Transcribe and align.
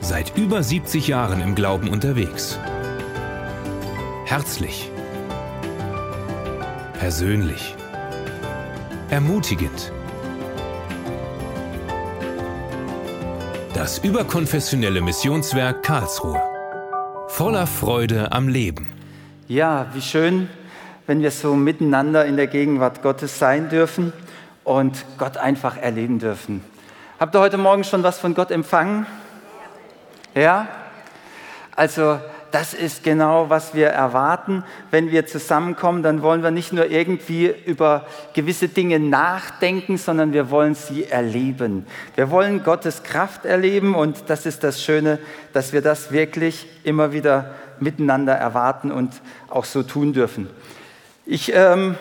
Seit 0.00 0.36
über 0.36 0.62
70 0.62 1.08
Jahren 1.08 1.40
im 1.40 1.54
Glauben 1.54 1.88
unterwegs. 1.88 2.58
Herzlich. 4.24 4.90
Persönlich. 6.98 7.74
Ermutigend. 9.10 9.92
Das 13.74 13.98
überkonfessionelle 13.98 15.00
Missionswerk 15.00 15.82
Karlsruhe. 15.82 16.40
Voller 17.28 17.66
Freude 17.66 18.32
am 18.32 18.48
Leben. 18.48 18.92
Ja, 19.46 19.86
wie 19.94 20.02
schön, 20.02 20.48
wenn 21.06 21.22
wir 21.22 21.30
so 21.30 21.54
miteinander 21.54 22.24
in 22.24 22.36
der 22.36 22.46
Gegenwart 22.46 23.02
Gottes 23.02 23.38
sein 23.38 23.68
dürfen 23.68 24.12
und 24.64 25.04
Gott 25.18 25.36
einfach 25.36 25.76
erleben 25.76 26.18
dürfen. 26.18 26.62
Habt 27.18 27.34
ihr 27.34 27.40
heute 27.40 27.58
Morgen 27.58 27.84
schon 27.84 28.02
was 28.02 28.18
von 28.18 28.34
Gott 28.34 28.50
empfangen? 28.50 29.06
Ja? 30.34 30.68
Also 31.74 32.18
das 32.50 32.72
ist 32.72 33.04
genau, 33.04 33.50
was 33.50 33.74
wir 33.74 33.88
erwarten. 33.88 34.64
Wenn 34.90 35.10
wir 35.10 35.26
zusammenkommen, 35.26 36.02
dann 36.02 36.22
wollen 36.22 36.42
wir 36.42 36.50
nicht 36.50 36.72
nur 36.72 36.90
irgendwie 36.90 37.54
über 37.66 38.06
gewisse 38.32 38.68
Dinge 38.68 38.98
nachdenken, 38.98 39.98
sondern 39.98 40.32
wir 40.32 40.50
wollen 40.50 40.74
sie 40.74 41.04
erleben. 41.04 41.86
Wir 42.14 42.30
wollen 42.30 42.64
Gottes 42.64 43.02
Kraft 43.02 43.44
erleben 43.44 43.94
und 43.94 44.24
das 44.28 44.46
ist 44.46 44.64
das 44.64 44.82
Schöne, 44.82 45.18
dass 45.52 45.72
wir 45.72 45.82
das 45.82 46.10
wirklich 46.10 46.66
immer 46.84 47.12
wieder 47.12 47.54
miteinander 47.80 48.34
erwarten 48.34 48.90
und 48.90 49.12
auch 49.50 49.64
so 49.64 49.82
tun 49.82 50.12
dürfen. 50.12 50.48
Ich 51.26 51.52
ähm, 51.54 51.96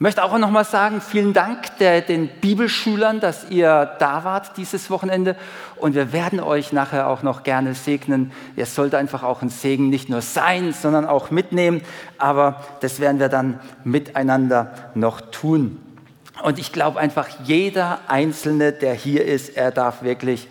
möchte 0.00 0.24
auch 0.24 0.36
noch 0.38 0.50
mal 0.50 0.64
sagen, 0.64 1.02
vielen 1.02 1.34
Dank 1.34 1.76
der, 1.76 2.00
den 2.00 2.28
Bibelschülern, 2.40 3.20
dass 3.20 3.50
ihr 3.50 3.92
da 3.98 4.24
wart 4.24 4.56
dieses 4.56 4.88
Wochenende. 4.88 5.36
Und 5.76 5.94
wir 5.94 6.14
werden 6.14 6.40
euch 6.40 6.72
nachher 6.72 7.06
auch 7.06 7.22
noch 7.22 7.42
gerne 7.42 7.74
segnen. 7.74 8.32
Ihr 8.56 8.64
sollt 8.64 8.94
einfach 8.94 9.22
auch 9.22 9.42
ein 9.42 9.50
Segen 9.50 9.90
nicht 9.90 10.08
nur 10.08 10.22
sein, 10.22 10.72
sondern 10.72 11.04
auch 11.04 11.30
mitnehmen. 11.30 11.82
Aber 12.16 12.64
das 12.80 12.98
werden 12.98 13.20
wir 13.20 13.28
dann 13.28 13.60
miteinander 13.84 14.72
noch 14.94 15.20
tun. 15.20 15.78
Und 16.42 16.58
ich 16.58 16.72
glaube 16.72 16.98
einfach, 16.98 17.28
jeder 17.44 17.98
Einzelne, 18.08 18.72
der 18.72 18.94
hier 18.94 19.26
ist, 19.26 19.50
er 19.50 19.70
darf 19.70 20.02
wirklich 20.02 20.48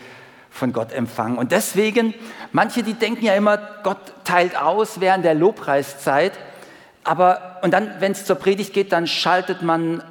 von 0.51 0.73
Gott 0.73 0.91
empfangen. 0.91 1.39
Und 1.39 1.51
deswegen, 1.51 2.13
manche, 2.51 2.83
die 2.83 2.93
denken 2.93 3.25
ja 3.25 3.33
immer, 3.33 3.57
Gott 3.81 4.13
teilt 4.25 4.55
aus 4.55 4.99
während 4.99 5.25
der 5.25 5.33
Lobpreiszeit. 5.33 6.33
Aber, 7.03 7.59
und 7.61 7.71
dann, 7.73 7.95
wenn 7.99 8.11
es 8.11 8.25
zur 8.25 8.35
Predigt 8.35 8.73
geht, 8.73 8.91
dann 8.91 9.07
schaltet 9.07 9.61
man 9.61 10.03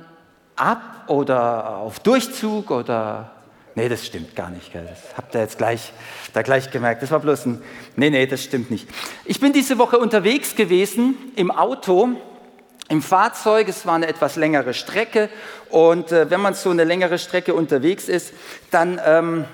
ab 0.57 1.05
oder 1.07 1.77
auf 1.77 2.01
Durchzug 2.01 2.71
oder, 2.71 3.31
nee, 3.75 3.89
das 3.89 4.07
stimmt 4.07 4.35
gar 4.35 4.51
nicht, 4.51 4.73
gell? 4.73 4.87
das 4.89 5.17
habt 5.17 5.35
ihr 5.35 5.41
jetzt 5.41 5.59
gleich, 5.59 5.93
da 6.33 6.43
gleich 6.43 6.71
gemerkt, 6.71 7.03
das 7.03 7.11
war 7.11 7.21
bloß 7.21 7.47
ein, 7.47 7.63
nee, 7.97 8.11
nee, 8.11 8.27
das 8.27 8.43
stimmt 8.43 8.71
nicht. 8.71 8.89
Ich 9.25 9.41
bin 9.41 9.53
diese 9.53 9.79
Woche 9.79 9.99
unterwegs 9.99 10.57
gewesen 10.57 11.17
im 11.37 11.51
Auto, 11.51 12.11
im 12.89 13.03
Fahrzeug, 13.03 13.69
es 13.69 13.87
war 13.87 13.95
eine 13.95 14.07
etwas 14.07 14.37
längere 14.37 14.75
Strecke 14.75 15.29
und 15.69 16.11
äh, 16.11 16.31
wenn 16.31 16.41
man 16.41 16.55
so 16.55 16.71
eine 16.71 16.85
längere 16.85 17.19
Strecke 17.19 17.55
unterwegs 17.55 18.09
ist, 18.09 18.33
dann 18.71 19.01
ähm, 19.05 19.45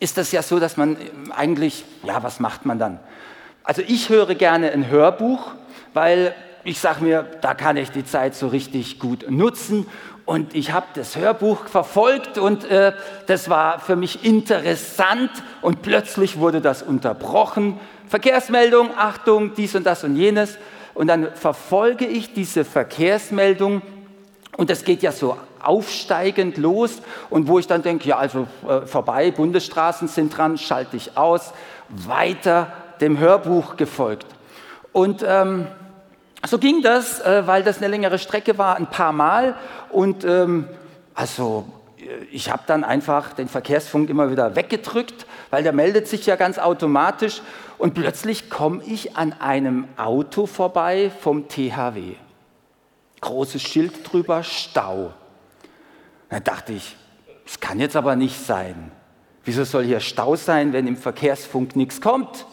ist 0.00 0.16
das 0.16 0.32
ja 0.32 0.42
so, 0.42 0.58
dass 0.58 0.76
man 0.76 0.96
eigentlich, 1.36 1.84
ja, 2.04 2.22
was 2.22 2.40
macht 2.40 2.64
man 2.64 2.78
dann? 2.78 3.00
Also 3.62 3.82
ich 3.86 4.08
höre 4.08 4.34
gerne 4.34 4.72
ein 4.72 4.88
Hörbuch, 4.88 5.52
weil 5.92 6.34
ich 6.64 6.80
sage 6.80 7.04
mir, 7.04 7.26
da 7.40 7.54
kann 7.54 7.76
ich 7.76 7.90
die 7.90 8.04
Zeit 8.04 8.34
so 8.34 8.48
richtig 8.48 8.98
gut 8.98 9.30
nutzen. 9.30 9.86
Und 10.24 10.54
ich 10.54 10.72
habe 10.72 10.86
das 10.94 11.16
Hörbuch 11.16 11.66
verfolgt 11.66 12.38
und 12.38 12.64
äh, 12.64 12.92
das 13.26 13.50
war 13.50 13.78
für 13.78 13.94
mich 13.94 14.24
interessant 14.24 15.30
und 15.60 15.82
plötzlich 15.82 16.38
wurde 16.38 16.62
das 16.62 16.82
unterbrochen. 16.82 17.78
Verkehrsmeldung, 18.08 18.90
Achtung, 18.96 19.52
dies 19.54 19.74
und 19.74 19.84
das 19.84 20.02
und 20.02 20.16
jenes. 20.16 20.56
Und 20.94 21.08
dann 21.08 21.28
verfolge 21.34 22.06
ich 22.06 22.32
diese 22.32 22.64
Verkehrsmeldung 22.64 23.82
und 24.56 24.70
das 24.70 24.84
geht 24.84 25.02
ja 25.02 25.12
so 25.12 25.36
aufsteigend 25.60 26.56
los 26.56 27.02
und 27.28 27.48
wo 27.48 27.58
ich 27.58 27.66
dann 27.66 27.82
denke, 27.82 28.08
ja 28.08 28.16
also 28.16 28.46
äh, 28.66 28.86
vorbei, 28.86 29.30
Bundesstraßen 29.30 30.08
sind 30.08 30.36
dran, 30.36 30.56
schalte 30.56 30.96
ich 30.96 31.18
aus, 31.18 31.52
weiter 31.88 32.72
dem 33.00 33.18
Hörbuch 33.18 33.76
gefolgt. 33.76 34.26
Und 34.92 35.24
ähm, 35.26 35.66
so 36.46 36.58
ging 36.58 36.82
das, 36.82 37.20
äh, 37.20 37.46
weil 37.46 37.62
das 37.62 37.78
eine 37.78 37.88
längere 37.88 38.18
Strecke 38.18 38.58
war, 38.58 38.76
ein 38.76 38.86
paar 38.86 39.12
Mal. 39.12 39.56
Und 39.90 40.24
ähm, 40.24 40.68
also 41.14 41.66
äh, 41.98 42.24
ich 42.30 42.50
habe 42.50 42.62
dann 42.66 42.84
einfach 42.84 43.32
den 43.32 43.48
Verkehrsfunk 43.48 44.10
immer 44.10 44.30
wieder 44.30 44.56
weggedrückt, 44.56 45.26
weil 45.50 45.62
der 45.62 45.72
meldet 45.72 46.08
sich 46.08 46.26
ja 46.26 46.36
ganz 46.36 46.58
automatisch. 46.58 47.42
Und 47.78 47.94
plötzlich 47.94 48.50
komme 48.50 48.82
ich 48.84 49.16
an 49.16 49.32
einem 49.32 49.88
Auto 49.96 50.46
vorbei 50.46 51.10
vom 51.20 51.48
THW. 51.48 52.14
Großes 53.20 53.62
Schild 53.62 54.12
drüber, 54.12 54.42
Stau. 54.42 55.12
Da 56.28 56.40
dachte 56.40 56.72
ich, 56.72 56.96
das 57.44 57.60
kann 57.60 57.80
jetzt 57.80 57.96
aber 57.96 58.16
nicht 58.16 58.38
sein. 58.38 58.90
Wieso 59.44 59.64
soll 59.64 59.84
hier 59.84 60.00
Stau 60.00 60.36
sein, 60.36 60.72
wenn 60.72 60.86
im 60.86 60.96
Verkehrsfunk 60.96 61.76
nichts 61.76 62.00
kommt? 62.00 62.46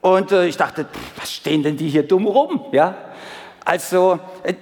Und 0.00 0.32
äh, 0.32 0.46
ich 0.46 0.56
dachte, 0.56 0.86
was 1.16 1.32
stehen 1.32 1.62
denn 1.62 1.76
die 1.76 1.88
hier 1.88 2.06
dumm 2.06 2.26
rum? 2.26 2.64
Ja? 2.72 2.94
Also 3.64 4.18
äh, 4.42 4.54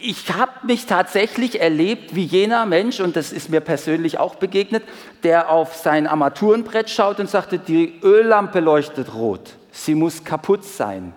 ich 0.00 0.32
habe 0.32 0.52
mich 0.64 0.86
tatsächlich 0.86 1.60
erlebt 1.60 2.14
wie 2.14 2.24
jener 2.24 2.66
Mensch, 2.66 3.00
und 3.00 3.14
das 3.16 3.32
ist 3.32 3.50
mir 3.50 3.60
persönlich 3.60 4.18
auch 4.18 4.34
begegnet, 4.34 4.82
der 5.22 5.50
auf 5.50 5.76
sein 5.76 6.06
Armaturenbrett 6.06 6.90
schaut 6.90 7.20
und 7.20 7.30
sagte, 7.30 7.58
die 7.58 8.00
Öllampe 8.02 8.60
leuchtet 8.60 9.14
rot, 9.14 9.54
sie 9.70 9.94
muss 9.94 10.24
kaputt 10.24 10.64
sein. 10.64 11.14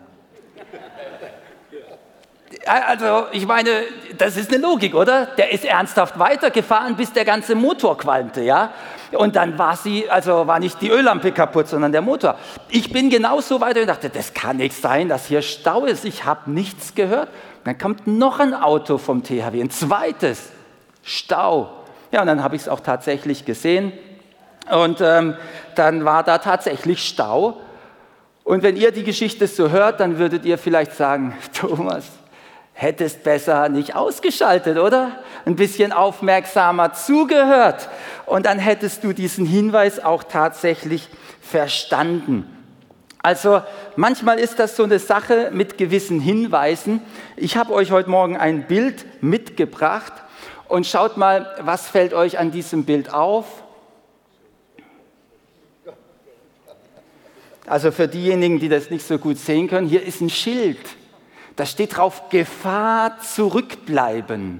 Also 2.66 3.25
ich 3.31 3.45
meine, 3.45 3.69
das 4.17 4.38
ist 4.38 4.53
eine 4.53 4.62
Logik, 4.62 4.94
oder? 4.95 5.25
Der 5.25 5.51
ist 5.51 5.66
ernsthaft 5.66 6.17
weitergefahren, 6.17 6.95
bis 6.95 7.12
der 7.12 7.25
ganze 7.25 7.56
Motor 7.56 7.97
qualmte, 7.97 8.41
ja? 8.41 8.72
Und 9.16 9.35
dann 9.35 9.57
war 9.57 9.75
sie, 9.75 10.09
also 10.09 10.47
war 10.47 10.59
nicht 10.59 10.81
die 10.81 10.90
Öllampe 10.90 11.31
kaputt, 11.31 11.68
sondern 11.68 11.91
der 11.91 12.01
Motor. 12.01 12.38
Ich 12.69 12.91
bin 12.91 13.09
genauso 13.09 13.62
weiter 13.62 13.81
und 13.81 13.88
dachte, 13.88 14.09
das 14.09 14.34
kann 14.34 14.57
nicht 14.57 14.75
sein, 14.75 15.09
dass 15.09 15.28
hier 15.28 15.41
Stau 15.41 15.85
ist. 15.85 16.06
Ich 16.06 16.25
habe 16.25 16.51
nichts 16.51 16.96
gehört. 16.96 17.29
Dann 17.63 17.78
kommt 17.78 18.07
noch 18.07 18.40
ein 18.40 18.53
Auto 18.53 18.97
vom 18.97 19.24
THW, 19.24 19.62
ein 19.62 19.69
zweites. 19.69 20.51
Stau. 21.03 21.69
Ja, 22.12 22.22
und 22.22 22.28
dann 22.28 22.44
habe 22.44 22.56
ich 22.56 22.63
es 22.63 22.69
auch 22.69 22.79
tatsächlich 22.79 23.46
gesehen. 23.46 23.94
Und 24.72 25.01
ähm, 25.01 25.35
dann 25.75 26.06
war 26.06 26.24
da 26.24 26.38
tatsächlich 26.38 27.03
Stau. 27.03 27.57
Und 28.44 28.63
wenn 28.63 28.75
ihr 28.75 28.91
die 28.91 29.03
Geschichte 29.03 29.47
so 29.47 29.69
hört, 29.69 30.00
dann 30.00 30.18
würdet 30.18 30.45
ihr 30.45 30.57
vielleicht 30.57 30.94
sagen, 30.94 31.35
Thomas, 31.53 32.06
hättest 32.73 33.23
besser 33.23 33.69
nicht 33.69 33.95
ausgeschaltet, 33.95 34.78
oder? 34.78 35.11
Ein 35.45 35.56
bisschen 35.56 35.91
aufmerksamer 35.91 36.94
zugehört. 36.94 37.89
Und 38.25 38.45
dann 38.45 38.59
hättest 38.59 39.03
du 39.03 39.13
diesen 39.13 39.45
Hinweis 39.45 40.03
auch 40.03 40.23
tatsächlich 40.23 41.07
verstanden. 41.41 42.50
Also 43.22 43.62
manchmal 43.95 44.38
ist 44.38 44.59
das 44.59 44.75
so 44.75 44.83
eine 44.83 45.00
Sache 45.00 45.50
mit 45.53 45.78
gewissen 45.78 46.19
Hinweisen. 46.19 47.00
Ich 47.38 47.56
habe 47.56 47.73
euch 47.73 47.91
heute 47.91 48.09
Morgen 48.09 48.35
ein 48.35 48.67
Bild 48.67 49.06
mitgebracht 49.22 50.12
und 50.67 50.85
schaut 50.85 51.16
mal, 51.16 51.56
was 51.62 51.88
fällt 51.88 52.13
euch 52.13 52.38
an 52.38 52.51
diesem 52.51 52.83
Bild 52.83 53.13
auf? 53.13 53.45
Also 57.66 57.91
für 57.91 58.09
diejenigen, 58.09 58.59
die 58.59 58.67
das 58.67 58.89
nicht 58.89 59.07
so 59.07 59.17
gut 59.17 59.38
sehen 59.38 59.69
können, 59.69 59.88
hier 59.88 60.03
ist 60.03 60.19
ein 60.19 60.29
Schild. 60.29 60.79
Da 61.55 61.65
steht 61.65 61.97
drauf, 61.97 62.29
Gefahr 62.29 63.19
zurückbleiben. 63.19 64.59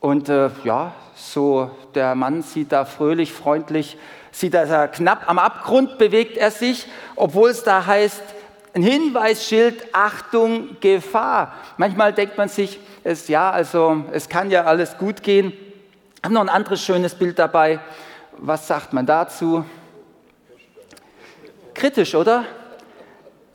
Und 0.00 0.28
äh, 0.28 0.50
ja, 0.62 0.94
so 1.16 1.70
der 1.94 2.14
Mann 2.14 2.42
sieht 2.42 2.70
da 2.70 2.84
fröhlich, 2.84 3.32
freundlich, 3.32 3.98
sieht 4.30 4.54
da 4.54 4.86
knapp 4.86 5.28
am 5.28 5.40
Abgrund 5.40 5.98
bewegt 5.98 6.36
er 6.36 6.52
sich, 6.52 6.86
obwohl 7.16 7.50
es 7.50 7.64
da 7.64 7.84
heißt, 7.84 8.22
ein 8.74 8.82
Hinweisschild, 8.82 9.92
Achtung, 9.92 10.76
Gefahr. 10.80 11.54
Manchmal 11.78 12.12
denkt 12.12 12.38
man 12.38 12.48
sich, 12.48 12.78
es, 13.02 13.26
ja, 13.26 13.50
also 13.50 14.04
es 14.12 14.28
kann 14.28 14.50
ja 14.50 14.64
alles 14.64 14.98
gut 14.98 15.22
gehen. 15.22 15.52
Ich 15.52 16.24
habe 16.24 16.34
noch 16.34 16.42
ein 16.42 16.48
anderes 16.48 16.82
schönes 16.82 17.14
Bild 17.14 17.38
dabei. 17.38 17.80
Was 18.36 18.68
sagt 18.68 18.92
man 18.92 19.06
dazu? 19.06 19.64
Kritisch, 21.74 22.14
oder? 22.14 22.44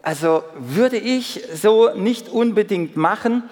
Also 0.04 0.44
würde 0.56 0.98
ich 0.98 1.42
so 1.54 1.90
nicht 1.96 2.28
unbedingt 2.28 2.98
machen. 2.98 3.44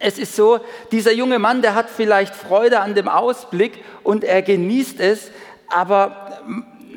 Es 0.00 0.18
ist 0.18 0.36
so, 0.36 0.60
dieser 0.92 1.12
junge 1.12 1.40
Mann, 1.40 1.62
der 1.62 1.74
hat 1.74 1.90
vielleicht 1.90 2.34
Freude 2.34 2.80
an 2.80 2.94
dem 2.94 3.08
Ausblick 3.08 3.84
und 4.04 4.22
er 4.22 4.42
genießt 4.42 5.00
es, 5.00 5.30
aber 5.68 6.40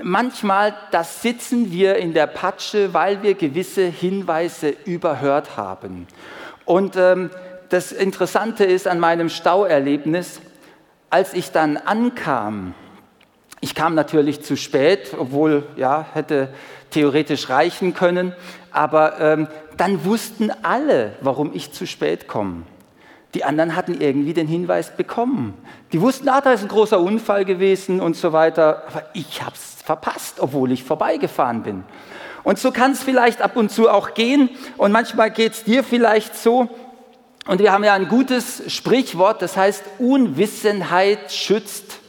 manchmal, 0.03 0.75
das 0.91 1.23
sitzen 1.23 1.71
wir 1.71 1.95
in 1.95 2.13
der 2.13 2.27
Patsche, 2.27 2.93
weil 2.93 3.23
wir 3.23 3.33
gewisse 3.33 3.85
Hinweise 3.87 4.75
überhört 4.85 5.57
haben. 5.57 6.07
Und 6.65 6.95
ähm, 6.97 7.31
das 7.69 7.91
Interessante 7.91 8.63
ist 8.63 8.87
an 8.87 8.99
meinem 8.99 9.29
Stauerlebnis, 9.29 10.39
als 11.09 11.33
ich 11.33 11.51
dann 11.51 11.77
ankam, 11.77 12.75
Ich 13.59 13.73
kam 13.73 13.95
natürlich 13.95 14.43
zu 14.43 14.55
spät, 14.55 15.15
obwohl 15.17 15.63
ja 15.75 16.05
hätte 16.13 16.49
theoretisch 16.91 17.49
reichen 17.49 17.93
können, 17.93 18.33
aber 18.71 19.19
ähm, 19.19 19.47
dann 19.77 20.05
wussten 20.05 20.51
alle, 20.63 21.13
warum 21.21 21.51
ich 21.53 21.71
zu 21.71 21.87
spät 21.87 22.27
komme. 22.27 22.63
Die 23.33 23.43
anderen 23.43 23.75
hatten 23.75 23.99
irgendwie 23.99 24.33
den 24.33 24.47
Hinweis 24.47 24.95
bekommen. 24.95 25.53
Die 25.91 26.01
wussten, 26.01 26.29
ah, 26.29 26.41
da 26.41 26.53
ist 26.53 26.61
ein 26.61 26.69
großer 26.69 26.99
Unfall 26.99 27.45
gewesen 27.45 27.99
und 27.99 28.15
so 28.15 28.31
weiter, 28.31 28.83
aber 28.87 29.03
ich 29.13 29.41
habe 29.41 29.55
es 29.55 29.81
verpasst, 29.83 30.39
obwohl 30.39 30.71
ich 30.71 30.83
vorbeigefahren 30.83 31.63
bin. 31.63 31.83
Und 32.43 32.59
so 32.59 32.71
kann 32.71 32.91
es 32.91 33.03
vielleicht 33.03 33.41
ab 33.41 33.57
und 33.57 33.69
zu 33.69 33.89
auch 33.89 34.13
gehen 34.13 34.49
und 34.77 34.91
manchmal 34.91 35.31
geht 35.31 35.53
es 35.53 35.63
dir 35.63 35.83
vielleicht 35.83 36.35
so. 36.35 36.69
Und 37.45 37.59
wir 37.59 37.71
haben 37.71 37.83
ja 37.83 37.93
ein 37.93 38.07
gutes 38.07 38.63
Sprichwort, 38.71 39.41
das 39.41 39.57
heißt, 39.57 39.83
Unwissenheit 39.99 41.31
schützt 41.31 41.99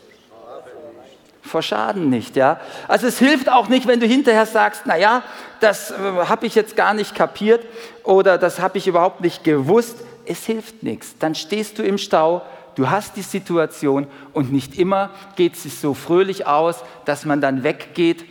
vor 1.49 1.63
Schaden 1.63 2.11
nicht, 2.11 2.37
ja. 2.37 2.61
Also 2.87 3.07
es 3.07 3.19
hilft 3.19 3.49
auch 3.49 3.69
nicht, 3.69 3.87
wenn 3.87 4.01
du 4.01 4.07
hinterher 4.07 4.47
sagst, 4.47 4.83
na 4.85 4.97
ja, 4.97 5.23
das 5.61 5.91
äh, 5.91 5.95
habe 5.95 6.47
ich 6.47 6.55
jetzt 6.55 6.77
gar 6.77 6.95
nicht 6.95 7.15
kapiert 7.15 7.65
oder 8.05 8.39
das 8.39 8.61
habe 8.61 8.79
ich 8.79 8.87
überhaupt 8.87 9.21
nicht 9.21 9.43
gewusst. 9.45 9.99
Es 10.27 10.45
hilft 10.45 10.83
nichts. 10.83 11.17
Dann 11.19 11.35
stehst 11.35 11.79
du 11.79 11.83
im 11.83 11.99
Stau, 11.99 12.43
du 12.75 12.91
hast 12.91 13.17
die 13.17 13.23
Situation 13.23 14.07
und 14.33 14.53
nicht 14.53 14.79
immer 14.79 15.11
geht 15.37 15.55
es 15.55 15.81
so 15.81 15.95
fröhlich 15.95 16.47
aus, 16.47 16.77
dass 17.05 17.25
man 17.25 17.41
dann 17.41 17.65
weggeht, 17.65 18.25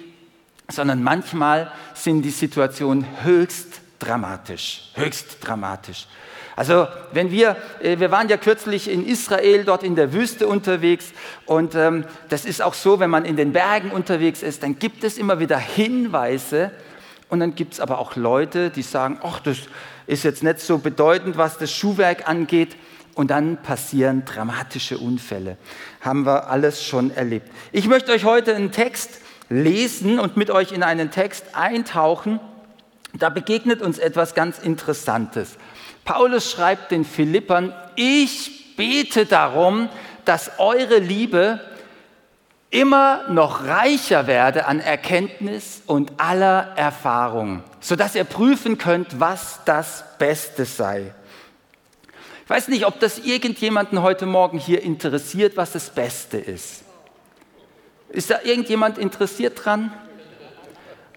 sondern 0.70 1.04
manchmal 1.04 1.72
sind 1.94 2.22
die 2.22 2.30
Situationen 2.30 3.06
höchst 3.24 3.82
dramatisch, 4.00 4.92
höchst 4.94 5.38
dramatisch. 5.42 6.08
Also 6.58 6.88
wenn 7.12 7.30
wir, 7.30 7.56
äh, 7.82 8.00
wir 8.00 8.10
waren 8.10 8.28
ja 8.30 8.36
kürzlich 8.36 8.90
in 8.90 9.06
Israel, 9.06 9.64
dort 9.64 9.84
in 9.84 9.96
der 9.96 10.12
Wüste 10.12 10.48
unterwegs 10.48 11.14
und 11.46 11.76
ähm, 11.76 12.04
das 12.30 12.46
ist 12.46 12.64
auch 12.64 12.74
so, 12.74 13.00
wenn 13.00 13.12
man 13.12 13.26
in 13.26 13.38
den 13.38 13.54
Bergen 13.54 13.92
unterwegs 13.92 14.42
ist, 14.42 14.64
dann 14.64 14.80
gibt 14.80 15.04
es 15.04 15.20
immer 15.20 15.40
wieder 15.40 15.60
Hinweise 15.60 16.72
und 17.30 17.42
dann 17.42 17.54
gibt 17.54 17.74
es 17.74 17.80
aber 17.80 18.00
auch 18.00 18.16
Leute, 18.16 18.72
die 18.72 18.82
sagen, 18.82 19.20
ach, 19.22 19.40
das 19.40 19.58
ist 20.08 20.24
jetzt 20.24 20.42
nicht 20.42 20.60
so 20.60 20.80
bedeutend, 20.80 21.38
was 21.38 21.60
das 21.60 21.72
Schuhwerk 21.72 22.28
angeht 22.28 22.76
und 23.14 23.30
dann 23.30 23.62
passieren 23.62 24.26
dramatische 24.26 24.98
Unfälle. 24.98 25.58
Haben 26.02 26.26
wir 26.26 26.50
alles 26.50 26.84
schon 26.84 27.12
erlebt. 27.16 27.52
Ich 27.72 27.88
möchte 27.88 28.12
euch 28.12 28.26
heute 28.26 28.56
einen 28.56 28.72
Text 28.72 29.22
lesen 29.50 30.20
und 30.20 30.38
mit 30.38 30.50
euch 30.50 30.72
in 30.72 30.82
einen 30.82 31.12
Text 31.12 31.46
eintauchen. 31.54 32.40
Da 33.14 33.30
begegnet 33.30 33.84
uns 33.84 34.00
etwas 34.00 34.34
ganz 34.34 34.58
Interessantes. 34.58 35.58
Paulus 36.08 36.50
schreibt 36.50 36.92
den 36.92 37.04
Philippern, 37.04 37.74
ich 37.98 38.78
bete 38.78 39.26
darum, 39.26 39.90
dass 40.24 40.52
eure 40.58 41.00
Liebe 41.00 41.60
immer 42.70 43.28
noch 43.28 43.66
reicher 43.66 44.26
werde 44.26 44.68
an 44.68 44.80
Erkenntnis 44.80 45.82
und 45.86 46.14
aller 46.16 46.72
Erfahrung, 46.78 47.62
sodass 47.82 48.16
ihr 48.16 48.24
prüfen 48.24 48.78
könnt, 48.78 49.20
was 49.20 49.60
das 49.66 50.06
Beste 50.18 50.64
sei. 50.64 51.14
Ich 52.46 52.50
weiß 52.50 52.70
nicht, 52.70 52.86
ob 52.86 53.02
das 53.02 53.20
irgendjemanden 53.20 54.02
heute 54.02 54.26
Morgen 54.26 54.60
hier 54.60 54.84
interessiert, 54.84 55.58
was 55.58 55.74
das 55.74 55.90
Beste 55.90 56.38
ist. 56.38 56.86
Ist 58.08 58.30
da 58.30 58.40
irgendjemand 58.44 58.98
interessiert 58.98 59.66
dran? 59.66 59.92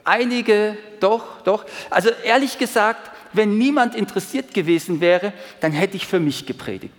Einige, 0.02 0.76
doch, 0.98 1.42
doch. 1.42 1.64
Also 1.90 2.10
ehrlich 2.25 2.58
gesagt, 2.58 3.10
wenn 3.32 3.58
niemand 3.58 3.94
interessiert 3.94 4.54
gewesen 4.54 5.00
wäre, 5.00 5.32
dann 5.60 5.72
hätte 5.72 5.96
ich 5.96 6.06
für 6.06 6.20
mich 6.20 6.46
gepredigt. 6.46 6.94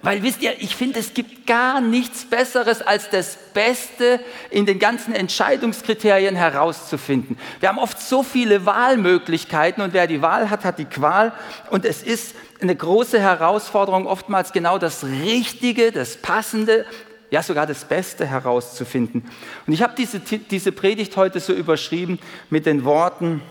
Weil 0.00 0.22
wisst 0.22 0.42
ihr, 0.42 0.60
ich 0.60 0.76
finde, 0.76 1.00
es 1.00 1.12
gibt 1.12 1.46
gar 1.46 1.80
nichts 1.80 2.24
Besseres, 2.24 2.82
als 2.82 3.10
das 3.10 3.36
Beste 3.52 4.20
in 4.50 4.64
den 4.64 4.78
ganzen 4.78 5.12
Entscheidungskriterien 5.12 6.36
herauszufinden. 6.36 7.36
Wir 7.58 7.68
haben 7.68 7.78
oft 7.78 8.00
so 8.00 8.22
viele 8.22 8.64
Wahlmöglichkeiten 8.64 9.82
und 9.82 9.92
wer 9.92 10.06
die 10.06 10.22
Wahl 10.22 10.50
hat, 10.50 10.64
hat 10.64 10.78
die 10.78 10.84
Qual. 10.84 11.32
Und 11.70 11.84
es 11.84 12.04
ist 12.04 12.36
eine 12.60 12.76
große 12.76 13.18
Herausforderung, 13.20 14.06
oftmals 14.06 14.52
genau 14.52 14.78
das 14.78 15.04
Richtige, 15.04 15.90
das 15.90 16.16
Passende, 16.16 16.86
ja 17.30 17.42
sogar 17.42 17.66
das 17.66 17.84
Beste 17.84 18.24
herauszufinden. 18.24 19.24
Und 19.66 19.72
ich 19.72 19.82
habe 19.82 19.94
diese, 19.96 20.20
diese 20.20 20.70
Predigt 20.70 21.16
heute 21.16 21.40
so 21.40 21.52
überschrieben 21.52 22.20
mit 22.50 22.66
den 22.66 22.84
Worten, 22.84 23.42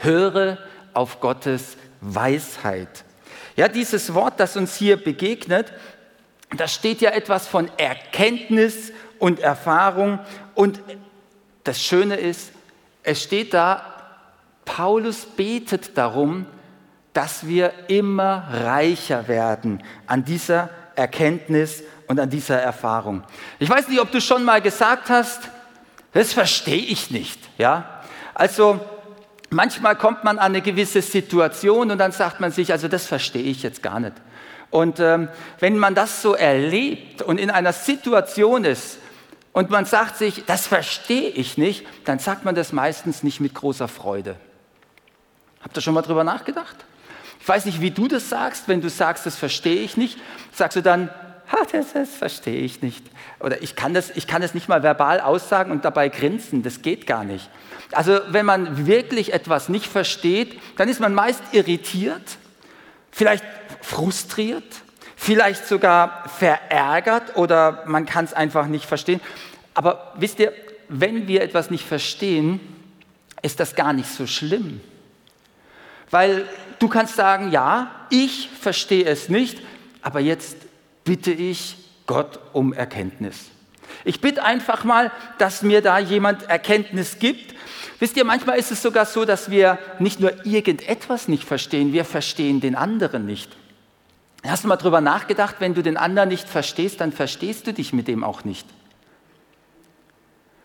höre 0.00 0.58
auf 0.98 1.20
Gottes 1.20 1.76
Weisheit. 2.00 3.04
Ja, 3.54 3.68
dieses 3.68 4.14
Wort, 4.14 4.40
das 4.40 4.56
uns 4.56 4.74
hier 4.74 4.96
begegnet, 4.96 5.72
da 6.56 6.66
steht 6.66 7.00
ja 7.00 7.10
etwas 7.10 7.46
von 7.46 7.70
Erkenntnis 7.76 8.92
und 9.20 9.38
Erfahrung. 9.38 10.18
Und 10.56 10.80
das 11.62 11.80
Schöne 11.80 12.16
ist, 12.16 12.50
es 13.04 13.22
steht 13.22 13.54
da, 13.54 13.84
Paulus 14.64 15.24
betet 15.24 15.96
darum, 15.96 16.46
dass 17.12 17.46
wir 17.46 17.72
immer 17.86 18.48
reicher 18.50 19.28
werden 19.28 19.82
an 20.08 20.24
dieser 20.24 20.70
Erkenntnis 20.96 21.84
und 22.08 22.18
an 22.18 22.28
dieser 22.28 22.60
Erfahrung. 22.60 23.22
Ich 23.60 23.70
weiß 23.70 23.86
nicht, 23.86 24.00
ob 24.00 24.10
du 24.10 24.20
schon 24.20 24.44
mal 24.44 24.60
gesagt 24.60 25.10
hast, 25.10 25.48
das 26.12 26.32
verstehe 26.32 26.76
ich 26.76 27.12
nicht. 27.12 27.38
Ja? 27.56 28.02
Also 28.34 28.80
manchmal 29.50 29.96
kommt 29.96 30.24
man 30.24 30.38
an 30.38 30.46
eine 30.46 30.62
gewisse 30.62 31.02
Situation 31.02 31.90
und 31.90 31.98
dann 31.98 32.12
sagt 32.12 32.40
man 32.40 32.52
sich, 32.52 32.72
also 32.72 32.88
das 32.88 33.06
verstehe 33.06 33.42
ich 33.42 33.62
jetzt 33.62 33.82
gar 33.82 34.00
nicht. 34.00 34.14
Und 34.70 35.00
ähm, 35.00 35.28
wenn 35.60 35.78
man 35.78 35.94
das 35.94 36.20
so 36.20 36.34
erlebt 36.34 37.22
und 37.22 37.38
in 37.38 37.50
einer 37.50 37.72
Situation 37.72 38.64
ist 38.64 38.98
und 39.52 39.70
man 39.70 39.86
sagt 39.86 40.18
sich, 40.18 40.44
das 40.46 40.66
verstehe 40.66 41.30
ich 41.30 41.56
nicht, 41.56 41.86
dann 42.04 42.18
sagt 42.18 42.44
man 42.44 42.54
das 42.54 42.72
meistens 42.72 43.22
nicht 43.22 43.40
mit 43.40 43.54
großer 43.54 43.88
Freude. 43.88 44.36
Habt 45.62 45.76
ihr 45.76 45.80
schon 45.80 45.94
mal 45.94 46.02
drüber 46.02 46.24
nachgedacht? 46.24 46.76
Ich 47.40 47.48
weiß 47.48 47.64
nicht, 47.64 47.80
wie 47.80 47.90
du 47.90 48.08
das 48.08 48.28
sagst. 48.28 48.68
Wenn 48.68 48.82
du 48.82 48.90
sagst, 48.90 49.24
das 49.24 49.36
verstehe 49.36 49.80
ich 49.80 49.96
nicht, 49.96 50.18
sagst 50.52 50.76
du 50.76 50.82
dann, 50.82 51.08
ha, 51.50 51.56
das, 51.72 51.94
das 51.94 52.10
verstehe 52.10 52.60
ich 52.60 52.82
nicht. 52.82 53.04
Oder 53.40 53.62
ich 53.62 53.74
kann, 53.74 53.94
das, 53.94 54.10
ich 54.10 54.26
kann 54.26 54.42
das 54.42 54.52
nicht 54.52 54.68
mal 54.68 54.82
verbal 54.82 55.20
aussagen 55.20 55.72
und 55.72 55.84
dabei 55.84 56.10
grinsen. 56.10 56.62
Das 56.62 56.82
geht 56.82 57.06
gar 57.06 57.24
nicht. 57.24 57.48
Also 57.92 58.20
wenn 58.28 58.44
man 58.44 58.86
wirklich 58.86 59.32
etwas 59.32 59.68
nicht 59.68 59.86
versteht, 59.86 60.60
dann 60.76 60.88
ist 60.88 61.00
man 61.00 61.14
meist 61.14 61.42
irritiert, 61.52 62.38
vielleicht 63.10 63.44
frustriert, 63.80 64.64
vielleicht 65.16 65.66
sogar 65.66 66.28
verärgert 66.28 67.36
oder 67.36 67.84
man 67.86 68.06
kann 68.06 68.24
es 68.24 68.34
einfach 68.34 68.66
nicht 68.66 68.84
verstehen. 68.84 69.20
Aber 69.74 70.12
wisst 70.16 70.38
ihr, 70.38 70.52
wenn 70.88 71.28
wir 71.28 71.42
etwas 71.42 71.70
nicht 71.70 71.86
verstehen, 71.86 72.60
ist 73.42 73.60
das 73.60 73.74
gar 73.74 73.92
nicht 73.92 74.08
so 74.08 74.26
schlimm. 74.26 74.80
Weil 76.10 76.48
du 76.78 76.88
kannst 76.88 77.16
sagen, 77.16 77.50
ja, 77.50 77.90
ich 78.10 78.48
verstehe 78.60 79.04
es 79.04 79.28
nicht, 79.28 79.60
aber 80.02 80.20
jetzt 80.20 80.56
bitte 81.04 81.32
ich 81.32 81.76
Gott 82.06 82.38
um 82.52 82.72
Erkenntnis. 82.72 83.46
Ich 84.04 84.20
bitte 84.20 84.42
einfach 84.42 84.84
mal, 84.84 85.12
dass 85.38 85.62
mir 85.62 85.82
da 85.82 85.98
jemand 85.98 86.48
Erkenntnis 86.48 87.18
gibt, 87.18 87.54
Wisst 87.98 88.16
ihr, 88.16 88.24
manchmal 88.24 88.58
ist 88.58 88.70
es 88.70 88.80
sogar 88.80 89.06
so, 89.06 89.24
dass 89.24 89.50
wir 89.50 89.78
nicht 89.98 90.20
nur 90.20 90.46
irgendetwas 90.46 91.26
nicht 91.26 91.44
verstehen, 91.44 91.92
wir 91.92 92.04
verstehen 92.04 92.60
den 92.60 92.76
anderen 92.76 93.26
nicht. 93.26 93.50
Hast 94.46 94.64
du 94.64 94.68
mal 94.68 94.76
drüber 94.76 95.00
nachgedacht, 95.00 95.56
wenn 95.58 95.74
du 95.74 95.82
den 95.82 95.96
anderen 95.96 96.28
nicht 96.28 96.48
verstehst, 96.48 97.00
dann 97.00 97.12
verstehst 97.12 97.66
du 97.66 97.72
dich 97.72 97.92
mit 97.92 98.06
dem 98.06 98.22
auch 98.22 98.44
nicht. 98.44 98.66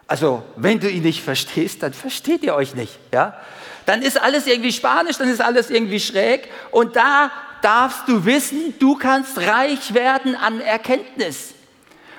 Also, 0.06 0.44
wenn 0.56 0.80
du 0.80 0.90
ihn 0.90 1.02
nicht 1.02 1.24
verstehst, 1.24 1.82
dann 1.82 1.94
versteht 1.94 2.44
ihr 2.44 2.54
euch 2.54 2.76
nicht, 2.76 3.00
ja? 3.12 3.36
Dann 3.86 4.02
ist 4.02 4.22
alles 4.22 4.48
irgendwie 4.48 4.72
Spanisch, 4.72 5.18
dann 5.18 5.28
ist 5.28 5.42
alles 5.42 5.70
irgendwie 5.70 6.00
schräg 6.00 6.48
und 6.72 6.96
da 6.96 7.32
darfst 7.62 8.08
du 8.08 8.26
wissen, 8.26 8.76
du 8.80 8.96
kannst 8.96 9.38
reich 9.40 9.94
werden 9.94 10.36
an 10.36 10.62
Erkenntnis. 10.62 11.54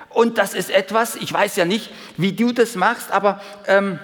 Und 0.09 0.37
das 0.37 0.53
ist 0.53 0.69
etwas, 0.69 1.15
ich 1.15 1.31
weiß 1.31 1.55
ja 1.55 1.65
nicht, 1.65 1.89
wie 2.17 2.33
du 2.33 2.51
das 2.51 2.75
machst, 2.75 3.11
aber 3.11 3.41
ähm, 3.67 3.99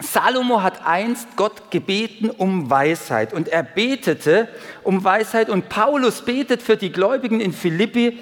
Salomo 0.00 0.62
hat 0.62 0.86
einst 0.86 1.36
Gott 1.36 1.70
gebeten 1.70 2.30
um 2.30 2.70
Weisheit 2.70 3.32
und 3.32 3.48
er 3.48 3.62
betete 3.62 4.48
um 4.82 5.04
Weisheit 5.04 5.48
und 5.48 5.68
Paulus 5.68 6.22
betet 6.22 6.62
für 6.62 6.76
die 6.76 6.92
Gläubigen 6.92 7.40
in 7.40 7.52
Philippi 7.52 8.18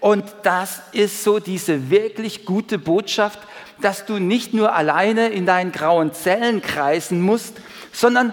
und 0.00 0.24
das 0.42 0.80
ist 0.92 1.24
so 1.24 1.38
diese 1.38 1.90
wirklich 1.90 2.44
gute 2.44 2.78
Botschaft, 2.78 3.40
dass 3.80 4.06
du 4.06 4.18
nicht 4.18 4.54
nur 4.54 4.74
alleine 4.74 5.28
in 5.28 5.44
deinen 5.44 5.72
grauen 5.72 6.12
Zellen 6.12 6.62
kreisen 6.62 7.20
musst, 7.20 7.56
sondern 7.92 8.32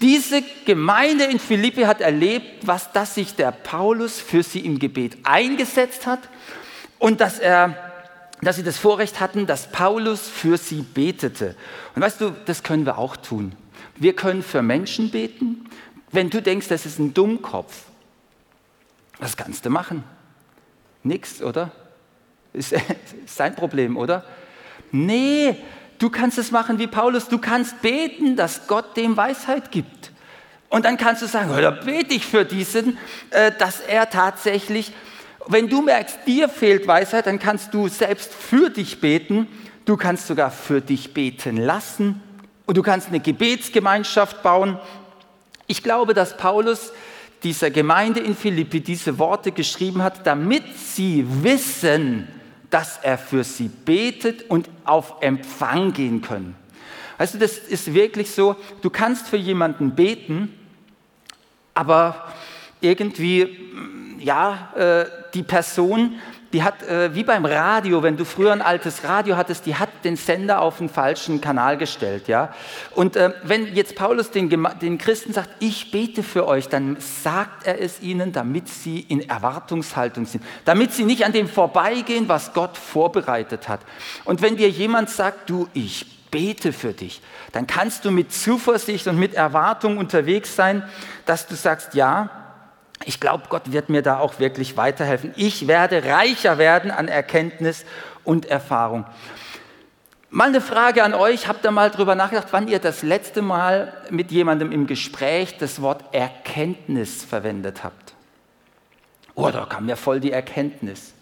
diese 0.00 0.42
Gemeinde 0.64 1.24
in 1.24 1.38
Philippi 1.38 1.82
hat 1.82 2.00
erlebt, 2.00 2.66
was 2.66 2.92
das 2.92 3.14
sich 3.14 3.34
der 3.34 3.52
Paulus 3.52 4.20
für 4.20 4.42
sie 4.42 4.60
im 4.60 4.78
Gebet 4.78 5.18
eingesetzt 5.24 6.06
hat 6.06 6.20
und 6.98 7.20
dass 7.20 7.38
er 7.38 7.89
dass 8.42 8.56
sie 8.56 8.62
das 8.62 8.78
Vorrecht 8.78 9.20
hatten, 9.20 9.46
dass 9.46 9.70
Paulus 9.70 10.28
für 10.28 10.56
sie 10.56 10.82
betete. 10.82 11.56
Und 11.94 12.02
weißt 12.02 12.20
du, 12.20 12.34
das 12.46 12.62
können 12.62 12.86
wir 12.86 12.98
auch 12.98 13.16
tun. 13.16 13.52
Wir 13.96 14.14
können 14.14 14.42
für 14.42 14.62
Menschen 14.62 15.10
beten. 15.10 15.68
Wenn 16.10 16.30
du 16.30 16.40
denkst, 16.40 16.68
das 16.68 16.86
ist 16.86 16.98
ein 16.98 17.14
Dummkopf, 17.14 17.84
was 19.18 19.36
kannst 19.36 19.66
du 19.66 19.70
machen? 19.70 20.02
Nix, 21.02 21.42
oder? 21.42 21.70
Ist, 22.52 22.72
ist 23.24 23.36
sein 23.36 23.54
Problem, 23.54 23.96
oder? 23.96 24.24
Nee, 24.90 25.56
du 25.98 26.10
kannst 26.10 26.38
es 26.38 26.50
machen 26.50 26.78
wie 26.78 26.86
Paulus. 26.86 27.28
Du 27.28 27.38
kannst 27.38 27.82
beten, 27.82 28.36
dass 28.36 28.66
Gott 28.66 28.96
dem 28.96 29.16
Weisheit 29.16 29.70
gibt. 29.70 30.12
Und 30.70 30.84
dann 30.84 30.96
kannst 30.96 31.20
du 31.20 31.26
sagen, 31.26 31.50
oder 31.50 31.72
bete 31.72 32.14
ich 32.14 32.24
für 32.24 32.44
diesen, 32.44 32.96
äh, 33.30 33.52
dass 33.58 33.80
er 33.80 34.08
tatsächlich, 34.08 34.92
wenn 35.46 35.68
du 35.68 35.82
merkst, 35.82 36.18
dir 36.26 36.48
fehlt 36.48 36.86
Weisheit, 36.86 37.26
dann 37.26 37.38
kannst 37.38 37.72
du 37.74 37.88
selbst 37.88 38.32
für 38.32 38.70
dich 38.70 39.00
beten. 39.00 39.48
Du 39.84 39.96
kannst 39.96 40.26
sogar 40.26 40.50
für 40.50 40.80
dich 40.80 41.14
beten 41.14 41.56
lassen. 41.56 42.22
Und 42.66 42.76
du 42.76 42.82
kannst 42.82 43.08
eine 43.08 43.20
Gebetsgemeinschaft 43.20 44.42
bauen. 44.42 44.78
Ich 45.66 45.82
glaube, 45.82 46.14
dass 46.14 46.36
Paulus 46.36 46.92
dieser 47.42 47.70
Gemeinde 47.70 48.20
in 48.20 48.36
Philippi 48.36 48.80
diese 48.80 49.18
Worte 49.18 49.50
geschrieben 49.50 50.02
hat, 50.02 50.26
damit 50.26 50.76
sie 50.76 51.24
wissen, 51.42 52.28
dass 52.68 52.98
er 53.02 53.18
für 53.18 53.44
sie 53.44 53.68
betet 53.68 54.48
und 54.48 54.68
auf 54.84 55.14
Empfang 55.20 55.92
gehen 55.92 56.20
können. 56.20 56.54
Du, 57.18 57.38
das 57.38 57.58
ist 57.58 57.92
wirklich 57.92 58.30
so, 58.30 58.56
du 58.82 58.90
kannst 58.90 59.28
für 59.28 59.36
jemanden 59.36 59.94
beten, 59.94 60.54
aber 61.74 62.32
irgendwie, 62.80 63.58
ja, 64.18 64.72
äh, 64.76 65.19
die 65.34 65.42
Person 65.42 66.18
die 66.52 66.64
hat, 66.64 66.82
äh, 66.82 67.14
wie 67.14 67.22
beim 67.22 67.44
Radio, 67.44 68.02
wenn 68.02 68.16
du 68.16 68.24
früher 68.24 68.52
ein 68.52 68.62
altes 68.62 69.04
Radio 69.04 69.36
hattest, 69.36 69.66
die 69.66 69.76
hat 69.76 69.88
den 70.02 70.16
Sender 70.16 70.60
auf 70.60 70.78
den 70.78 70.88
falschen 70.88 71.40
Kanal 71.40 71.78
gestellt. 71.78 72.26
Ja? 72.26 72.52
Und 72.94 73.16
äh, 73.16 73.32
wenn 73.44 73.72
jetzt 73.74 73.94
Paulus 73.94 74.30
den, 74.30 74.50
den 74.82 74.98
Christen 74.98 75.32
sagt, 75.32 75.50
ich 75.60 75.92
bete 75.92 76.22
für 76.22 76.48
euch, 76.48 76.68
dann 76.68 76.96
sagt 76.98 77.66
er 77.66 77.80
es 77.80 78.02
ihnen, 78.02 78.32
damit 78.32 78.68
sie 78.68 79.00
in 79.00 79.28
Erwartungshaltung 79.28 80.26
sind, 80.26 80.42
damit 80.64 80.92
sie 80.92 81.04
nicht 81.04 81.24
an 81.24 81.32
dem 81.32 81.48
vorbeigehen, 81.48 82.28
was 82.28 82.52
Gott 82.52 82.76
vorbereitet 82.76 83.68
hat. 83.68 83.80
Und 84.24 84.42
wenn 84.42 84.56
dir 84.56 84.68
jemand 84.68 85.08
sagt, 85.08 85.48
du, 85.48 85.68
ich 85.72 86.30
bete 86.32 86.72
für 86.72 86.92
dich, 86.92 87.22
dann 87.52 87.68
kannst 87.68 88.04
du 88.04 88.10
mit 88.10 88.32
Zuversicht 88.32 89.06
und 89.06 89.18
mit 89.18 89.34
Erwartung 89.34 89.98
unterwegs 89.98 90.56
sein, 90.56 90.82
dass 91.26 91.46
du 91.46 91.54
sagst, 91.54 91.94
ja, 91.94 92.39
ich 93.04 93.20
glaube, 93.20 93.44
Gott 93.48 93.72
wird 93.72 93.88
mir 93.88 94.02
da 94.02 94.18
auch 94.18 94.38
wirklich 94.38 94.76
weiterhelfen. 94.76 95.32
Ich 95.36 95.66
werde 95.66 96.04
reicher 96.04 96.58
werden 96.58 96.90
an 96.90 97.08
Erkenntnis 97.08 97.84
und 98.24 98.46
Erfahrung. 98.46 99.06
Mal 100.28 100.48
eine 100.48 100.60
Frage 100.60 101.02
an 101.02 101.14
euch. 101.14 101.48
Habt 101.48 101.64
ihr 101.64 101.70
mal 101.70 101.90
darüber 101.90 102.14
nachgedacht, 102.14 102.48
wann 102.52 102.68
ihr 102.68 102.78
das 102.78 103.02
letzte 103.02 103.42
Mal 103.42 103.92
mit 104.10 104.30
jemandem 104.30 104.70
im 104.70 104.86
Gespräch 104.86 105.56
das 105.58 105.82
Wort 105.82 106.14
Erkenntnis 106.14 107.24
verwendet 107.24 107.82
habt? 107.82 108.14
Oh, 109.34 109.50
da 109.50 109.64
kam 109.64 109.86
mir 109.86 109.96
voll 109.96 110.20
die 110.20 110.30
Erkenntnis. 110.30 111.14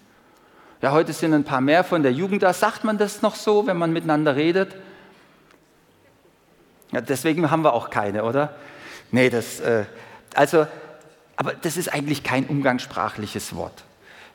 Ja, 0.83 0.93
heute 0.93 1.13
sind 1.13 1.33
ein 1.33 1.45
paar 1.45 1.61
mehr 1.61 1.85
von 1.85 2.03
der 2.03 2.13
Jugend 2.13 2.43
da. 2.43 2.53
Sagt 2.53 2.85
man 2.85 2.99
das 2.99 3.23
noch 3.23 3.35
so, 3.35 3.67
wenn 3.67 3.77
man 3.77 3.93
miteinander 3.93 4.37
redet? 4.37 4.75
Ja, 6.93 7.01
deswegen 7.01 7.51
haben 7.51 7.63
wir 7.63 7.73
auch 7.73 7.91
keine, 7.91 8.25
oder? 8.25 8.55
Nee, 9.11 9.31
das, 9.31 9.61
äh, 9.61 9.85
also 10.35 10.67
aber 11.39 11.53
das 11.55 11.77
ist 11.77 11.93
eigentlich 11.95 12.25
kein 12.25 12.47
umgangssprachliches 12.47 13.55
Wort. 13.55 13.85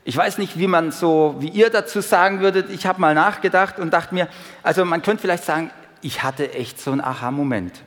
Ich 0.06 0.16
weiß 0.16 0.38
nicht, 0.38 0.58
wie 0.58 0.68
man 0.68 0.94
so, 0.94 1.36
wie 1.40 1.50
ihr 1.50 1.70
dazu 1.70 2.00
sagen 2.00 2.40
würdet. 2.40 2.70
Ich 2.70 2.86
habe 2.86 3.02
mal 3.02 3.14
nachgedacht 3.14 3.78
und 3.78 3.92
dachte 3.94 4.14
mir, 4.16 4.30
also 4.64 4.86
man 4.86 5.02
könnte 5.02 5.22
vielleicht 5.22 5.44
sagen, 5.44 5.70
ich 6.02 6.24
hatte 6.24 6.54
echt 6.54 6.80
so 6.80 6.92
einen 6.92 7.02
Aha-Moment. 7.02 7.82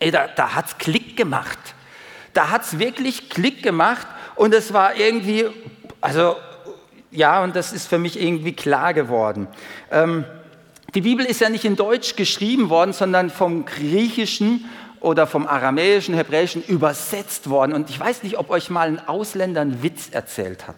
Da, 0.00 0.28
da 0.28 0.54
hat 0.54 0.66
es 0.66 0.78
Klick 0.78 1.16
gemacht. 1.16 1.58
Da 2.34 2.50
hat 2.50 2.62
es 2.62 2.78
wirklich 2.78 3.30
Klick 3.30 3.62
gemacht 3.62 4.06
und 4.36 4.52
es 4.52 4.74
war 4.74 4.96
irgendwie, 4.96 5.46
also 6.02 6.36
ja, 7.10 7.42
und 7.42 7.56
das 7.56 7.72
ist 7.72 7.88
für 7.88 7.98
mich 7.98 8.20
irgendwie 8.20 8.52
klar 8.52 8.92
geworden. 8.92 9.48
Ähm, 9.90 10.26
die 10.94 11.00
Bibel 11.00 11.24
ist 11.24 11.40
ja 11.40 11.48
nicht 11.48 11.64
in 11.64 11.76
Deutsch 11.76 12.16
geschrieben 12.16 12.68
worden, 12.68 12.92
sondern 12.92 13.30
vom 13.30 13.64
Griechischen 13.64 14.66
oder 15.00 15.26
vom 15.26 15.46
Aramäischen, 15.46 16.14
Hebräischen 16.14 16.62
übersetzt 16.62 17.48
worden. 17.48 17.72
Und 17.72 17.90
ich 17.90 17.98
weiß 17.98 18.22
nicht, 18.22 18.38
ob 18.38 18.50
euch 18.50 18.70
mal 18.70 18.88
ein 18.88 19.06
Ausländer 19.08 19.62
einen 19.62 19.82
Witz 19.82 20.08
erzählt 20.10 20.68
hat. 20.68 20.76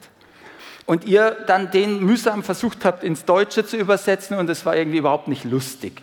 Und 0.86 1.04
ihr 1.04 1.36
dann 1.46 1.70
den 1.70 2.00
mühsam 2.00 2.42
versucht 2.42 2.84
habt, 2.84 3.04
ins 3.04 3.24
Deutsche 3.24 3.64
zu 3.64 3.76
übersetzen 3.76 4.36
und 4.38 4.48
es 4.50 4.66
war 4.66 4.76
irgendwie 4.76 4.98
überhaupt 4.98 5.28
nicht 5.28 5.44
lustig. 5.44 6.02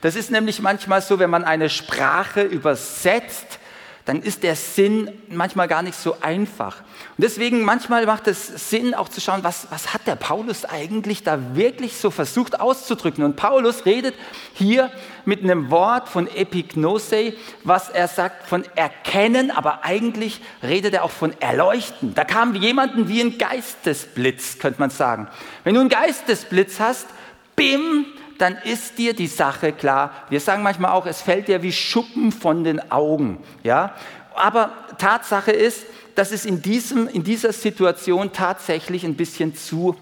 Das 0.00 0.16
ist 0.16 0.30
nämlich 0.30 0.60
manchmal 0.60 1.00
so, 1.00 1.18
wenn 1.18 1.30
man 1.30 1.44
eine 1.44 1.68
Sprache 1.68 2.42
übersetzt, 2.42 3.58
dann 4.06 4.22
ist 4.22 4.44
der 4.44 4.54
Sinn 4.54 5.10
manchmal 5.28 5.66
gar 5.66 5.82
nicht 5.82 5.98
so 5.98 6.16
einfach. 6.20 6.78
Und 6.78 7.24
deswegen 7.24 7.62
manchmal 7.62 8.06
macht 8.06 8.28
es 8.28 8.70
Sinn, 8.70 8.94
auch 8.94 9.08
zu 9.08 9.20
schauen, 9.20 9.42
was, 9.42 9.66
was 9.70 9.92
hat 9.92 10.06
der 10.06 10.14
Paulus 10.14 10.64
eigentlich 10.64 11.24
da 11.24 11.56
wirklich 11.56 11.96
so 11.96 12.12
versucht 12.12 12.60
auszudrücken. 12.60 13.24
Und 13.24 13.34
Paulus 13.34 13.84
redet 13.84 14.14
hier 14.54 14.92
mit 15.24 15.42
einem 15.42 15.72
Wort 15.72 16.08
von 16.08 16.28
Epignose, 16.28 17.34
was 17.64 17.88
er 17.90 18.06
sagt 18.06 18.46
von 18.46 18.64
erkennen, 18.76 19.50
aber 19.50 19.84
eigentlich 19.84 20.40
redet 20.62 20.94
er 20.94 21.02
auch 21.02 21.10
von 21.10 21.32
erleuchten. 21.40 22.14
Da 22.14 22.22
kam 22.22 22.54
jemanden 22.54 23.08
wie 23.08 23.20
ein 23.20 23.38
Geistesblitz, 23.38 24.60
könnte 24.60 24.78
man 24.78 24.90
sagen. 24.90 25.26
Wenn 25.64 25.74
du 25.74 25.80
einen 25.80 25.90
Geistesblitz 25.90 26.78
hast, 26.78 27.08
bim, 27.56 28.06
dann 28.38 28.56
ist 28.64 28.98
dir 28.98 29.14
die 29.14 29.26
Sache 29.26 29.72
klar. 29.72 30.12
Wir 30.28 30.40
sagen 30.40 30.62
manchmal 30.62 30.92
auch, 30.92 31.06
es 31.06 31.22
fällt 31.22 31.48
dir 31.48 31.62
wie 31.62 31.72
Schuppen 31.72 32.32
von 32.32 32.64
den 32.64 32.90
Augen. 32.92 33.38
Ja? 33.62 33.94
Aber 34.34 34.72
Tatsache 34.98 35.52
ist, 35.52 35.86
dass 36.14 36.32
es 36.32 36.44
in, 36.44 36.62
diesem, 36.62 37.08
in 37.08 37.24
dieser 37.24 37.52
Situation 37.52 38.32
tatsächlich 38.32 39.04
ein 39.04 39.16
bisschen 39.16 39.54
zu, 39.54 39.96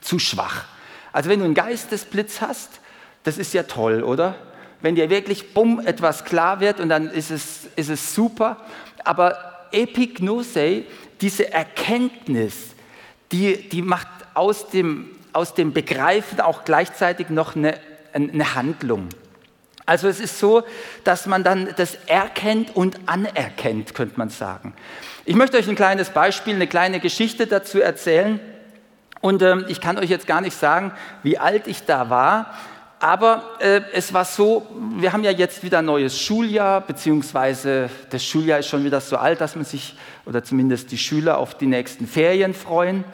zu 0.00 0.18
schwach. 0.18 0.64
Also 1.12 1.30
wenn 1.30 1.38
du 1.38 1.44
einen 1.44 1.54
Geistesblitz 1.54 2.40
hast, 2.40 2.80
das 3.22 3.38
ist 3.38 3.54
ja 3.54 3.62
toll, 3.62 4.02
oder? 4.02 4.34
Wenn 4.80 4.96
dir 4.96 5.08
wirklich 5.08 5.54
bumm 5.54 5.80
etwas 5.84 6.24
klar 6.24 6.60
wird 6.60 6.80
und 6.80 6.88
dann 6.88 7.10
ist 7.10 7.30
es, 7.30 7.68
ist 7.76 7.88
es 7.88 8.14
super. 8.14 8.58
Aber 9.04 9.68
Epignose, 9.72 10.84
diese 11.20 11.52
Erkenntnis, 11.52 12.54
die, 13.32 13.68
die 13.68 13.82
macht 13.82 14.08
aus 14.34 14.68
dem 14.68 15.10
aus 15.34 15.54
dem 15.54 15.72
Begreifen 15.72 16.40
auch 16.40 16.64
gleichzeitig 16.64 17.28
noch 17.28 17.56
eine, 17.56 17.74
eine 18.12 18.54
Handlung. 18.54 19.08
Also 19.86 20.08
es 20.08 20.18
ist 20.18 20.38
so, 20.38 20.62
dass 21.04 21.26
man 21.26 21.44
dann 21.44 21.68
das 21.76 21.96
erkennt 22.06 22.74
und 22.74 23.00
anerkennt, 23.06 23.94
könnte 23.94 24.18
man 24.18 24.30
sagen. 24.30 24.74
Ich 25.26 25.36
möchte 25.36 25.58
euch 25.58 25.68
ein 25.68 25.76
kleines 25.76 26.10
Beispiel, 26.10 26.54
eine 26.54 26.66
kleine 26.66 27.00
Geschichte 27.00 27.46
dazu 27.46 27.80
erzählen. 27.80 28.40
Und 29.20 29.42
äh, 29.42 29.58
ich 29.68 29.80
kann 29.80 29.98
euch 29.98 30.08
jetzt 30.10 30.26
gar 30.26 30.40
nicht 30.40 30.56
sagen, 30.56 30.92
wie 31.22 31.38
alt 31.38 31.66
ich 31.66 31.84
da 31.84 32.08
war. 32.08 32.54
Aber 32.98 33.42
äh, 33.58 33.82
es 33.92 34.14
war 34.14 34.24
so, 34.24 34.66
wir 34.96 35.12
haben 35.12 35.24
ja 35.24 35.30
jetzt 35.30 35.62
wieder 35.62 35.80
ein 35.80 35.84
neues 35.84 36.18
Schuljahr, 36.18 36.80
beziehungsweise 36.80 37.90
das 38.08 38.24
Schuljahr 38.24 38.60
ist 38.60 38.68
schon 38.68 38.84
wieder 38.84 39.00
so 39.02 39.18
alt, 39.18 39.42
dass 39.42 39.56
man 39.56 39.66
sich, 39.66 39.96
oder 40.24 40.42
zumindest 40.42 40.90
die 40.90 40.98
Schüler, 40.98 41.36
auf 41.36 41.58
die 41.58 41.66
nächsten 41.66 42.06
Ferien 42.06 42.54
freuen. 42.54 43.04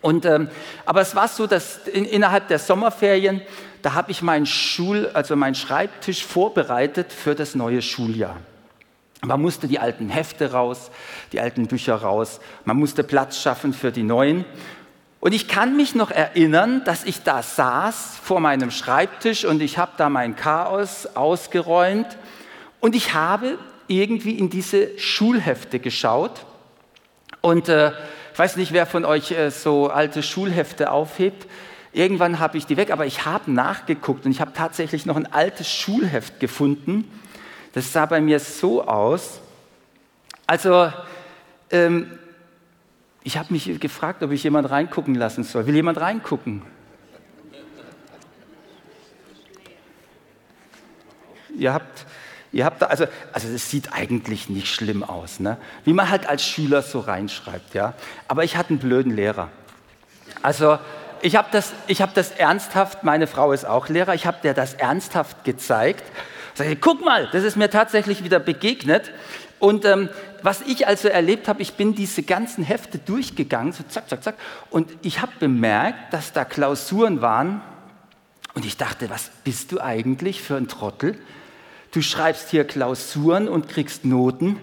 Und, 0.00 0.24
ähm, 0.24 0.48
aber 0.84 1.00
es 1.00 1.14
war 1.14 1.28
so, 1.28 1.46
dass 1.46 1.86
in, 1.88 2.04
innerhalb 2.04 2.48
der 2.48 2.58
Sommerferien, 2.58 3.42
da 3.82 3.94
habe 3.94 4.10
ich 4.10 4.22
meinen 4.22 4.46
Schul, 4.46 5.10
also 5.12 5.36
meinen 5.36 5.54
Schreibtisch 5.54 6.24
vorbereitet 6.24 7.12
für 7.12 7.34
das 7.34 7.54
neue 7.54 7.82
Schuljahr. 7.82 8.36
Man 9.22 9.42
musste 9.42 9.66
die 9.66 9.80
alten 9.80 10.08
Hefte 10.08 10.52
raus, 10.52 10.90
die 11.32 11.40
alten 11.40 11.66
Bücher 11.66 11.96
raus, 11.96 12.40
man 12.64 12.76
musste 12.76 13.02
Platz 13.02 13.40
schaffen 13.40 13.72
für 13.72 13.90
die 13.90 14.04
neuen. 14.04 14.44
Und 15.20 15.34
ich 15.34 15.48
kann 15.48 15.76
mich 15.76 15.96
noch 15.96 16.12
erinnern, 16.12 16.82
dass 16.84 17.04
ich 17.04 17.24
da 17.24 17.42
saß 17.42 18.18
vor 18.22 18.38
meinem 18.38 18.70
Schreibtisch 18.70 19.44
und 19.44 19.60
ich 19.60 19.76
habe 19.76 19.92
da 19.96 20.08
mein 20.08 20.36
Chaos 20.36 21.16
ausgeräumt 21.16 22.06
und 22.78 22.94
ich 22.94 23.14
habe 23.14 23.58
irgendwie 23.88 24.38
in 24.38 24.50
diese 24.50 24.96
Schulhefte 24.98 25.80
geschaut 25.80 26.44
und 27.40 27.68
äh, 27.68 27.90
ich 28.38 28.40
weiß 28.40 28.54
nicht, 28.54 28.72
wer 28.72 28.86
von 28.86 29.04
euch 29.04 29.32
äh, 29.32 29.50
so 29.50 29.90
alte 29.90 30.22
Schulhefte 30.22 30.92
aufhebt. 30.92 31.48
Irgendwann 31.92 32.38
habe 32.38 32.56
ich 32.56 32.66
die 32.66 32.76
weg, 32.76 32.92
aber 32.92 33.04
ich 33.04 33.24
habe 33.24 33.50
nachgeguckt 33.50 34.26
und 34.26 34.30
ich 34.30 34.40
habe 34.40 34.52
tatsächlich 34.52 35.06
noch 35.06 35.16
ein 35.16 35.26
altes 35.32 35.68
Schulheft 35.68 36.38
gefunden. 36.38 37.10
Das 37.72 37.92
sah 37.92 38.06
bei 38.06 38.20
mir 38.20 38.38
so 38.38 38.86
aus. 38.86 39.40
Also, 40.46 40.92
ähm, 41.72 42.16
ich 43.24 43.36
habe 43.38 43.52
mich 43.52 43.80
gefragt, 43.80 44.22
ob 44.22 44.30
ich 44.30 44.44
jemand 44.44 44.70
reingucken 44.70 45.16
lassen 45.16 45.42
soll. 45.42 45.66
Will 45.66 45.74
jemand 45.74 46.00
reingucken? 46.00 46.62
Ihr 51.56 51.72
habt 51.72 52.06
Ihr 52.52 52.64
habt 52.64 52.80
da, 52.80 52.86
also, 52.86 53.06
also 53.32 53.48
es 53.48 53.70
sieht 53.70 53.92
eigentlich 53.92 54.48
nicht 54.48 54.68
schlimm 54.68 55.04
aus, 55.04 55.38
ne? 55.38 55.58
wie 55.84 55.92
man 55.92 56.08
halt 56.08 56.28
als 56.28 56.44
Schüler 56.44 56.82
so 56.82 57.00
reinschreibt. 57.00 57.74
Ja? 57.74 57.94
Aber 58.26 58.44
ich 58.44 58.56
hatte 58.56 58.70
einen 58.70 58.78
blöden 58.78 59.14
Lehrer. 59.14 59.48
Also 60.42 60.78
ich 61.20 61.36
habe 61.36 61.48
das, 61.50 61.72
hab 61.88 62.14
das 62.14 62.30
ernsthaft, 62.30 63.04
meine 63.04 63.26
Frau 63.26 63.52
ist 63.52 63.66
auch 63.66 63.88
Lehrer, 63.88 64.14
ich 64.14 64.26
habe 64.26 64.38
der 64.42 64.54
das 64.54 64.74
ernsthaft 64.74 65.44
gezeigt. 65.44 66.04
Sag 66.54 66.68
ich, 66.68 66.80
guck 66.80 67.04
mal, 67.04 67.28
das 67.32 67.44
ist 67.44 67.56
mir 67.56 67.70
tatsächlich 67.70 68.24
wieder 68.24 68.40
begegnet. 68.40 69.12
Und 69.58 69.84
ähm, 69.84 70.08
was 70.42 70.60
ich 70.62 70.86
also 70.86 71.08
erlebt 71.08 71.48
habe, 71.48 71.62
ich 71.62 71.74
bin 71.74 71.94
diese 71.94 72.22
ganzen 72.22 72.64
Hefte 72.64 72.98
durchgegangen, 72.98 73.72
so 73.72 73.82
zack, 73.88 74.08
zack, 74.08 74.22
zack. 74.22 74.36
Und 74.70 74.90
ich 75.02 75.20
habe 75.20 75.32
bemerkt, 75.40 76.12
dass 76.12 76.32
da 76.32 76.44
Klausuren 76.44 77.20
waren. 77.20 77.60
Und 78.54 78.64
ich 78.64 78.76
dachte, 78.76 79.10
was 79.10 79.30
bist 79.44 79.72
du 79.72 79.80
eigentlich 79.80 80.40
für 80.42 80.56
ein 80.56 80.68
Trottel? 80.68 81.18
Du 81.92 82.02
schreibst 82.02 82.50
hier 82.50 82.64
Klausuren 82.64 83.48
und 83.48 83.68
kriegst 83.68 84.04
Noten. 84.04 84.60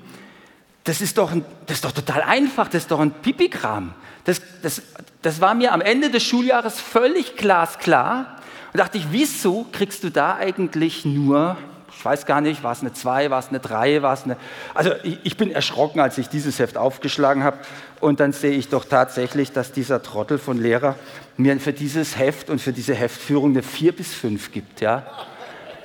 Das 0.84 1.01
ist 1.01 1.17
doch, 1.17 1.32
ein, 1.32 1.44
das 1.65 1.77
ist 1.77 1.86
doch 1.86 1.91
total 1.91 2.22
einfach, 2.22 2.67
das 2.67 2.84
ist 2.84 2.91
doch 2.91 3.00
ein 3.00 3.12
Pipikram. 3.12 3.94
Das, 4.25 4.41
das, 4.62 4.82
das 5.22 5.41
war 5.41 5.55
mir 5.55 5.74
am 5.74 5.82
Ende 5.82 6.12
des 6.12 6.24
Schuljahres 6.24 6.79
völlig 6.79 7.36
glasklar. 7.36 8.38
Und 8.72 8.79
dachte 8.79 8.98
ich, 8.98 9.08
wieso 9.12 9.65
kriegst 9.72 10.03
du 10.03 10.12
da 10.12 10.36
eigentlich 10.36 11.05
nur, 11.05 11.58
ich 11.98 12.05
weiß 12.05 12.25
gar 12.27 12.41
nicht, 12.41 12.62
war 12.62 12.74
es 12.74 12.82
eine 12.82 12.94
2, 12.94 13.32
war 13.32 13.39
es 13.39 13.48
eine 13.50 13.60
3, 13.60 14.03
war 14.03 14.13
es 14.13 14.25
eine... 14.25 14.38
Also 14.75 14.91
ich, 15.03 15.17
ich 15.24 15.38
bin 15.38 15.50
erschrocken, 15.50 16.00
als 16.00 16.17
ich 16.20 16.29
dieses 16.29 16.60
Heft 16.60 16.77
aufgeschlagen 16.77 17.44
habe. 17.44 17.58
Und 18.00 18.20
dann 18.20 18.34
sehe 18.34 18.51
ich 18.51 18.70
doch 18.70 18.86
tatsächlich, 18.86 19.51
dass 19.51 19.72
dieser 19.72 20.03
Trottel 20.03 20.38
von 20.38 20.62
Lehrer 20.62 20.96
mir 21.38 21.60
für 21.60 21.74
dieses 21.74 22.17
Heft 22.20 22.51
und 22.51 22.62
für 22.62 22.74
diese 22.74 22.94
Heftführung 22.94 23.51
eine 23.51 23.63
4 23.63 23.96
bis 23.96 24.13
5 24.13 24.51
gibt. 24.51 24.82
Ja? 24.82 25.03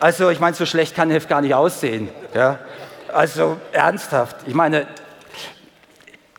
Also 0.01 0.31
ich 0.31 0.41
meine, 0.41 0.57
so 0.57 0.65
schlecht 0.65 0.97
kann 0.97 1.11
Heft 1.11 1.29
gar 1.29 1.43
nicht 1.43 1.55
aussehen. 1.55 2.09
Ja? 2.35 2.59
Also 3.13 3.59
ernsthaft. 3.73 4.37
Ich 4.47 4.55
meine, 4.55 4.87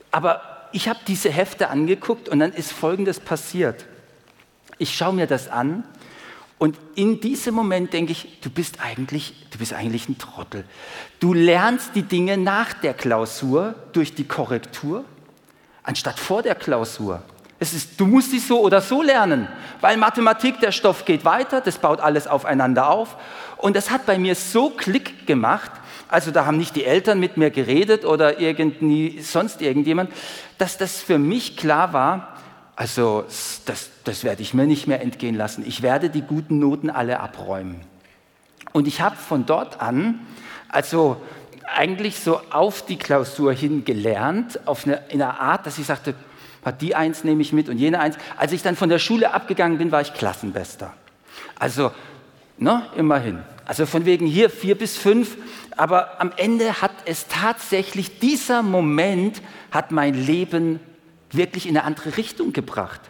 aber 0.09 0.41
ich 0.71 0.89
habe 0.89 0.99
diese 1.07 1.29
Hefte 1.29 1.69
angeguckt 1.69 2.27
und 2.27 2.39
dann 2.39 2.53
ist 2.53 2.71
Folgendes 2.71 3.19
passiert. 3.19 3.85
Ich 4.79 4.95
schaue 4.97 5.13
mir 5.13 5.27
das 5.27 5.47
an 5.47 5.83
und 6.57 6.77
in 6.95 7.21
diesem 7.21 7.53
Moment 7.53 7.93
denke 7.93 8.11
ich, 8.11 8.39
du 8.41 8.49
bist 8.49 8.81
eigentlich, 8.81 9.47
du 9.51 9.59
bist 9.59 9.73
eigentlich 9.73 10.09
ein 10.09 10.17
Trottel. 10.17 10.63
Du 11.19 11.33
lernst 11.33 11.91
die 11.95 12.03
Dinge 12.03 12.37
nach 12.37 12.73
der 12.73 12.93
Klausur 12.93 13.75
durch 13.93 14.15
die 14.15 14.27
Korrektur, 14.27 15.05
anstatt 15.83 16.19
vor 16.19 16.41
der 16.41 16.55
Klausur. 16.55 17.21
Es 17.61 17.73
ist, 17.73 17.99
du 17.99 18.07
musst 18.07 18.31
sie 18.31 18.39
so 18.39 18.59
oder 18.59 18.81
so 18.81 19.03
lernen, 19.03 19.47
weil 19.81 19.95
Mathematik, 19.95 20.59
der 20.61 20.71
Stoff 20.71 21.05
geht 21.05 21.25
weiter, 21.25 21.61
das 21.61 21.77
baut 21.77 21.99
alles 21.99 22.25
aufeinander 22.25 22.89
auf. 22.89 23.17
Und 23.57 23.75
das 23.75 23.91
hat 23.91 24.07
bei 24.07 24.17
mir 24.17 24.33
so 24.33 24.71
Klick 24.71 25.27
gemacht, 25.27 25.69
also 26.07 26.31
da 26.31 26.47
haben 26.47 26.57
nicht 26.57 26.75
die 26.75 26.85
Eltern 26.85 27.19
mit 27.19 27.37
mir 27.37 27.51
geredet 27.51 28.03
oder 28.03 28.39
irgendwie 28.39 29.21
sonst 29.21 29.61
irgendjemand, 29.61 30.11
dass 30.57 30.79
das 30.79 31.01
für 31.01 31.19
mich 31.19 31.55
klar 31.55 31.93
war, 31.93 32.35
also 32.75 33.25
das, 33.65 33.91
das 34.05 34.23
werde 34.23 34.41
ich 34.41 34.55
mir 34.55 34.65
nicht 34.65 34.87
mehr 34.87 35.03
entgehen 35.03 35.35
lassen. 35.35 35.63
Ich 35.63 35.83
werde 35.83 36.09
die 36.09 36.23
guten 36.23 36.57
Noten 36.57 36.89
alle 36.89 37.19
abräumen. 37.19 37.81
Und 38.71 38.87
ich 38.87 39.01
habe 39.01 39.17
von 39.17 39.45
dort 39.45 39.79
an, 39.81 40.19
also 40.67 41.21
eigentlich 41.75 42.19
so 42.19 42.41
auf 42.49 42.83
die 42.87 42.97
Klausur 42.97 43.53
hin 43.53 43.85
gelernt, 43.85 44.67
auf 44.67 44.87
eine, 44.87 44.99
in 45.09 45.21
einer 45.21 45.39
Art, 45.39 45.67
dass 45.67 45.77
ich 45.77 45.85
sagte, 45.85 46.15
die 46.81 46.95
eins 46.95 47.23
nehme 47.23 47.41
ich 47.41 47.53
mit 47.53 47.69
und 47.69 47.77
jene 47.77 47.99
eins. 47.99 48.17
Als 48.37 48.51
ich 48.51 48.61
dann 48.61 48.75
von 48.75 48.89
der 48.89 48.99
Schule 48.99 49.33
abgegangen 49.33 49.77
bin, 49.77 49.91
war 49.91 50.01
ich 50.01 50.13
Klassenbester. 50.13 50.93
Also, 51.57 51.91
ne, 52.57 52.85
immerhin. 52.95 53.39
Also 53.65 53.85
von 53.85 54.05
wegen 54.05 54.27
hier 54.27 54.49
vier 54.49 54.77
bis 54.77 54.97
fünf, 54.97 55.37
aber 55.77 56.19
am 56.19 56.31
Ende 56.35 56.81
hat 56.81 56.91
es 57.05 57.27
tatsächlich, 57.27 58.19
dieser 58.19 58.61
Moment 58.63 59.41
hat 59.71 59.91
mein 59.91 60.13
Leben 60.13 60.79
wirklich 61.31 61.67
in 61.67 61.77
eine 61.77 61.85
andere 61.85 62.17
Richtung 62.17 62.53
gebracht. 62.53 63.01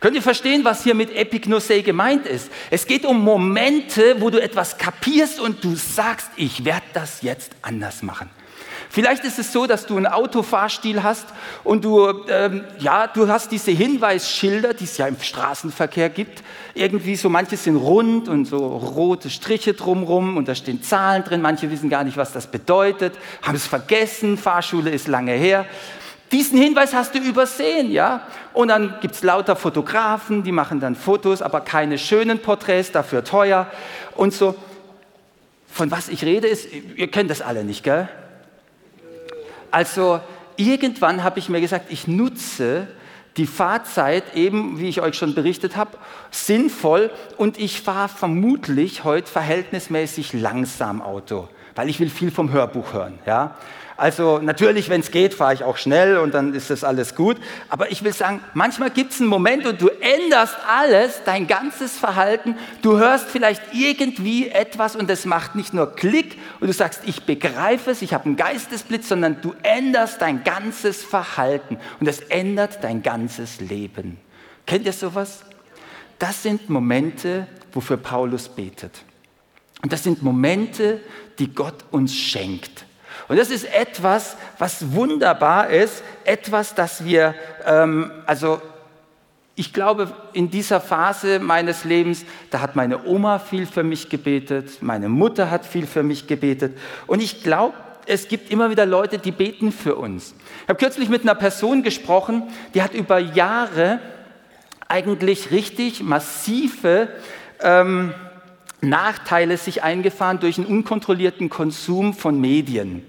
Könnt 0.00 0.16
ihr 0.16 0.22
verstehen, 0.22 0.64
was 0.64 0.84
hier 0.84 0.94
mit 0.94 1.14
Epignosei 1.14 1.80
gemeint 1.80 2.26
ist? 2.26 2.50
Es 2.70 2.86
geht 2.86 3.04
um 3.04 3.22
Momente, 3.22 4.20
wo 4.20 4.30
du 4.30 4.40
etwas 4.40 4.78
kapierst 4.78 5.40
und 5.40 5.64
du 5.64 5.74
sagst, 5.74 6.30
ich 6.36 6.64
werde 6.64 6.86
das 6.92 7.22
jetzt 7.22 7.52
anders 7.62 8.02
machen. 8.02 8.28
Vielleicht 8.94 9.24
ist 9.24 9.40
es 9.40 9.52
so, 9.52 9.66
dass 9.66 9.86
du 9.86 9.96
einen 9.96 10.06
Autofahrstil 10.06 11.02
hast 11.02 11.26
und 11.64 11.84
du, 11.84 12.24
ähm, 12.28 12.62
ja, 12.78 13.08
du 13.08 13.26
hast 13.26 13.50
diese 13.50 13.72
Hinweisschilder, 13.72 14.72
die 14.72 14.84
es 14.84 14.98
ja 14.98 15.08
im 15.08 15.20
Straßenverkehr 15.20 16.10
gibt. 16.10 16.44
Irgendwie 16.74 17.16
so, 17.16 17.28
manche 17.28 17.56
sind 17.56 17.74
rund 17.74 18.28
und 18.28 18.44
so 18.44 18.64
rote 18.64 19.30
Striche 19.30 19.74
drumrum 19.74 20.36
und 20.36 20.46
da 20.46 20.54
stehen 20.54 20.80
Zahlen 20.80 21.24
drin. 21.24 21.42
Manche 21.42 21.72
wissen 21.72 21.90
gar 21.90 22.04
nicht, 22.04 22.16
was 22.16 22.32
das 22.32 22.46
bedeutet, 22.46 23.14
haben 23.42 23.56
es 23.56 23.66
vergessen, 23.66 24.38
Fahrschule 24.38 24.90
ist 24.90 25.08
lange 25.08 25.32
her. 25.32 25.66
Diesen 26.30 26.56
Hinweis 26.56 26.94
hast 26.94 27.16
du 27.16 27.18
übersehen, 27.18 27.90
ja? 27.90 28.24
Und 28.52 28.68
dann 28.68 28.94
gibt 29.00 29.16
es 29.16 29.24
lauter 29.24 29.56
Fotografen, 29.56 30.44
die 30.44 30.52
machen 30.52 30.78
dann 30.78 30.94
Fotos, 30.94 31.42
aber 31.42 31.62
keine 31.62 31.98
schönen 31.98 32.38
Porträts, 32.38 32.92
dafür 32.92 33.24
teuer 33.24 33.66
und 34.14 34.32
so. 34.32 34.54
Von 35.66 35.90
was 35.90 36.08
ich 36.08 36.24
rede 36.24 36.46
ist, 36.46 36.68
ihr 36.94 37.10
kennt 37.10 37.28
das 37.28 37.42
alle 37.42 37.64
nicht, 37.64 37.82
gell? 37.82 38.08
Also 39.74 40.20
irgendwann 40.54 41.24
habe 41.24 41.40
ich 41.40 41.48
mir 41.48 41.60
gesagt, 41.60 41.86
ich 41.88 42.06
nutze 42.06 42.86
die 43.36 43.44
Fahrzeit 43.44 44.36
eben, 44.36 44.78
wie 44.78 44.88
ich 44.88 45.00
euch 45.00 45.16
schon 45.16 45.34
berichtet 45.34 45.76
habe, 45.76 45.98
sinnvoll 46.30 47.10
und 47.38 47.58
ich 47.58 47.80
fahre 47.80 48.08
vermutlich 48.08 49.02
heute 49.02 49.28
verhältnismäßig 49.28 50.32
langsam 50.32 51.02
Auto, 51.02 51.48
weil 51.74 51.88
ich 51.88 51.98
will 51.98 52.08
viel 52.08 52.30
vom 52.30 52.52
Hörbuch 52.52 52.92
hören, 52.92 53.18
ja? 53.26 53.56
Also 53.96 54.38
natürlich, 54.38 54.88
wenn 54.88 55.00
es 55.00 55.12
geht, 55.12 55.34
fahre 55.34 55.54
ich 55.54 55.62
auch 55.62 55.76
schnell 55.76 56.16
und 56.16 56.34
dann 56.34 56.52
ist 56.52 56.70
das 56.70 56.82
alles 56.82 57.14
gut. 57.14 57.36
Aber 57.68 57.92
ich 57.92 58.02
will 58.02 58.12
sagen, 58.12 58.40
manchmal 58.52 58.90
gibt 58.90 59.12
es 59.12 59.20
einen 59.20 59.28
Moment 59.28 59.66
und 59.66 59.80
du 59.80 59.88
änderst 59.88 60.56
alles, 60.68 61.22
dein 61.24 61.46
ganzes 61.46 61.96
Verhalten. 61.96 62.56
Du 62.82 62.98
hörst 62.98 63.28
vielleicht 63.28 63.62
irgendwie 63.72 64.48
etwas 64.48 64.96
und 64.96 65.08
es 65.10 65.26
macht 65.26 65.54
nicht 65.54 65.74
nur 65.74 65.94
Klick 65.94 66.38
und 66.58 66.66
du 66.66 66.72
sagst, 66.72 67.02
ich 67.06 67.22
begreife 67.22 67.92
es, 67.92 68.02
ich 68.02 68.14
habe 68.14 68.24
einen 68.24 68.36
Geistesblitz, 68.36 69.08
sondern 69.08 69.40
du 69.40 69.54
änderst 69.62 70.20
dein 70.20 70.42
ganzes 70.42 71.04
Verhalten 71.04 71.78
und 72.00 72.08
es 72.08 72.20
ändert 72.20 72.82
dein 72.82 73.02
ganzes 73.02 73.60
Leben. 73.60 74.18
Kennt 74.66 74.86
ihr 74.86 74.92
sowas? 74.92 75.44
Das 76.18 76.42
sind 76.42 76.68
Momente, 76.68 77.46
wofür 77.72 77.96
Paulus 77.96 78.48
betet. 78.48 79.02
Und 79.82 79.92
das 79.92 80.02
sind 80.02 80.22
Momente, 80.22 81.00
die 81.38 81.54
Gott 81.54 81.84
uns 81.90 82.14
schenkt. 82.14 82.83
Und 83.28 83.38
das 83.38 83.50
ist 83.50 83.64
etwas, 83.74 84.36
was 84.58 84.92
wunderbar 84.92 85.70
ist, 85.70 86.02
etwas, 86.24 86.74
das 86.74 87.04
wir, 87.04 87.34
ähm, 87.66 88.10
also 88.26 88.60
ich 89.56 89.72
glaube, 89.72 90.12
in 90.32 90.50
dieser 90.50 90.80
Phase 90.80 91.38
meines 91.38 91.84
Lebens, 91.84 92.24
da 92.50 92.60
hat 92.60 92.74
meine 92.74 93.06
Oma 93.06 93.38
viel 93.38 93.66
für 93.66 93.84
mich 93.84 94.08
gebetet, 94.08 94.82
meine 94.82 95.08
Mutter 95.08 95.50
hat 95.50 95.64
viel 95.64 95.86
für 95.86 96.02
mich 96.02 96.26
gebetet. 96.26 96.76
Und 97.06 97.22
ich 97.22 97.42
glaube, 97.42 97.74
es 98.06 98.28
gibt 98.28 98.50
immer 98.50 98.70
wieder 98.70 98.84
Leute, 98.84 99.18
die 99.18 99.30
beten 99.30 99.72
für 99.72 99.94
uns. 99.94 100.34
Ich 100.62 100.68
habe 100.68 100.78
kürzlich 100.78 101.08
mit 101.08 101.22
einer 101.22 101.36
Person 101.36 101.82
gesprochen, 101.82 102.42
die 102.74 102.82
hat 102.82 102.94
über 102.94 103.18
Jahre 103.18 104.00
eigentlich 104.88 105.50
richtig 105.50 106.02
massive 106.02 107.08
ähm, 107.60 108.12
Nachteile 108.88 109.56
sich 109.56 109.82
eingefahren 109.82 110.40
durch 110.40 110.58
einen 110.58 110.66
unkontrollierten 110.66 111.50
Konsum 111.50 112.14
von 112.14 112.40
Medien. 112.40 113.04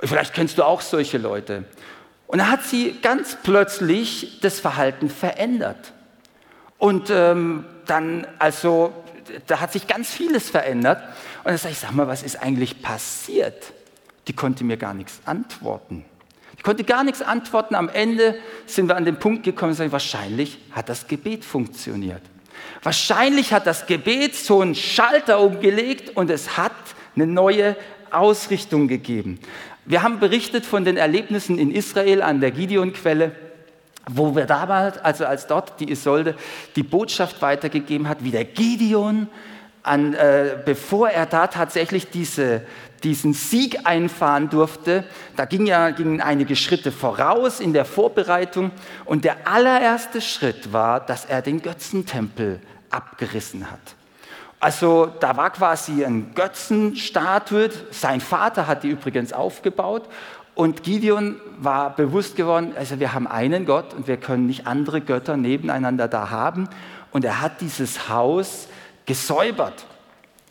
Vielleicht 0.00 0.34
kennst 0.34 0.58
du 0.58 0.64
auch 0.64 0.80
solche 0.80 1.18
Leute. 1.18 1.64
Und 2.26 2.38
da 2.38 2.48
hat 2.48 2.64
sie 2.64 2.96
ganz 3.00 3.36
plötzlich 3.42 4.40
das 4.40 4.60
Verhalten 4.60 5.08
verändert. 5.08 5.92
Und 6.78 7.10
ähm, 7.10 7.64
dann, 7.86 8.26
also, 8.38 8.92
da 9.46 9.60
hat 9.60 9.72
sich 9.72 9.86
ganz 9.86 10.10
vieles 10.10 10.50
verändert. 10.50 11.02
Und 11.38 11.50
dann 11.50 11.58
sage 11.58 11.72
ich, 11.72 11.78
sag 11.78 11.92
mal, 11.92 12.08
was 12.08 12.22
ist 12.22 12.42
eigentlich 12.42 12.82
passiert? 12.82 13.72
Die 14.26 14.32
konnte 14.32 14.64
mir 14.64 14.76
gar 14.76 14.94
nichts 14.94 15.20
antworten. 15.26 16.04
Die 16.58 16.62
konnte 16.62 16.84
gar 16.84 17.04
nichts 17.04 17.22
antworten. 17.22 17.74
Am 17.74 17.88
Ende 17.88 18.36
sind 18.66 18.88
wir 18.88 18.96
an 18.96 19.04
den 19.04 19.18
Punkt 19.18 19.44
gekommen, 19.44 19.74
sagen, 19.74 19.92
wahrscheinlich 19.92 20.58
hat 20.72 20.88
das 20.88 21.06
Gebet 21.06 21.44
funktioniert. 21.44 22.22
Wahrscheinlich 22.82 23.52
hat 23.52 23.66
das 23.66 23.86
Gebet 23.86 24.34
so 24.34 24.60
einen 24.60 24.74
Schalter 24.74 25.40
umgelegt 25.40 26.16
und 26.16 26.30
es 26.30 26.56
hat 26.56 26.72
eine 27.16 27.26
neue 27.26 27.76
Ausrichtung 28.10 28.88
gegeben. 28.88 29.38
Wir 29.86 30.02
haben 30.02 30.18
berichtet 30.18 30.64
von 30.64 30.84
den 30.84 30.96
Erlebnissen 30.96 31.58
in 31.58 31.70
Israel 31.70 32.22
an 32.22 32.40
der 32.40 32.50
Gideon-Quelle, 32.50 33.32
wo 34.08 34.34
wir 34.34 34.46
damals, 34.46 34.98
also 34.98 35.26
als 35.26 35.46
dort 35.46 35.80
die 35.80 35.90
Isolde 35.90 36.34
die 36.76 36.82
Botschaft 36.82 37.42
weitergegeben 37.42 38.08
hat, 38.08 38.24
wie 38.24 38.30
der 38.30 38.44
Gideon, 38.44 39.28
an, 39.82 40.14
äh, 40.14 40.56
bevor 40.64 41.10
er 41.10 41.26
da 41.26 41.46
tatsächlich 41.46 42.08
diese, 42.08 42.62
diesen 43.04 43.34
Sieg 43.34 43.86
einfahren 43.86 44.50
durfte, 44.50 45.04
da 45.36 45.44
ging 45.44 45.66
ja, 45.66 45.90
gingen 45.90 46.20
einige 46.20 46.56
Schritte 46.56 46.90
voraus 46.90 47.60
in 47.60 47.72
der 47.72 47.84
Vorbereitung 47.84 48.70
und 49.04 49.24
der 49.24 49.46
allererste 49.46 50.20
Schritt 50.20 50.72
war, 50.72 51.00
dass 51.00 51.24
er 51.26 51.42
den 51.42 51.62
Götzentempel 51.62 52.60
abgerissen 52.90 53.70
hat. 53.70 53.80
Also 54.64 55.12
da 55.20 55.36
war 55.36 55.50
quasi 55.50 56.04
ein 56.04 56.34
Götzenstatue. 56.34 57.68
Sein 57.90 58.22
Vater 58.22 58.66
hat 58.66 58.82
die 58.82 58.88
übrigens 58.88 59.34
aufgebaut. 59.34 60.08
Und 60.54 60.82
Gideon 60.84 61.38
war 61.58 61.94
bewusst 61.94 62.36
geworden, 62.36 62.72
also 62.78 62.98
wir 63.00 63.12
haben 63.12 63.26
einen 63.26 63.66
Gott 63.66 63.92
und 63.92 64.06
wir 64.06 64.16
können 64.16 64.46
nicht 64.46 64.66
andere 64.66 65.00
Götter 65.00 65.36
nebeneinander 65.36 66.08
da 66.08 66.30
haben. 66.30 66.68
Und 67.10 67.24
er 67.24 67.42
hat 67.42 67.60
dieses 67.60 68.08
Haus 68.08 68.68
gesäubert. 69.04 69.84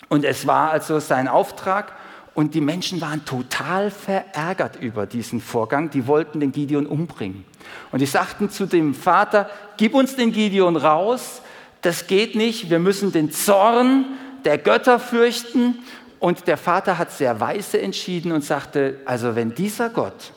Und 0.10 0.26
es 0.26 0.46
war 0.46 0.70
also 0.70 1.00
sein 1.00 1.28
Auftrag. 1.28 1.94
Und 2.34 2.56
die 2.56 2.62
Menschen 2.62 3.00
waren 3.00 3.26
total 3.26 3.91
verärgert 3.91 4.76
über 4.78 5.06
diesen 5.06 5.39
Vorgang. 5.39 5.91
Die 5.91 6.08
wollten 6.08 6.39
den 6.39 6.52
Gideon 6.52 6.88
umbringen. 6.88 7.46
Und 7.91 8.00
die 8.00 8.08
sagten 8.08 8.50
zu 8.50 8.65
dem 8.65 8.96
Vater, 8.96 9.50
gib 9.78 9.93
uns 9.93 10.15
den 10.15 10.32
Gideon 10.32 10.76
raus, 10.76 11.41
das 11.82 12.08
geht 12.08 12.36
nicht, 12.36 12.69
wir 12.69 12.80
müssen 12.80 13.12
den 13.12 13.32
Zorn 13.32 14.06
der 14.46 14.58
Götter 14.58 15.00
fürchten. 15.00 15.80
Und 16.19 16.48
der 16.48 16.58
Vater 16.58 16.98
hat 16.98 17.12
sehr 17.12 17.39
weise 17.39 17.82
entschieden 17.82 18.32
und 18.32 18.43
sagte, 18.43 19.02
also 19.06 19.36
wenn 19.36 19.54
dieser 19.54 19.89
Gott 19.89 20.32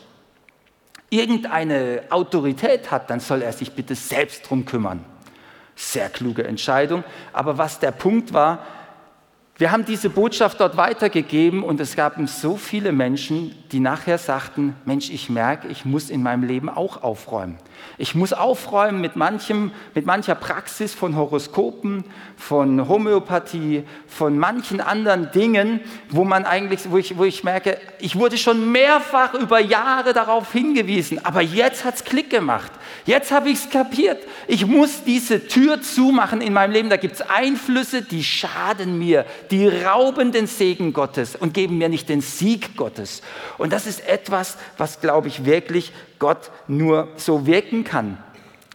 irgendeine 1.09 2.03
Autorität 2.11 2.91
hat, 2.91 3.09
dann 3.09 3.21
soll 3.21 3.43
er 3.43 3.53
sich 3.53 3.73
bitte 3.73 3.95
selbst 3.95 4.49
drum 4.51 4.65
kümmern. 4.65 5.05
Sehr 5.77 6.09
kluge 6.09 6.45
Entscheidung. 6.45 7.05
Aber 7.33 7.59
was 7.59 7.79
der 7.79 7.93
Punkt 7.93 8.33
war, 8.33 8.67
wir 9.59 9.73
haben 9.73 9.87
diese 9.87 10.11
Botschaft 10.11 10.61
dort 10.61 10.77
weitergegeben 10.77 11.63
und 11.63 11.81
es 11.81 11.97
gab 11.97 12.19
so 12.29 12.57
viele 12.57 12.93
Menschen, 12.93 13.55
die 13.73 13.81
nachher 13.81 14.19
sagten, 14.19 14.77
Mensch, 14.85 15.09
ich 15.11 15.31
merke, 15.31 15.69
ich 15.69 15.87
muss 15.87 16.11
in 16.11 16.23
meinem 16.23 16.43
Leben 16.43 16.69
auch 16.69 17.03
aufräumen. 17.03 17.57
Ich 17.99 18.15
muss 18.15 18.33
aufräumen 18.33 19.01
mit, 19.01 19.17
manchem, 19.17 19.73
mit 19.95 20.07
mancher 20.07 20.35
Praxis 20.35 20.95
von 20.95 21.17
Horoskopen, 21.17 22.05
von 22.37 22.89
Homöopathie, 22.89 23.85
von 24.07 24.39
manchen 24.39 24.81
anderen 24.81 25.31
Dingen, 25.33 25.81
wo 26.11 26.25
man 26.25 26.45
eigentlich, 26.45 26.91
wo 26.91 26.99
ich, 26.99 27.17
wo 27.17 27.25
ich 27.25 27.45
merke, 27.45 27.79
ich 27.99 28.17
wurde 28.17 28.39
schon 28.39 28.73
mehrfach 28.73 29.35
über 29.35 29.61
Jahre 29.61 30.13
darauf 30.13 30.53
hingewiesen, 30.53 31.25
aber 31.25 31.41
jetzt 31.41 31.85
hat 31.85 31.97
es 31.97 32.05
Klick 32.05 32.31
gemacht. 32.31 32.73
Jetzt 33.07 33.31
habe 33.31 33.51
ich 33.51 33.65
es 33.65 33.71
kapiert. 33.71 34.23
Ich 34.49 34.67
muss 34.67 35.05
diese 35.05 35.47
Tür 35.47 35.81
zumachen 35.81 36.41
in 36.41 36.53
meinem 36.53 36.73
Leben. 36.73 36.91
Da 36.91 36.97
gibt 36.97 37.15
es 37.15 37.21
Einflüsse, 37.21 38.03
die 38.03 38.25
schaden 38.25 38.99
mir, 38.99 39.25
die 39.51 39.69
rauben 39.69 40.33
den 40.33 40.49
Segen 40.49 40.93
Gottes 40.93 41.37
und 41.37 41.55
geben 41.55 41.79
mir 41.79 41.89
nicht 41.89 42.09
den 42.09 42.21
Sieg 42.21 42.77
Gottes. 42.77 43.23
Und 43.59 43.73
das 43.73 43.87
ist 43.87 44.07
etwas, 44.09 44.57
was, 44.77 45.01
glaube 45.01 45.29
ich, 45.29 45.45
wirklich 45.45 45.93
Gott 46.19 46.51
nur 46.67 47.09
so 47.17 47.47
wirken 47.47 47.76
kann. 47.85 48.19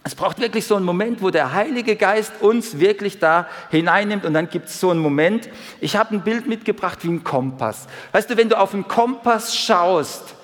Es 0.04 0.16
braucht 0.16 0.40
wirklich 0.40 0.66
so 0.66 0.74
einen 0.74 0.84
Moment, 0.84 1.22
wo 1.22 1.30
der 1.30 1.52
Heilige 1.52 1.94
Geist 1.94 2.32
uns 2.40 2.80
wirklich 2.80 3.20
da 3.20 3.46
hineinnimmt 3.70 4.24
und 4.24 4.34
dann 4.34 4.48
gibt 4.48 4.66
es 4.66 4.80
so 4.80 4.90
einen 4.90 4.98
Moment. 4.98 5.48
Ich 5.80 5.96
habe 5.96 6.16
ein 6.16 6.22
Bild 6.22 6.48
mitgebracht 6.48 6.98
wie 7.02 7.08
ein 7.08 7.22
Kompass. 7.22 7.86
Weißt 8.10 8.28
du, 8.28 8.36
wenn 8.36 8.48
du 8.48 8.58
auf 8.58 8.74
einen 8.74 8.88
Kompass 8.88 9.56
schaust 9.56 10.34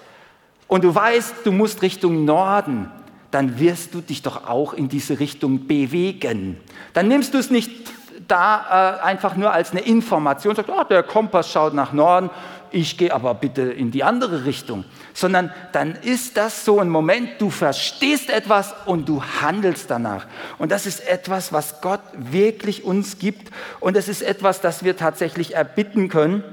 und 0.68 0.84
du 0.84 0.94
weißt, 0.94 1.34
du 1.44 1.50
musst 1.50 1.82
Richtung 1.82 2.24
Norden, 2.24 2.88
dann 3.32 3.58
wirst 3.58 3.94
du 3.94 4.00
dich 4.00 4.22
doch 4.22 4.48
auch 4.48 4.74
in 4.74 4.88
diese 4.88 5.18
Richtung 5.18 5.66
bewegen. 5.66 6.58
Dann 6.92 7.08
nimmst 7.08 7.34
du 7.34 7.38
es 7.38 7.50
nicht 7.50 7.70
da 8.28 9.00
äh, 9.00 9.04
einfach 9.04 9.36
nur 9.36 9.52
als 9.52 9.72
eine 9.72 9.80
Information, 9.80 10.54
sagst, 10.54 10.70
oh, 10.70 10.84
der 10.84 11.02
Kompass 11.02 11.50
schaut 11.50 11.74
nach 11.74 11.92
Norden, 11.92 12.30
ich 12.70 12.98
gehe 12.98 13.12
aber 13.12 13.34
bitte 13.34 13.62
in 13.62 13.90
die 13.90 14.04
andere 14.04 14.44
Richtung, 14.44 14.84
sondern 15.14 15.52
dann 15.72 15.94
ist 15.94 16.36
das 16.36 16.64
so 16.64 16.80
ein 16.80 16.88
Moment, 16.88 17.40
du 17.40 17.50
verstehst 17.50 18.30
etwas 18.30 18.74
und 18.86 19.08
du 19.08 19.22
handelst 19.22 19.90
danach. 19.90 20.26
Und 20.58 20.72
das 20.72 20.86
ist 20.86 21.06
etwas, 21.06 21.52
was 21.52 21.80
Gott 21.80 22.00
wirklich 22.12 22.84
uns 22.84 23.18
gibt 23.18 23.50
und 23.80 23.96
es 23.96 24.08
ist 24.08 24.22
etwas, 24.22 24.60
das 24.60 24.84
wir 24.84 24.96
tatsächlich 24.96 25.54
erbitten 25.54 26.08
können. 26.08 26.44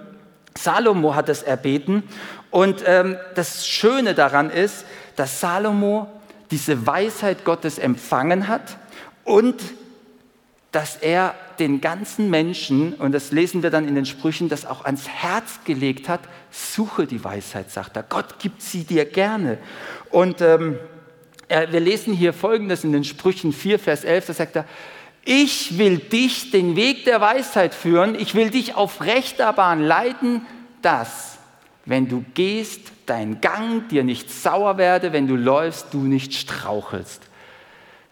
Salomo 0.58 1.16
hat 1.16 1.30
es 1.30 1.44
erbeten 1.44 2.04
und 2.50 2.84
ähm, 2.86 3.18
das 3.36 3.68
Schöne 3.68 4.14
daran 4.14 4.50
ist, 4.50 4.86
dass 5.16 5.42
Salomo 5.42 6.08
diese 6.52 6.88
Weisheit 6.88 7.44
Gottes 7.44 7.78
empfangen 7.78 8.48
hat 8.48 8.78
und 9.24 9.62
dass 10.72 10.96
er 10.98 11.36
den 11.60 11.82
ganzen 11.82 12.30
Menschen, 12.30 12.94
und 12.94 13.12
das 13.12 13.32
lesen 13.32 13.64
wir 13.64 13.70
dann 13.70 13.88
in 13.88 13.96
den 13.96 14.06
Sprüchen, 14.06 14.50
das 14.50 14.66
auch 14.66 14.86
ans 14.86 15.08
Herz 15.08 15.60
gelegt 15.66 16.10
hat, 16.10 16.22
suche 16.52 17.08
die 17.08 17.24
Weisheit, 17.24 17.72
sagt 17.72 17.96
er. 17.96 18.04
Gott 18.04 18.40
gibt 18.40 18.62
sie 18.62 18.84
dir 18.84 19.06
gerne. 19.06 19.58
Und 20.10 20.42
ähm, 20.42 20.78
wir 21.48 21.80
lesen 21.80 22.14
hier 22.14 22.34
Folgendes 22.34 22.84
in 22.84 22.92
den 22.92 23.04
Sprüchen 23.04 23.54
4, 23.54 23.80
Vers 23.80 24.04
11, 24.04 24.26
da 24.28 24.34
sagt 24.34 24.56
er, 24.56 24.66
ich 25.24 25.78
will 25.78 25.98
dich 25.98 26.52
den 26.52 26.76
Weg 26.76 27.06
der 27.06 27.20
Weisheit 27.20 27.74
führen, 27.74 28.16
ich 28.16 28.36
will 28.36 28.52
dich 28.52 28.76
auf 28.76 29.02
rechter 29.02 29.54
Bahn 29.54 29.82
leiten, 29.82 30.46
dass, 30.82 31.40
wenn 31.86 32.08
du 32.08 32.24
gehst, 32.36 32.92
dein 33.08 33.42
Gang 33.42 33.90
dir 33.90 34.04
nicht 34.04 34.32
sauer 34.32 34.78
werde, 34.78 35.14
wenn 35.14 35.28
du 35.28 35.36
läufst, 35.36 35.94
du 35.94 36.00
nicht 36.00 36.34
strauchelst. 36.34 37.24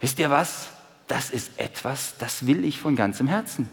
Wisst 0.00 0.18
ihr 0.18 0.30
was? 0.30 0.73
Das 1.06 1.30
ist 1.30 1.58
etwas, 1.58 2.14
das 2.18 2.46
will 2.46 2.64
ich 2.64 2.78
von 2.78 2.96
ganzem 2.96 3.26
Herzen. 3.26 3.68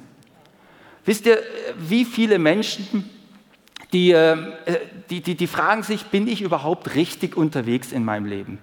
Wisst 1.05 1.25
ihr, 1.25 1.41
wie 1.77 2.05
viele 2.05 2.37
Menschen, 2.37 3.09
die, 3.91 4.11
äh, 4.11 4.37
die, 5.09 5.21
die, 5.21 5.35
die 5.35 5.47
fragen 5.47 5.83
sich, 5.83 6.05
bin 6.05 6.27
ich 6.27 6.41
überhaupt 6.41 6.95
richtig 6.95 7.35
unterwegs 7.35 7.91
in 7.91 8.05
meinem 8.05 8.25
Leben? 8.25 8.59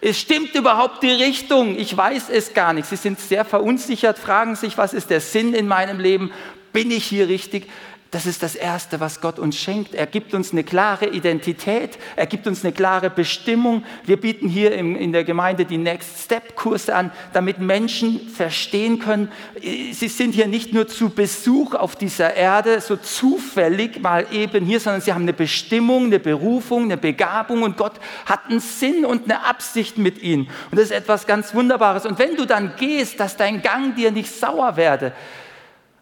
Es 0.00 0.18
stimmt 0.18 0.54
überhaupt 0.54 1.02
die 1.02 1.10
Richtung? 1.10 1.78
Ich 1.78 1.96
weiß 1.96 2.28
es 2.30 2.54
gar 2.54 2.72
nicht. 2.72 2.86
Sie 2.86 2.96
sind 2.96 3.18
sehr 3.18 3.44
verunsichert, 3.44 4.18
fragen 4.18 4.56
sich, 4.56 4.76
was 4.76 4.94
ist 4.94 5.10
der 5.10 5.20
Sinn 5.20 5.54
in 5.54 5.66
meinem 5.66 5.98
Leben? 5.98 6.30
Bin 6.72 6.90
ich 6.90 7.04
hier 7.04 7.28
richtig? 7.28 7.68
Das 8.10 8.24
ist 8.24 8.42
das 8.42 8.54
Erste, 8.54 9.00
was 9.00 9.20
Gott 9.20 9.38
uns 9.38 9.58
schenkt. 9.58 9.94
Er 9.94 10.06
gibt 10.06 10.32
uns 10.32 10.52
eine 10.52 10.64
klare 10.64 11.08
Identität, 11.08 11.98
er 12.16 12.24
gibt 12.24 12.46
uns 12.46 12.64
eine 12.64 12.72
klare 12.72 13.10
Bestimmung. 13.10 13.84
Wir 14.04 14.18
bieten 14.18 14.48
hier 14.48 14.72
in 14.72 15.12
der 15.12 15.24
Gemeinde 15.24 15.66
die 15.66 15.76
Next 15.76 16.24
Step-Kurse 16.24 16.94
an, 16.94 17.12
damit 17.34 17.58
Menschen 17.58 18.26
verstehen 18.30 18.98
können, 18.98 19.30
sie 19.60 20.08
sind 20.08 20.32
hier 20.32 20.46
nicht 20.46 20.72
nur 20.72 20.88
zu 20.88 21.10
Besuch 21.10 21.74
auf 21.74 21.96
dieser 21.96 22.34
Erde, 22.34 22.80
so 22.80 22.96
zufällig 22.96 24.00
mal 24.00 24.26
eben 24.32 24.64
hier, 24.64 24.80
sondern 24.80 25.02
sie 25.02 25.12
haben 25.12 25.22
eine 25.22 25.34
Bestimmung, 25.34 26.06
eine 26.06 26.18
Berufung, 26.18 26.84
eine 26.84 26.96
Begabung 26.96 27.62
und 27.62 27.76
Gott 27.76 28.00
hat 28.24 28.46
einen 28.48 28.60
Sinn 28.60 29.04
und 29.04 29.24
eine 29.24 29.44
Absicht 29.44 29.98
mit 29.98 30.22
ihnen. 30.22 30.48
Und 30.70 30.78
das 30.78 30.84
ist 30.84 30.92
etwas 30.92 31.26
ganz 31.26 31.54
Wunderbares. 31.54 32.06
Und 32.06 32.18
wenn 32.18 32.36
du 32.36 32.46
dann 32.46 32.72
gehst, 32.78 33.20
dass 33.20 33.36
dein 33.36 33.60
Gang 33.60 33.96
dir 33.96 34.10
nicht 34.12 34.34
sauer 34.34 34.76
werde, 34.76 35.12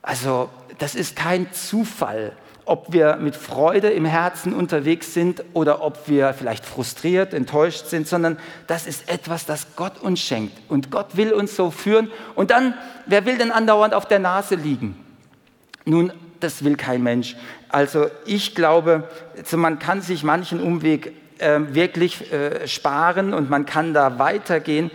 also 0.03 0.51
das 0.79 0.95
ist 0.95 1.17
kein 1.17 1.53
Zufall, 1.53 2.33
ob 2.67 2.93
wir 2.93 3.17
mit 3.17 3.37
Freude 3.37 3.91
im 3.91 4.05
Herzen 4.05 4.53
unterwegs 4.53 5.15
sind 5.15 5.45
oder 5.53 5.83
ob 5.83 6.09
wir 6.09 6.35
vielleicht 6.35 6.67
frustriert, 6.67 7.33
enttäuscht 7.33 7.87
sind, 7.87 8.09
sondern 8.09 8.39
das 8.67 8.87
ist 8.87 9.09
etwas, 9.09 9.47
das 9.47 9.77
Gott 9.77 10.03
uns 10.03 10.21
schenkt. 10.21 10.59
Und 10.69 10.91
Gott 10.91 11.17
will 11.17 11.33
uns 11.33 11.55
so 11.55 11.71
führen. 11.71 12.11
Und 12.35 12.51
dann, 12.51 12.75
wer 13.07 13.25
will 13.25 13.39
denn 13.39 13.53
andauernd 13.53 13.95
auf 13.95 14.07
der 14.07 14.19
Nase 14.19 14.57
liegen? 14.57 14.97
Nun, 15.85 16.13
das 16.41 16.65
will 16.65 16.77
kein 16.77 17.05
Mensch. 17.05 17.37
Also 17.69 18.09
ich 18.27 18.57
glaube, 18.57 19.09
also 19.39 19.57
man 19.57 19.79
kann 19.79 20.03
sich 20.03 20.25
manchen 20.25 20.61
Umweg 20.61 21.13
äh, 21.39 21.61
wirklich 21.69 22.33
äh, 22.33 22.67
sparen 22.67 23.33
und 23.33 23.49
man 23.49 23.65
kann 23.65 23.95
da 23.95 24.19
weitergehen. 24.19 24.91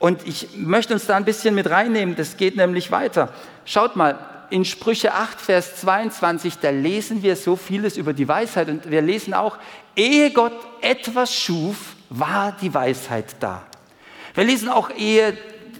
Und 0.00 0.26
ich 0.26 0.56
möchte 0.56 0.92
uns 0.94 1.06
da 1.06 1.16
ein 1.16 1.24
bisschen 1.24 1.54
mit 1.54 1.70
reinnehmen. 1.70 2.16
Das 2.16 2.36
geht 2.36 2.56
nämlich 2.56 2.90
weiter. 2.90 3.28
Schaut 3.64 3.94
mal, 3.94 4.18
in 4.52 4.66
Sprüche 4.66 5.14
8, 5.14 5.40
Vers 5.40 5.76
22, 5.80 6.58
da 6.58 6.68
lesen 6.68 7.22
wir 7.22 7.36
so 7.36 7.56
vieles 7.56 7.96
über 7.96 8.12
die 8.12 8.28
Weisheit 8.28 8.68
und 8.68 8.90
wir 8.90 9.00
lesen 9.00 9.32
auch, 9.32 9.56
ehe 9.96 10.30
Gott 10.30 10.52
etwas 10.82 11.34
schuf, 11.34 11.96
war 12.10 12.52
die 12.60 12.72
Weisheit 12.72 13.36
da. 13.40 13.62
Wir 14.34 14.44
lesen 14.44 14.68
auch, 14.68 14.90
ehe 14.90 15.36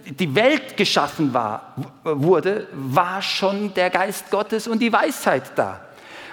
die 0.06 0.34
Welt 0.34 0.76
geschaffen 0.76 1.34
war, 1.34 1.74
wurde, 2.02 2.66
war 2.72 3.20
schon 3.20 3.74
der 3.74 3.90
Geist 3.90 4.30
Gottes 4.30 4.66
und 4.66 4.78
die 4.78 4.92
Weisheit 4.92 5.52
da. 5.54 5.86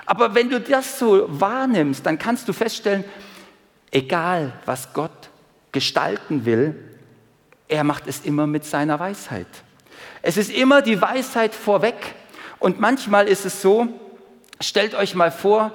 Aber 0.06 0.34
wenn 0.34 0.50
du 0.50 0.62
das 0.62 0.98
so 0.98 1.26
wahrnimmst, 1.28 2.06
dann 2.06 2.18
kannst 2.18 2.48
du 2.48 2.54
feststellen, 2.54 3.04
egal 3.92 4.54
was 4.66 4.94
Gott 4.94 5.30
gestalten 5.74 6.46
will, 6.46 6.74
er 7.68 7.84
macht 7.84 8.08
es 8.08 8.22
immer 8.22 8.48
mit 8.48 8.64
seiner 8.66 8.98
Weisheit. 8.98 9.48
Es 10.22 10.38
ist 10.38 10.50
immer 10.50 10.82
die 10.82 11.00
Weisheit 11.02 11.54
vorweg. 11.54 12.16
Und 12.60 12.80
manchmal 12.80 13.28
ist 13.28 13.46
es 13.46 13.62
so, 13.62 13.88
stellt 14.60 14.96
euch 14.96 15.16
mal 15.16 15.32
vor, 15.32 15.72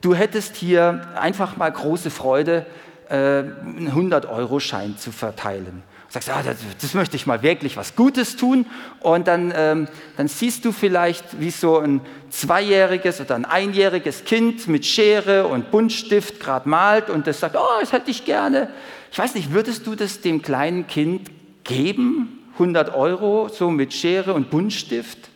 du 0.00 0.14
hättest 0.14 0.56
hier 0.56 1.08
einfach 1.16 1.56
mal 1.56 1.70
große 1.70 2.10
Freude, 2.10 2.66
äh, 3.08 3.14
einen 3.14 3.92
100-Euro-Schein 3.92 4.96
zu 4.96 5.12
verteilen. 5.12 5.82
Du 6.08 6.12
sagst, 6.12 6.30
ah, 6.30 6.42
das, 6.42 6.56
das, 6.80 6.94
möchte 6.94 7.16
ich 7.16 7.26
mal 7.26 7.42
wirklich 7.42 7.76
was 7.76 7.96
Gutes 7.96 8.36
tun. 8.36 8.66
Und 9.00 9.26
dann, 9.26 9.52
ähm, 9.54 9.88
dann 10.16 10.28
siehst 10.28 10.64
du 10.64 10.72
vielleicht, 10.72 11.40
wie 11.40 11.50
so 11.50 11.78
ein 11.78 12.00
zweijähriges 12.30 13.20
oder 13.20 13.34
ein 13.34 13.44
einjähriges 13.44 14.24
Kind 14.24 14.68
mit 14.68 14.86
Schere 14.86 15.48
und 15.48 15.70
Buntstift 15.70 16.40
gerade 16.40 16.68
malt 16.68 17.10
und 17.10 17.26
das 17.26 17.40
sagt, 17.40 17.56
oh, 17.56 17.80
das 17.80 17.92
hätte 17.92 18.10
ich 18.10 18.24
gerne. 18.24 18.70
Ich 19.12 19.18
weiß 19.18 19.34
nicht, 19.34 19.52
würdest 19.52 19.86
du 19.86 19.94
das 19.94 20.20
dem 20.20 20.42
kleinen 20.42 20.86
Kind 20.86 21.30
geben? 21.64 22.32
100 22.54 22.94
Euro, 22.94 23.48
so 23.48 23.70
mit 23.70 23.92
Schere 23.92 24.32
und 24.32 24.48
Buntstift? 24.50 25.28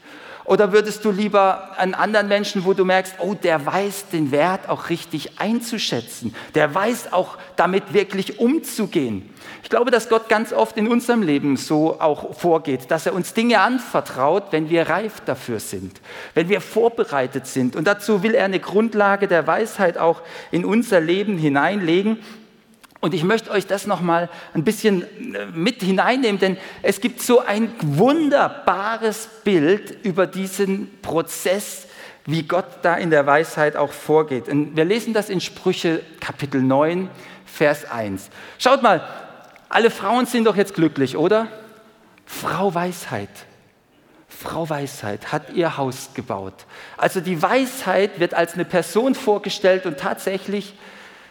Oder 0.50 0.72
würdest 0.72 1.04
du 1.04 1.12
lieber 1.12 1.78
einen 1.78 1.94
anderen 1.94 2.26
Menschen, 2.26 2.64
wo 2.64 2.72
du 2.72 2.84
merkst, 2.84 3.14
oh, 3.20 3.34
der 3.34 3.64
weiß 3.64 4.06
den 4.08 4.32
Wert 4.32 4.68
auch 4.68 4.88
richtig 4.88 5.38
einzuschätzen, 5.38 6.34
der 6.56 6.74
weiß 6.74 7.12
auch 7.12 7.38
damit 7.54 7.94
wirklich 7.94 8.40
umzugehen? 8.40 9.32
Ich 9.62 9.70
glaube, 9.70 9.92
dass 9.92 10.08
Gott 10.08 10.28
ganz 10.28 10.52
oft 10.52 10.76
in 10.76 10.88
unserem 10.88 11.22
Leben 11.22 11.56
so 11.56 12.00
auch 12.00 12.34
vorgeht, 12.34 12.90
dass 12.90 13.06
er 13.06 13.14
uns 13.14 13.32
Dinge 13.32 13.60
anvertraut, 13.60 14.46
wenn 14.50 14.68
wir 14.70 14.88
reif 14.88 15.20
dafür 15.20 15.60
sind, 15.60 16.00
wenn 16.34 16.48
wir 16.48 16.60
vorbereitet 16.60 17.46
sind. 17.46 17.76
Und 17.76 17.86
dazu 17.86 18.24
will 18.24 18.34
er 18.34 18.46
eine 18.46 18.58
Grundlage 18.58 19.28
der 19.28 19.46
Weisheit 19.46 19.98
auch 19.98 20.20
in 20.50 20.64
unser 20.64 21.00
Leben 21.00 21.38
hineinlegen. 21.38 22.18
Und 23.00 23.14
ich 23.14 23.24
möchte 23.24 23.50
euch 23.50 23.66
das 23.66 23.86
nochmal 23.86 24.28
ein 24.52 24.62
bisschen 24.62 25.02
äh, 25.34 25.46
mit 25.46 25.82
hineinnehmen, 25.82 26.38
denn 26.38 26.56
es 26.82 27.00
gibt 27.00 27.22
so 27.22 27.40
ein 27.40 27.72
wunderbares 27.80 29.28
Bild 29.42 30.04
über 30.04 30.26
diesen 30.26 30.90
Prozess, 31.00 31.86
wie 32.26 32.42
Gott 32.42 32.66
da 32.82 32.96
in 32.96 33.10
der 33.10 33.26
Weisheit 33.26 33.76
auch 33.76 33.92
vorgeht. 33.92 34.48
Und 34.48 34.76
wir 34.76 34.84
lesen 34.84 35.14
das 35.14 35.30
in 35.30 35.40
Sprüche 35.40 36.02
Kapitel 36.20 36.62
9, 36.62 37.08
Vers 37.46 37.90
1. 37.90 38.28
Schaut 38.58 38.82
mal, 38.82 39.02
alle 39.70 39.90
Frauen 39.90 40.26
sind 40.26 40.44
doch 40.44 40.56
jetzt 40.56 40.74
glücklich, 40.74 41.16
oder? 41.16 41.48
Frau 42.26 42.74
Weisheit. 42.74 43.30
Frau 44.28 44.68
Weisheit 44.68 45.32
hat 45.32 45.52
ihr 45.54 45.76
Haus 45.76 46.10
gebaut. 46.14 46.54
Also 46.96 47.20
die 47.20 47.42
Weisheit 47.42 48.20
wird 48.20 48.34
als 48.34 48.54
eine 48.54 48.64
Person 48.64 49.14
vorgestellt 49.14 49.86
und 49.86 49.98
tatsächlich 49.98 50.74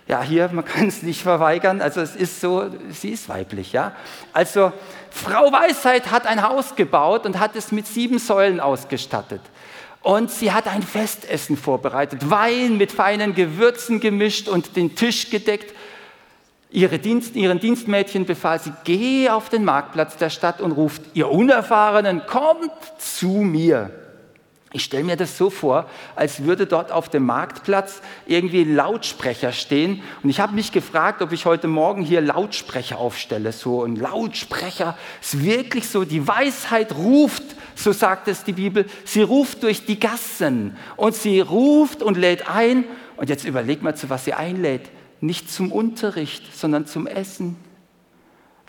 ja, 0.10 0.24
hier, 0.24 0.50
man 0.52 0.65
kann 0.65 0.88
es 0.88 1.04
nicht 1.04 1.22
verweigern, 1.22 1.82
also 1.82 2.02
es 2.02 2.15
ist 2.15 2.41
so, 2.41 2.69
sie 2.89 3.12
ist 3.12 3.30
weiblich, 3.30 3.72
ja. 3.72 3.93
Also 4.34 4.74
Frau 5.12 5.52
Weisheit 5.52 6.12
hat 6.12 6.26
ein 6.26 6.43
Haus 6.43 6.76
gebaut 6.76 7.26
und 7.26 7.39
hat 7.39 7.56
es 7.56 7.72
mit 7.72 7.88
sieben 7.88 8.19
Säulen 8.19 8.60
ausgestattet. 8.60 9.41
Und 10.02 10.32
sie 10.32 10.52
hat 10.52 10.67
ein 10.67 10.82
Festessen 10.82 11.58
vorbereitet, 11.58 12.30
Wein 12.30 12.78
mit 12.78 12.91
feinen 12.91 13.36
Gewürzen 13.36 14.00
gemischt 14.00 14.48
und 14.48 14.76
den 14.76 14.95
Tisch 14.95 15.30
gedeckt. 15.30 15.76
Ihre 16.72 17.00
Dienst, 17.00 17.36
ihren 17.36 17.60
Dienstmädchen 17.60 18.26
befahl 18.26 18.60
sie, 18.60 18.72
geh 18.86 19.30
auf 19.30 19.50
den 19.50 19.65
Marktplatz 19.65 20.17
der 20.17 20.30
Stadt 20.30 20.62
und 20.62 20.72
ruft, 20.72 21.02
ihr 21.13 21.30
Unerfahrenen, 21.30 22.26
kommt 22.28 22.72
zu 22.98 23.28
mir. 23.28 23.91
Ich 24.72 24.84
stelle 24.84 25.04
mir 25.04 25.16
das 25.16 25.36
so 25.36 25.50
vor, 25.50 25.90
als 26.16 26.44
würde 26.44 26.68
dort 26.68 26.92
auf 26.92 27.10
dem 27.10 27.26
Marktplatz 27.26 28.02
irgendwie 28.28 28.62
ein 28.62 28.76
Lautsprecher 28.76 29.52
stehen. 29.52 30.04
Und 30.22 30.30
ich 30.30 30.40
habe 30.40 30.54
mich 30.54 30.72
gefragt, 30.72 31.24
ob 31.24 31.32
ich 31.32 31.46
heute 31.48 31.68
Morgen 31.68 32.04
hier 32.04 32.22
Lautsprecher 32.22 33.00
aufstelle. 33.00 33.52
So 33.52 33.84
ein 33.84 33.96
Lautsprecher 33.96 34.96
ist 35.22 35.44
wirklich 35.44 35.90
so, 35.90 36.06
die 36.06 36.28
Weisheit 36.28 36.96
ruft, 36.96 37.44
so 37.74 37.92
sagt 37.92 38.28
es 38.28 38.44
die 38.44 38.54
Bibel. 38.54 38.86
Sie 39.06 39.24
ruft 39.24 39.64
durch 39.64 39.88
die 39.88 40.00
Gassen 40.00 40.78
und 40.98 41.16
sie 41.16 41.40
ruft 41.40 42.04
und 42.04 42.16
lädt 42.16 42.48
ein. 42.48 42.84
Und 43.18 43.30
jetzt 43.30 43.46
überleg 43.46 43.82
mal, 43.82 43.96
zu 43.96 44.12
was 44.12 44.26
sie 44.26 44.34
einlädt. 44.36 44.92
Nicht 45.20 45.52
zum 45.52 45.72
Unterricht, 45.72 46.56
sondern 46.56 46.86
zum 46.86 47.08
Essen 47.08 47.56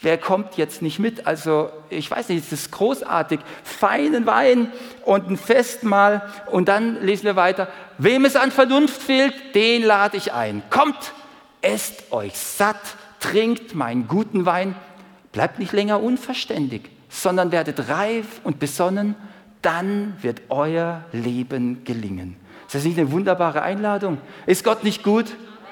wer 0.02 0.18
kommt 0.18 0.56
jetzt 0.56 0.82
nicht 0.82 0.98
mit? 0.98 1.26
Also 1.26 1.70
ich 1.88 2.10
weiß 2.10 2.28
nicht, 2.28 2.44
es 2.44 2.52
ist 2.52 2.72
großartig. 2.72 3.40
Feinen 3.62 4.26
Wein 4.26 4.72
und 5.04 5.28
ein 5.28 5.36
Festmahl 5.36 6.22
und 6.50 6.68
dann 6.68 7.02
lesen 7.04 7.24
wir 7.24 7.36
weiter. 7.36 7.68
Wem 7.98 8.24
es 8.24 8.36
an 8.36 8.50
Vernunft 8.50 9.00
fehlt, 9.00 9.34
den 9.54 9.82
lade 9.82 10.16
ich 10.16 10.32
ein. 10.32 10.62
Kommt, 10.70 11.12
esst 11.62 12.12
euch 12.12 12.36
satt, 12.36 12.80
trinkt 13.20 13.74
meinen 13.74 14.08
guten 14.08 14.46
Wein, 14.46 14.74
bleibt 15.32 15.58
nicht 15.58 15.72
länger 15.72 16.02
unverständig, 16.02 16.90
sondern 17.08 17.52
werdet 17.52 17.88
reif 17.88 18.40
und 18.44 18.58
besonnen, 18.58 19.14
dann 19.62 20.16
wird 20.22 20.40
euer 20.48 21.04
Leben 21.12 21.84
gelingen. 21.84 22.36
Ist 22.66 22.76
das 22.76 22.84
nicht 22.84 22.98
eine 22.98 23.12
wunderbare 23.12 23.62
Einladung? 23.62 24.18
Ist 24.46 24.64
Gott 24.64 24.84
nicht 24.84 25.02
gut? 25.02 25.26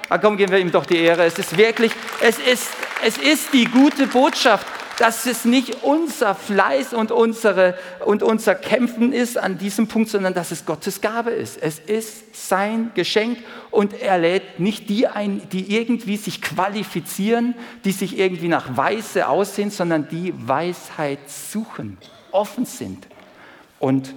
Ah, 0.09 0.19
komm, 0.19 0.37
geben 0.37 0.53
wir 0.53 0.59
ihm 0.59 0.73
doch 0.73 0.87
die 0.87 0.99
Ehre. 0.99 1.25
Es 1.25 1.39
ist 1.39 1.57
wirklich, 1.57 1.93
es 2.21 2.39
ist 2.39 2.69
es 3.05 3.17
ist 3.17 3.53
die 3.53 3.67
gute 3.67 4.09
Botschaft, 4.09 4.67
dass 4.99 5.27
es 5.27 5.45
nicht 5.45 5.85
unser 5.85 6.35
Fleiß 6.35 6.93
und, 6.93 7.13
unsere, 7.13 7.79
und 8.05 8.25
unser 8.25 8.57
Kämpfen 8.57 9.13
ist 9.13 9.39
an 9.39 9.57
diesem 9.57 9.87
Punkt, 9.87 10.11
sondern 10.11 10.35
dass 10.35 10.51
es 10.51 10.67
Gottes 10.67 11.01
Gabe 11.01 11.31
ist. 11.31 11.63
Es 11.63 11.79
ist 11.79 12.49
sein 12.49 12.91
Geschenk 12.95 13.39
und 13.71 13.95
er 14.01 14.19
lädt 14.19 14.59
nicht 14.59 14.89
die 14.89 15.07
ein, 15.07 15.43
die 15.53 15.77
irgendwie 15.77 16.17
sich 16.17 16.43
qualifizieren, 16.43 17.55
die 17.85 17.93
sich 17.93 18.19
irgendwie 18.19 18.49
nach 18.49 18.77
Weise 18.77 19.29
aussehen, 19.29 19.71
sondern 19.71 20.09
die 20.09 20.35
Weisheit 20.37 21.21
suchen, 21.31 21.99
offen 22.33 22.65
sind. 22.65 23.07
Und 23.79 24.13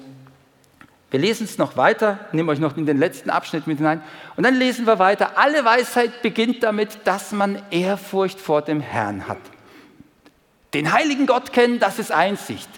wir 1.11 1.19
lesen 1.19 1.43
es 1.43 1.57
noch 1.57 1.75
weiter, 1.75 2.19
nehmen 2.31 2.47
euch 2.47 2.59
noch 2.59 2.77
in 2.77 2.85
den 2.85 2.97
letzten 2.97 3.29
Abschnitt 3.29 3.67
mit 3.67 3.77
hinein. 3.77 4.01
Und 4.37 4.45
dann 4.45 4.55
lesen 4.55 4.87
wir 4.87 4.97
weiter. 4.97 5.37
Alle 5.37 5.65
Weisheit 5.65 6.21
beginnt 6.21 6.63
damit, 6.63 6.99
dass 7.03 7.33
man 7.33 7.61
Ehrfurcht 7.69 8.39
vor 8.39 8.61
dem 8.61 8.79
Herrn 8.79 9.27
hat. 9.27 9.37
Den 10.73 10.93
heiligen 10.93 11.25
Gott 11.25 11.51
kennen, 11.51 11.79
das 11.79 11.99
ist 11.99 12.13
Einsicht. 12.13 12.69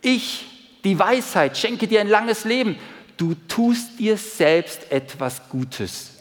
Ich, 0.00 0.78
die 0.84 0.98
Weisheit, 0.98 1.58
schenke 1.58 1.86
dir 1.86 2.00
ein 2.00 2.08
langes 2.08 2.46
Leben. 2.46 2.76
Du 3.18 3.34
tust 3.46 3.98
dir 3.98 4.16
selbst 4.16 4.90
etwas 4.90 5.42
Gutes, 5.50 6.12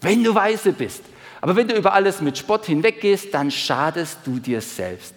wenn 0.00 0.22
du 0.22 0.32
weise 0.32 0.72
bist. 0.72 1.02
Aber 1.40 1.56
wenn 1.56 1.66
du 1.66 1.74
über 1.74 1.92
alles 1.92 2.20
mit 2.20 2.38
Spott 2.38 2.66
hinweggehst, 2.66 3.34
dann 3.34 3.50
schadest 3.50 4.20
du 4.24 4.38
dir 4.38 4.60
selbst. 4.60 5.14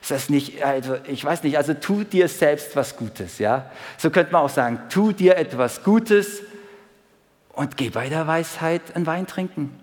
Ist 0.00 0.10
das 0.10 0.28
nicht, 0.30 0.62
also 0.62 0.96
ich 1.06 1.24
weiß 1.24 1.42
nicht, 1.42 1.56
also 1.56 1.74
tu 1.74 2.04
dir 2.04 2.28
selbst 2.28 2.76
was 2.76 2.96
Gutes, 2.96 3.38
ja? 3.38 3.70
So 3.96 4.10
könnte 4.10 4.32
man 4.32 4.42
auch 4.42 4.50
sagen, 4.50 4.80
tu 4.88 5.12
dir 5.12 5.36
etwas 5.36 5.82
Gutes 5.82 6.42
und 7.52 7.76
geh 7.76 7.90
bei 7.90 8.08
der 8.08 8.26
Weisheit 8.26 8.82
einen 8.94 9.06
Wein 9.06 9.26
trinken. 9.26 9.78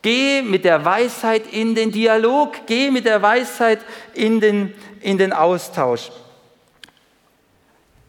Geh 0.00 0.42
mit 0.42 0.64
der 0.64 0.84
Weisheit 0.84 1.52
in 1.52 1.74
den 1.74 1.90
Dialog, 1.90 2.66
geh 2.66 2.90
mit 2.90 3.06
der 3.06 3.22
Weisheit 3.22 3.80
in 4.14 4.40
den, 4.40 4.74
in 5.00 5.18
den 5.18 5.32
Austausch. 5.32 6.10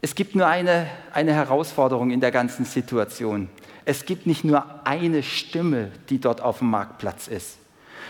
Es 0.01 0.13
gibt 0.13 0.35
nur 0.35 0.45
eine, 0.45 0.87
eine 1.13 1.33
Herausforderung 1.33 2.11
in 2.11 2.21
der 2.21 2.31
ganzen 2.31 2.65
Situation. 2.65 3.49
Es 3.85 4.05
gibt 4.05 4.27
nicht 4.27 4.43
nur 4.43 4.65
eine 4.83 5.23
Stimme, 5.23 5.91
die 6.09 6.19
dort 6.19 6.41
auf 6.41 6.59
dem 6.59 6.69
Marktplatz 6.69 7.27
ist. 7.27 7.57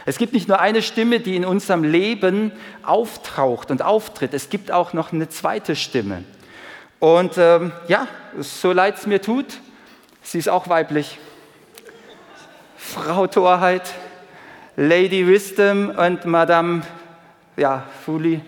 Es 0.06 0.18
gibt 0.18 0.34
nicht 0.34 0.48
nur 0.48 0.60
eine 0.60 0.82
Stimme, 0.82 1.20
die 1.20 1.36
in 1.36 1.46
unserem 1.46 1.84
Leben 1.84 2.52
auftaucht 2.84 3.72
und 3.72 3.82
auftritt, 3.82 4.34
es 4.34 4.50
gibt 4.50 4.72
auch 4.72 4.94
noch 4.94 5.12
eine 5.12 5.30
zweite 5.30 5.76
Stimme. 5.76 6.24
Und 7.00 7.38
ähm, 7.38 7.72
ja, 7.88 8.08
so 8.40 8.72
leid 8.72 8.98
es 8.98 9.08
mir 9.08 9.22
tut, 9.22 9.60
sie 10.22 10.38
ist 10.38 10.50
auch 10.50 10.70
weiblich. 10.70 11.20
Frau 12.78 13.26
Torheit, 13.26 13.96
Lady 14.76 15.28
Wisdom 15.28 15.90
und 15.90 16.26
Madame 16.26 16.84
ja, 17.58 17.84
Fuli 18.06 18.42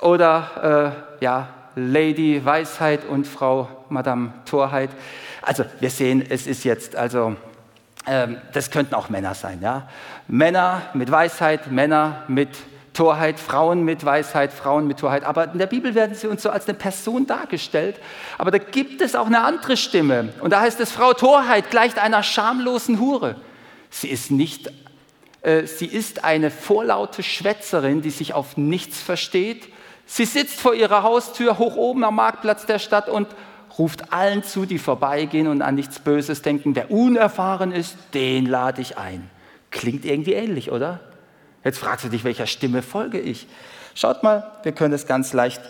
oder 0.00 0.94
äh, 1.20 1.24
ja, 1.24 1.48
Lady 1.76 2.44
Weisheit 2.44 3.04
und 3.04 3.26
Frau 3.26 3.68
Madame 3.88 4.32
Torheit. 4.44 4.90
Also 5.42 5.64
wir 5.78 5.90
sehen, 5.90 6.24
es 6.28 6.46
ist 6.46 6.64
jetzt 6.64 6.96
also 6.96 7.36
das 8.52 8.70
könnten 8.70 8.94
auch 8.94 9.08
Männer 9.08 9.34
sein. 9.34 9.60
Ja? 9.62 9.88
Männer 10.26 10.82
mit 10.94 11.10
Weisheit, 11.10 11.70
Männer 11.70 12.24
mit 12.28 12.50
Torheit, 12.98 13.38
Frauen 13.38 13.84
mit 13.84 14.04
Weisheit, 14.04 14.52
Frauen 14.52 14.88
mit 14.88 14.98
Torheit. 14.98 15.22
Aber 15.22 15.52
in 15.52 15.58
der 15.58 15.66
Bibel 15.66 15.94
werden 15.94 16.16
sie 16.16 16.26
uns 16.26 16.42
so 16.42 16.50
als 16.50 16.66
eine 16.66 16.76
Person 16.76 17.26
dargestellt. 17.26 18.00
Aber 18.38 18.50
da 18.50 18.58
gibt 18.58 19.00
es 19.00 19.14
auch 19.14 19.26
eine 19.26 19.42
andere 19.42 19.76
Stimme. 19.76 20.30
Und 20.40 20.50
da 20.50 20.60
heißt 20.60 20.80
es, 20.80 20.90
Frau 20.90 21.12
Torheit 21.12 21.70
gleicht 21.70 21.98
einer 21.98 22.24
schamlosen 22.24 22.98
Hure. 22.98 23.36
Sie 23.90 24.08
ist 24.08 24.32
nicht, 24.32 24.72
äh, 25.42 25.64
sie 25.66 25.86
ist 25.86 26.24
eine 26.24 26.50
vorlaute 26.50 27.22
Schwätzerin, 27.22 28.02
die 28.02 28.10
sich 28.10 28.34
auf 28.34 28.56
nichts 28.56 29.00
versteht. 29.00 29.68
Sie 30.04 30.24
sitzt 30.24 30.60
vor 30.60 30.74
ihrer 30.74 31.04
Haustür 31.04 31.58
hoch 31.58 31.76
oben 31.76 32.02
am 32.02 32.16
Marktplatz 32.16 32.66
der 32.66 32.80
Stadt 32.80 33.08
und 33.08 33.28
ruft 33.78 34.12
allen 34.12 34.42
zu, 34.42 34.66
die 34.66 34.78
vorbeigehen 34.78 35.46
und 35.46 35.62
an 35.62 35.76
nichts 35.76 36.00
Böses 36.00 36.42
denken. 36.42 36.74
Wer 36.74 36.90
unerfahren 36.90 37.72
ist, 37.72 37.96
den 38.14 38.46
lade 38.46 38.82
ich 38.82 38.98
ein. 38.98 39.30
Klingt 39.70 40.04
irgendwie 40.04 40.32
ähnlich, 40.32 40.72
oder? 40.72 41.00
Jetzt 41.64 41.78
fragst 41.78 42.04
du 42.04 42.08
dich, 42.08 42.24
welcher 42.24 42.46
Stimme 42.46 42.82
folge 42.82 43.20
ich? 43.20 43.46
Schaut 43.94 44.22
mal, 44.22 44.52
wir 44.62 44.72
können 44.72 44.94
es 44.94 45.06
ganz 45.06 45.32
leicht 45.32 45.60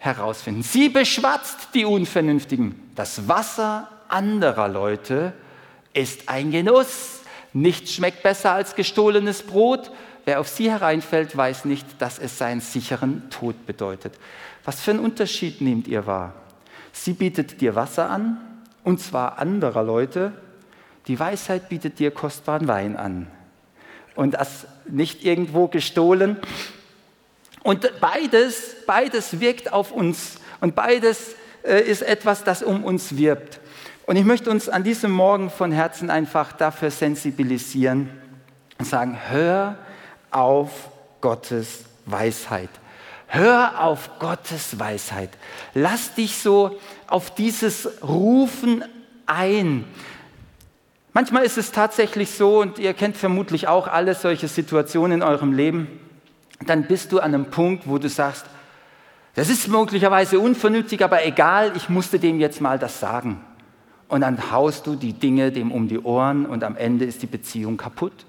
herausfinden. 0.00 0.62
Sie 0.62 0.88
beschwatzt 0.88 1.68
die 1.74 1.84
Unvernünftigen. 1.84 2.90
Das 2.94 3.28
Wasser 3.28 3.88
anderer 4.08 4.68
Leute 4.68 5.32
ist 5.92 6.28
ein 6.28 6.50
Genuss. 6.50 7.20
Nichts 7.52 7.92
schmeckt 7.92 8.22
besser 8.22 8.52
als 8.52 8.74
gestohlenes 8.74 9.42
Brot. 9.42 9.90
Wer 10.24 10.40
auf 10.40 10.48
sie 10.48 10.70
hereinfällt, 10.70 11.36
weiß 11.36 11.66
nicht, 11.66 11.86
dass 11.98 12.18
es 12.18 12.38
seinen 12.38 12.60
sicheren 12.60 13.28
Tod 13.30 13.66
bedeutet. 13.66 14.14
Was 14.64 14.80
für 14.80 14.90
einen 14.90 15.00
Unterschied 15.00 15.60
nehmt 15.60 15.86
ihr 15.86 16.06
wahr? 16.06 16.34
Sie 16.94 17.12
bietet 17.12 17.60
dir 17.60 17.74
Wasser 17.74 18.08
an, 18.08 18.38
und 18.84 19.00
zwar 19.00 19.38
anderer 19.38 19.82
Leute. 19.82 20.32
Die 21.08 21.18
Weisheit 21.18 21.68
bietet 21.68 21.98
dir 21.98 22.12
kostbaren 22.12 22.68
Wein 22.68 22.96
an. 22.96 23.26
Und 24.14 24.34
das 24.34 24.66
nicht 24.86 25.24
irgendwo 25.24 25.66
gestohlen. 25.66 26.36
Und 27.64 27.90
beides, 28.00 28.76
beides 28.86 29.40
wirkt 29.40 29.72
auf 29.72 29.90
uns. 29.90 30.36
Und 30.60 30.76
beides 30.76 31.34
äh, 31.64 31.80
ist 31.80 32.02
etwas, 32.02 32.44
das 32.44 32.62
um 32.62 32.84
uns 32.84 33.16
wirbt. 33.16 33.58
Und 34.06 34.14
ich 34.14 34.24
möchte 34.24 34.48
uns 34.50 34.68
an 34.68 34.84
diesem 34.84 35.10
Morgen 35.10 35.50
von 35.50 35.72
Herzen 35.72 36.10
einfach 36.10 36.52
dafür 36.52 36.92
sensibilisieren 36.92 38.08
und 38.78 38.84
sagen, 38.84 39.18
hör 39.30 39.78
auf 40.30 40.70
Gottes 41.20 41.86
Weisheit. 42.06 42.70
Hör 43.34 43.82
auf 43.82 44.20
Gottes 44.20 44.78
Weisheit. 44.78 45.30
Lass 45.74 46.14
dich 46.14 46.38
so 46.38 46.78
auf 47.08 47.34
dieses 47.34 47.88
Rufen 48.00 48.84
ein. 49.26 49.84
Manchmal 51.12 51.42
ist 51.42 51.58
es 51.58 51.72
tatsächlich 51.72 52.30
so, 52.30 52.60
und 52.60 52.78
ihr 52.78 52.94
kennt 52.94 53.16
vermutlich 53.16 53.66
auch 53.66 53.88
alle 53.88 54.14
solche 54.14 54.46
Situationen 54.46 55.20
in 55.20 55.22
eurem 55.24 55.52
Leben, 55.52 55.88
dann 56.64 56.84
bist 56.84 57.10
du 57.10 57.18
an 57.18 57.34
einem 57.34 57.46
Punkt, 57.46 57.88
wo 57.88 57.98
du 57.98 58.08
sagst, 58.08 58.46
das 59.34 59.48
ist 59.48 59.66
möglicherweise 59.66 60.38
unvernünftig, 60.38 61.02
aber 61.02 61.26
egal, 61.26 61.72
ich 61.74 61.88
musste 61.88 62.20
dem 62.20 62.38
jetzt 62.38 62.60
mal 62.60 62.78
das 62.78 63.00
sagen. 63.00 63.40
Und 64.06 64.20
dann 64.20 64.52
haust 64.52 64.86
du 64.86 64.94
die 64.94 65.12
Dinge 65.12 65.50
dem 65.50 65.72
um 65.72 65.88
die 65.88 65.98
Ohren 65.98 66.46
und 66.46 66.62
am 66.62 66.76
Ende 66.76 67.04
ist 67.04 67.20
die 67.20 67.26
Beziehung 67.26 67.78
kaputt. 67.78 68.26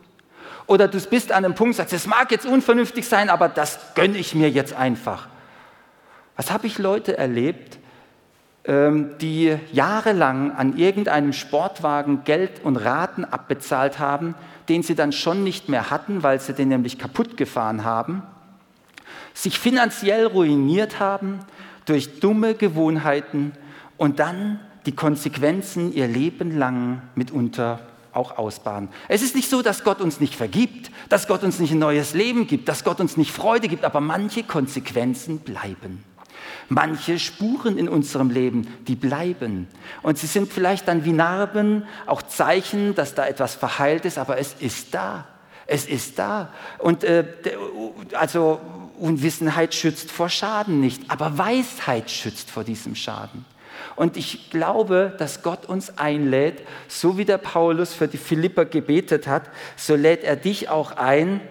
Oder 0.68 0.88
du 0.88 1.00
bist 1.00 1.32
an 1.32 1.46
einem 1.46 1.56
Punkt, 1.56 1.76
sagst, 1.76 1.94
es 1.94 2.08
mag 2.08 2.32
jetzt 2.32 2.46
unvernünftig 2.46 3.08
sein, 3.08 3.30
aber 3.30 3.50
das 3.50 3.80
gönne 3.94 4.18
ich 4.18 4.34
mir 4.34 4.50
jetzt 4.50 4.74
einfach. 4.74 5.28
Was 6.36 6.52
habe 6.52 6.68
ich 6.68 6.80
Leute 6.80 7.18
erlebt, 7.18 7.78
ähm, 8.66 9.12
die 9.22 9.56
jahrelang 9.72 10.52
an 10.52 10.78
irgendeinem 10.78 11.34
Sportwagen 11.34 12.24
Geld 12.24 12.64
und 12.64 12.78
Raten 12.78 13.24
abbezahlt 13.24 14.00
haben, 14.00 14.34
den 14.68 14.82
sie 14.82 14.96
dann 14.96 15.12
schon 15.12 15.44
nicht 15.44 15.70
mehr 15.70 15.92
hatten, 15.92 16.24
weil 16.24 16.40
sie 16.40 16.54
den 16.54 16.70
nämlich 16.70 16.98
kaputt 16.98 17.38
gefahren 17.38 17.84
haben, 17.84 18.24
sich 19.36 19.60
finanziell 19.60 20.26
ruiniert 20.26 21.00
haben 21.00 21.40
durch 21.86 22.20
dumme 22.20 22.56
Gewohnheiten 22.56 23.52
und 23.98 24.20
dann 24.20 24.60
die 24.88 24.96
Konsequenzen 24.96 25.94
ihr 25.94 26.08
Leben 26.08 26.58
lang 26.58 27.02
mitunter 27.14 27.80
auch 28.16 28.38
ausbaden. 28.38 28.90
Es 29.08 29.22
ist 29.22 29.36
nicht 29.36 29.50
so, 29.50 29.62
dass 29.62 29.84
Gott 29.84 30.02
uns 30.02 30.20
nicht 30.20 30.36
vergibt, 30.36 30.92
dass 31.10 31.28
Gott 31.28 31.44
uns 31.44 31.60
nicht 31.60 31.72
ein 31.72 31.80
neues 31.80 32.14
Leben 32.14 32.48
gibt, 32.48 32.68
dass 32.68 32.84
Gott 32.84 33.00
uns 33.00 33.18
nicht 33.18 33.32
Freude 33.32 33.68
gibt, 33.68 33.86
aber 33.86 34.02
manche 34.02 34.44
Konsequenzen 34.44 35.40
bleiben. 35.40 36.04
Manche 36.68 37.20
Spuren 37.20 37.78
in 37.78 37.88
unserem 37.88 38.30
Leben, 38.30 38.68
die 38.88 38.96
bleiben. 38.96 39.68
Und 40.02 40.18
sie 40.18 40.28
sind 40.28 40.52
vielleicht 40.52 40.88
dann 40.88 41.06
wie 41.06 41.12
Narben, 41.12 41.84
auch 42.06 42.22
Zeichen, 42.22 42.96
dass 42.96 43.14
da 43.14 43.28
etwas 43.28 43.56
verheilt 43.56 44.06
ist, 44.06 44.18
aber 44.18 44.38
es 44.38 44.56
ist 44.60 44.94
da. 44.94 45.26
Es 45.68 45.86
ist 45.86 46.20
da. 46.20 46.50
Und 46.80 47.04
äh, 47.04 47.26
also 48.14 48.60
Unwissenheit 49.00 49.74
schützt 49.74 50.12
vor 50.12 50.30
Schaden 50.30 50.80
nicht, 50.80 51.10
aber 51.10 51.38
Weisheit 51.38 52.10
schützt 52.10 52.50
vor 52.50 52.64
diesem 52.64 52.96
Schaden. 52.96 53.46
Und 53.96 54.18
ich 54.18 54.50
glaube, 54.50 55.14
dass 55.18 55.42
Gott 55.42 55.66
uns 55.66 55.98
einlädt, 55.98 56.62
so 56.88 57.18
wie 57.18 57.26
der 57.26 57.38
Paulus 57.38 57.94
für 57.94 58.08
die 58.08 58.18
Philipper 58.18 58.66
gebetet 58.66 59.28
hat, 59.28 59.44
so 59.76 59.96
lädt 59.96 60.24
er 60.24 60.36
dich 60.36 60.70
auch 60.70 60.98
ein 60.98 61.42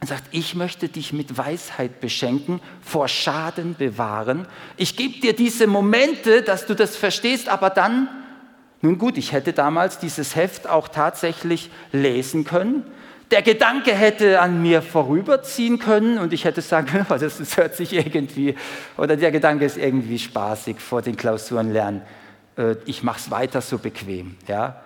und 0.00 0.08
sagt, 0.08 0.24
ich 0.30 0.54
möchte 0.54 0.88
dich 0.88 1.12
mit 1.12 1.36
Weisheit 1.36 2.00
beschenken, 2.00 2.60
vor 2.80 3.08
Schaden 3.08 3.74
bewahren. 3.74 4.46
Ich 4.76 4.96
gebe 4.96 5.20
dir 5.20 5.34
diese 5.34 5.66
Momente, 5.66 6.42
dass 6.42 6.66
du 6.66 6.74
das 6.74 6.96
verstehst, 6.96 7.48
aber 7.48 7.70
dann, 7.70 8.08
nun 8.80 8.96
gut, 8.96 9.18
ich 9.18 9.32
hätte 9.32 9.52
damals 9.52 9.98
dieses 9.98 10.36
Heft 10.36 10.68
auch 10.68 10.88
tatsächlich 10.88 11.70
lesen 11.92 12.44
können 12.44 12.84
der 13.30 13.42
Gedanke 13.42 13.94
hätte 13.94 14.40
an 14.40 14.60
mir 14.60 14.82
vorüberziehen 14.82 15.78
können 15.78 16.18
und 16.18 16.32
ich 16.32 16.44
hätte 16.44 16.62
sagen 16.62 16.86
können, 16.86 17.06
das, 17.20 17.38
das 17.38 17.56
hört 17.56 17.76
sich 17.76 17.92
irgendwie, 17.92 18.54
oder 18.96 19.16
der 19.16 19.30
Gedanke 19.30 19.64
ist 19.64 19.76
irgendwie 19.76 20.18
spaßig 20.18 20.80
vor 20.80 21.02
den 21.02 21.16
Klausuren 21.16 21.72
lernen. 21.72 22.02
Äh, 22.56 22.76
ich 22.86 23.02
mache 23.02 23.20
es 23.20 23.30
weiter 23.30 23.60
so 23.60 23.78
bequem. 23.78 24.36
Ja? 24.46 24.80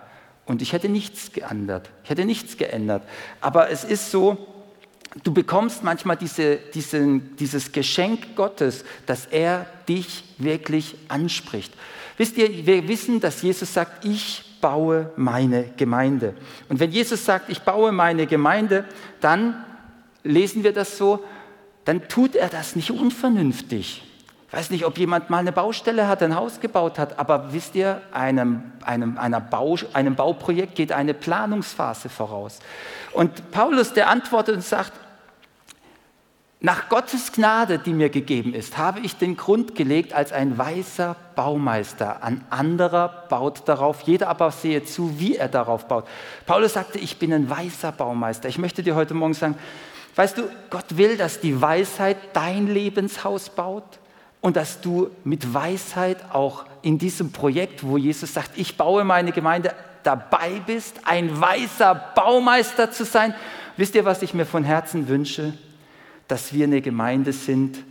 Und 0.45 0.61
ich 0.61 0.73
hätte 0.73 0.89
nichts 0.89 1.31
geändert. 1.33 1.89
Ich 2.03 2.09
hätte 2.09 2.25
nichts 2.25 2.57
geändert. 2.57 3.03
Aber 3.41 3.71
es 3.71 3.83
ist 3.83 4.11
so, 4.11 4.47
du 5.23 5.33
bekommst 5.33 5.83
manchmal 5.83 6.17
diese, 6.17 6.57
diesen, 6.57 7.35
dieses 7.37 7.71
Geschenk 7.71 8.35
Gottes, 8.35 8.85
dass 9.07 9.25
er 9.25 9.65
dich 9.89 10.23
wirklich 10.37 10.95
anspricht. 11.07 11.73
Wisst 12.17 12.37
ihr, 12.37 12.65
wir 12.65 12.87
wissen, 12.87 13.19
dass 13.19 13.41
Jesus 13.41 13.73
sagt, 13.73 14.05
ich 14.05 14.44
baue 14.65 15.11
meine 15.15 15.65
Gemeinde. 15.77 16.33
Und 16.69 16.79
wenn 16.79 16.89
Jesus 16.89 17.23
sagt, 17.23 17.51
ich 17.51 17.61
baue 17.61 17.91
meine 17.91 18.25
Gemeinde, 18.25 18.85
dann 19.21 19.63
lesen 20.23 20.63
wir 20.63 20.73
das 20.73 20.97
so, 20.97 21.23
dann 21.83 22.07
tut 22.07 22.35
er 22.35 22.49
das 22.49 22.75
nicht 22.75 22.89
unvernünftig. 22.89 24.03
Ich 24.47 24.53
weiß 24.53 24.71
nicht, 24.71 24.83
ob 24.83 24.97
jemand 24.97 25.29
mal 25.29 25.37
eine 25.37 25.51
Baustelle 25.51 26.07
hat, 26.07 26.23
ein 26.23 26.35
Haus 26.35 26.61
gebaut 26.61 26.97
hat, 26.97 27.19
aber 27.19 27.53
wisst 27.53 27.75
ihr, 27.75 28.01
einem, 28.11 28.63
einem, 28.83 29.19
Bau, 29.51 29.77
einem 29.93 30.15
Bauprojekt 30.15 30.73
geht 30.73 30.91
eine 30.91 31.13
Planungsphase 31.13 32.09
voraus. 32.09 32.57
Und 33.13 33.51
Paulus, 33.51 33.93
der 33.93 34.09
antwortet 34.09 34.55
und 34.55 34.63
sagt, 34.63 34.93
nach 36.61 36.89
Gottes 36.89 37.31
Gnade, 37.31 37.79
die 37.79 37.93
mir 37.93 38.09
gegeben 38.09 38.53
ist, 38.53 38.77
habe 38.77 39.01
ich 39.01 39.17
den 39.17 39.35
Grund 39.37 39.75
gelegt 39.75 40.13
als 40.13 40.31
ein 40.31 40.57
weißer 40.57 41.15
Baumeister. 41.35 42.23
Ein 42.23 42.43
anderer 42.49 43.25
baut 43.29 43.67
darauf, 43.67 44.01
jeder 44.01 44.29
aber 44.29 44.51
sehe 44.51 44.83
zu, 44.83 45.19
wie 45.19 45.35
er 45.35 45.49
darauf 45.49 45.87
baut. 45.87 46.05
Paulus 46.45 46.73
sagte, 46.73 46.97
ich 46.97 47.19
bin 47.19 47.33
ein 47.33 47.49
weißer 47.49 47.91
Baumeister. 47.91 48.49
Ich 48.49 48.57
möchte 48.57 48.83
dir 48.83 48.95
heute 48.95 49.13
Morgen 49.13 49.33
sagen, 49.33 49.57
weißt 50.15 50.37
du, 50.37 50.43
Gott 50.69 50.97
will, 50.97 51.17
dass 51.17 51.41
die 51.41 51.61
Weisheit 51.61 52.17
dein 52.33 52.67
Lebenshaus 52.67 53.49
baut 53.49 53.99
und 54.39 54.55
dass 54.55 54.79
du 54.79 55.09
mit 55.23 55.53
Weisheit 55.53 56.17
auch 56.31 56.65
in 56.81 56.97
diesem 56.97 57.31
Projekt, 57.31 57.85
wo 57.85 57.97
Jesus 57.97 58.33
sagt, 58.33 58.51
ich 58.55 58.77
baue 58.77 59.03
meine 59.03 59.33
Gemeinde, 59.33 59.73
dabei 60.03 60.61
bist, 60.65 61.01
ein 61.05 61.39
weißer 61.39 62.13
Baumeister 62.15 62.91
zu 62.91 63.05
sein. 63.05 63.35
Wisst 63.75 63.95
ihr, 63.95 64.05
was 64.05 64.21
ich 64.21 64.33
mir 64.33 64.45
von 64.45 64.63
Herzen 64.63 65.07
wünsche? 65.07 65.53
Dass 66.27 66.53
wir 66.53 66.65
eine 66.65 66.81
Gemeinde 66.81 67.33
sind, 67.33 67.83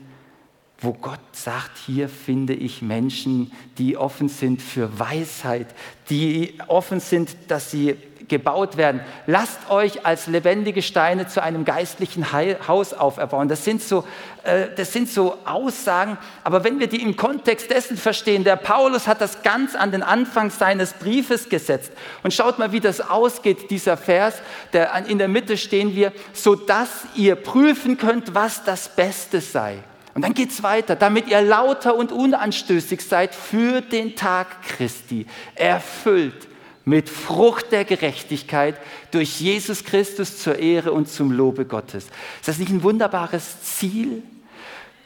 wo 0.78 0.92
Gott 0.92 1.20
sagt, 1.32 1.78
hier 1.78 2.08
finde 2.08 2.52
ich 2.52 2.82
Menschen, 2.82 3.52
die 3.78 3.96
offen 3.96 4.28
sind 4.28 4.60
für 4.60 4.98
Weisheit, 4.98 5.68
die 6.10 6.54
offen 6.66 7.00
sind, 7.00 7.36
dass 7.48 7.70
sie 7.70 7.96
gebaut 8.28 8.76
werden. 8.76 9.00
Lasst 9.26 9.70
euch 9.70 10.06
als 10.06 10.26
lebendige 10.26 10.82
Steine 10.82 11.26
zu 11.26 11.42
einem 11.42 11.64
geistlichen 11.64 12.32
Haus 12.32 12.94
auferbauen. 12.94 13.48
Das 13.48 13.64
sind, 13.64 13.82
so, 13.82 14.04
äh, 14.44 14.68
das 14.76 14.92
sind 14.92 15.08
so 15.08 15.38
Aussagen, 15.44 16.18
aber 16.42 16.64
wenn 16.64 16.80
wir 16.80 16.86
die 16.86 17.02
im 17.02 17.16
Kontext 17.16 17.70
dessen 17.70 17.96
verstehen, 17.96 18.44
der 18.44 18.56
Paulus 18.56 19.06
hat 19.06 19.20
das 19.20 19.42
ganz 19.42 19.74
an 19.74 19.92
den 19.92 20.02
Anfang 20.02 20.50
seines 20.50 20.94
Briefes 20.94 21.48
gesetzt. 21.48 21.92
Und 22.22 22.32
schaut 22.32 22.58
mal, 22.58 22.72
wie 22.72 22.80
das 22.80 23.00
ausgeht, 23.00 23.70
dieser 23.70 23.96
Vers, 23.96 24.40
der, 24.72 24.94
in 25.06 25.18
der 25.18 25.28
Mitte 25.28 25.56
stehen 25.56 25.94
wir, 25.94 26.12
so 26.32 26.54
dass 26.54 26.88
ihr 27.14 27.34
prüfen 27.36 27.98
könnt, 27.98 28.34
was 28.34 28.64
das 28.64 28.88
Beste 28.88 29.40
sei. 29.40 29.78
Und 30.14 30.22
dann 30.22 30.32
geht 30.32 30.50
es 30.50 30.62
weiter, 30.62 30.94
damit 30.94 31.26
ihr 31.26 31.42
lauter 31.42 31.96
und 31.96 32.12
unanstößig 32.12 33.04
seid 33.04 33.34
für 33.34 33.80
den 33.80 34.14
Tag 34.14 34.62
Christi, 34.62 35.26
erfüllt 35.56 36.53
mit 36.84 37.08
Frucht 37.08 37.72
der 37.72 37.84
Gerechtigkeit 37.84 38.76
durch 39.10 39.40
Jesus 39.40 39.84
Christus 39.84 40.38
zur 40.38 40.58
Ehre 40.58 40.92
und 40.92 41.08
zum 41.08 41.32
Lobe 41.32 41.64
Gottes. 41.64 42.04
Ist 42.40 42.48
das 42.48 42.58
nicht 42.58 42.70
ein 42.70 42.82
wunderbares 42.82 43.62
Ziel? 43.62 44.22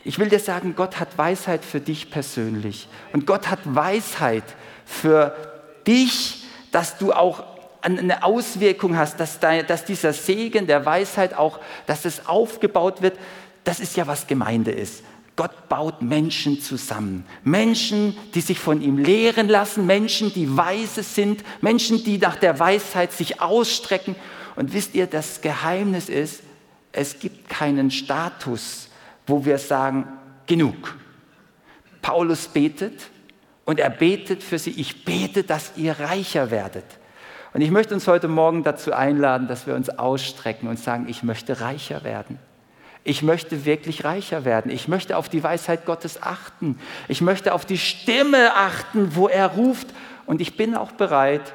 Ich 0.04 0.18
will 0.18 0.28
dir 0.28 0.40
sagen, 0.40 0.74
Gott 0.76 0.98
hat 0.98 1.18
Weisheit 1.18 1.64
für 1.64 1.80
dich 1.80 2.10
persönlich. 2.10 2.88
Und 3.12 3.26
Gott 3.26 3.50
hat 3.50 3.60
Weisheit 3.64 4.44
für 4.84 5.36
dich, 5.86 6.44
dass 6.72 6.98
du 6.98 7.12
auch 7.12 7.44
eine 7.80 8.24
Auswirkung 8.24 8.96
hast, 8.96 9.20
dass, 9.20 9.38
dass 9.38 9.84
dieser 9.84 10.12
Segen 10.12 10.66
der 10.66 10.84
Weisheit 10.84 11.34
auch, 11.34 11.60
dass 11.86 12.04
es 12.04 12.26
aufgebaut 12.26 13.02
wird. 13.02 13.16
Das 13.64 13.80
ist 13.80 13.96
ja, 13.96 14.06
was 14.06 14.26
Gemeinde 14.26 14.72
ist. 14.72 15.04
Gott 15.38 15.68
baut 15.68 16.02
Menschen 16.02 16.60
zusammen. 16.60 17.24
Menschen, 17.44 18.16
die 18.34 18.40
sich 18.40 18.58
von 18.58 18.82
ihm 18.82 18.98
lehren 18.98 19.48
lassen, 19.48 19.86
Menschen, 19.86 20.32
die 20.32 20.56
weise 20.56 21.04
sind, 21.04 21.44
Menschen, 21.60 22.02
die 22.02 22.18
nach 22.18 22.34
der 22.34 22.58
Weisheit 22.58 23.12
sich 23.12 23.40
ausstrecken. 23.40 24.16
Und 24.56 24.72
wisst 24.72 24.96
ihr, 24.96 25.06
das 25.06 25.40
Geheimnis 25.40 26.08
ist, 26.08 26.42
es 26.90 27.20
gibt 27.20 27.48
keinen 27.48 27.92
Status, 27.92 28.88
wo 29.28 29.44
wir 29.44 29.58
sagen, 29.58 30.08
genug. 30.48 30.96
Paulus 32.02 32.48
betet 32.48 33.08
und 33.64 33.78
er 33.78 33.90
betet 33.90 34.42
für 34.42 34.58
sie, 34.58 34.72
ich 34.72 35.04
bete, 35.04 35.44
dass 35.44 35.70
ihr 35.76 36.00
reicher 36.00 36.50
werdet. 36.50 36.84
Und 37.54 37.60
ich 37.60 37.70
möchte 37.70 37.94
uns 37.94 38.08
heute 38.08 38.26
Morgen 38.26 38.64
dazu 38.64 38.92
einladen, 38.92 39.46
dass 39.46 39.68
wir 39.68 39.76
uns 39.76 39.88
ausstrecken 39.88 40.68
und 40.68 40.80
sagen, 40.80 41.06
ich 41.08 41.22
möchte 41.22 41.60
reicher 41.60 42.02
werden. 42.02 42.40
Ich 43.08 43.22
möchte 43.22 43.64
wirklich 43.64 44.04
reicher 44.04 44.44
werden. 44.44 44.70
Ich 44.70 44.86
möchte 44.86 45.16
auf 45.16 45.30
die 45.30 45.42
Weisheit 45.42 45.86
Gottes 45.86 46.22
achten. 46.22 46.78
Ich 47.08 47.22
möchte 47.22 47.54
auf 47.54 47.64
die 47.64 47.78
Stimme 47.78 48.54
achten, 48.54 49.16
wo 49.16 49.28
er 49.28 49.46
ruft. 49.46 49.86
Und 50.26 50.42
ich 50.42 50.58
bin 50.58 50.74
auch 50.74 50.92
bereit, 50.92 51.54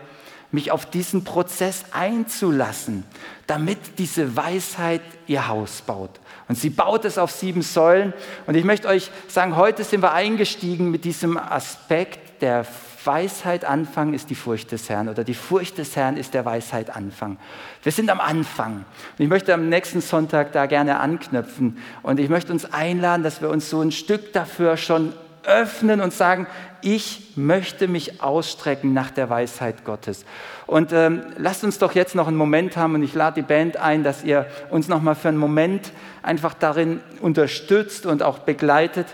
mich 0.49 0.71
auf 0.71 0.87
diesen 0.87 1.23
Prozess 1.23 1.85
einzulassen, 1.91 3.03
damit 3.45 3.99
diese 3.99 4.35
Weisheit 4.35 5.03
ihr 5.27 5.47
Haus 5.47 5.83
baut. 5.83 6.19
Und 6.47 6.55
sie 6.57 6.71
baut 6.71 7.05
es 7.05 7.19
auf 7.19 7.29
sieben 7.29 7.61
Säulen. 7.61 8.13
Und 8.47 8.55
ich 8.55 8.63
möchte 8.63 8.87
euch 8.87 9.11
sagen, 9.27 9.55
heute 9.55 9.83
sind 9.83 10.01
wir 10.01 10.11
eingestiegen 10.11 10.89
mit 10.89 11.05
diesem 11.05 11.37
Aspekt 11.37 12.22
der 12.43 12.65
Weisheit 13.05 13.63
Anfang 13.63 14.13
ist 14.13 14.29
die 14.29 14.35
Furcht 14.35 14.73
des 14.73 14.89
Herrn 14.89 15.07
oder 15.07 15.23
die 15.23 15.33
Furcht 15.33 15.77
des 15.77 15.95
Herrn 15.95 16.17
ist 16.17 16.33
der 16.33 16.43
Weisheit 16.43 16.93
Anfang. 16.93 17.37
Wir 17.83 17.93
sind 17.93 18.09
am 18.09 18.19
Anfang. 18.19 18.83
Und 19.17 19.23
ich 19.23 19.29
möchte 19.29 19.53
am 19.53 19.69
nächsten 19.69 20.01
Sonntag 20.01 20.51
da 20.51 20.65
gerne 20.65 20.99
anknüpfen 20.99 21.77
und 22.01 22.19
ich 22.19 22.27
möchte 22.27 22.51
uns 22.51 22.65
einladen, 22.73 23.23
dass 23.23 23.41
wir 23.41 23.49
uns 23.49 23.69
so 23.69 23.79
ein 23.79 23.93
Stück 23.93 24.33
dafür 24.33 24.75
schon 24.75 25.13
öffnen 25.43 26.01
und 26.01 26.11
sagen, 26.11 26.45
ich 26.81 27.31
möchte 27.37 27.87
mich 27.87 28.21
ausstrecken 28.21 28.91
nach 28.91 29.11
der 29.11 29.29
Weisheit 29.29 29.85
Gottes. 29.85 30.25
Und 30.67 30.91
ähm, 30.91 31.23
lasst 31.37 31.63
uns 31.63 31.79
doch 31.79 31.95
jetzt 31.95 32.13
noch 32.13 32.27
einen 32.27 32.35
Moment 32.35 32.75
haben 32.75 32.95
und 32.95 33.03
ich 33.03 33.13
lade 33.13 33.41
die 33.41 33.47
Band 33.47 33.77
ein, 33.77 34.03
dass 34.03 34.25
ihr 34.25 34.47
uns 34.69 34.89
noch 34.89 35.01
mal 35.01 35.15
für 35.15 35.29
einen 35.29 35.37
Moment 35.37 35.93
einfach 36.23 36.53
darin 36.53 36.99
unterstützt 37.21 38.05
und 38.05 38.21
auch 38.21 38.39
begleitet, 38.39 39.07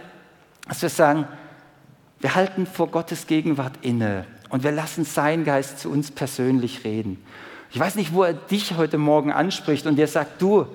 dass 0.68 0.82
wir 0.82 0.90
sagen, 0.90 1.28
wir 2.20 2.36
halten 2.36 2.66
vor 2.66 2.88
Gottes 2.88 3.28
Gegenwart 3.28 3.74
inne 3.82 4.26
und 4.50 4.64
wir 4.64 4.72
lassen 4.72 5.06
sein 5.06 5.46
Geist 5.46 5.80
zu 5.80 5.90
uns 5.90 6.12
persönlich 6.12 6.84
reden. 6.84 7.24
Ich 7.72 7.80
weiß 7.80 7.96
nicht, 7.96 8.14
wo 8.14 8.24
er 8.24 8.34
dich 8.34 8.76
heute 8.78 8.98
Morgen 8.98 9.32
anspricht 9.32 9.86
und 9.86 10.00
er 10.00 10.08
sagt, 10.08 10.42
du, 10.42 10.66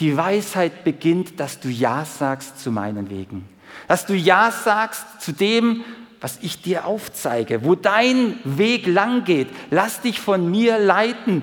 die 0.00 0.16
Weisheit 0.16 0.84
beginnt, 0.84 1.40
dass 1.40 1.58
du 1.58 1.68
Ja 1.68 2.04
sagst 2.04 2.60
zu 2.60 2.70
meinen 2.70 3.10
Wegen. 3.10 3.48
Dass 3.88 4.06
du 4.06 4.14
Ja 4.14 4.50
sagst 4.50 5.20
zu 5.20 5.32
dem, 5.32 5.84
was 6.20 6.38
ich 6.42 6.62
dir 6.62 6.86
aufzeige, 6.86 7.64
wo 7.64 7.74
dein 7.74 8.38
Weg 8.44 8.86
lang 8.86 9.24
geht. 9.24 9.48
Lass 9.70 10.00
dich 10.00 10.20
von 10.20 10.50
mir 10.50 10.78
leiten. 10.78 11.42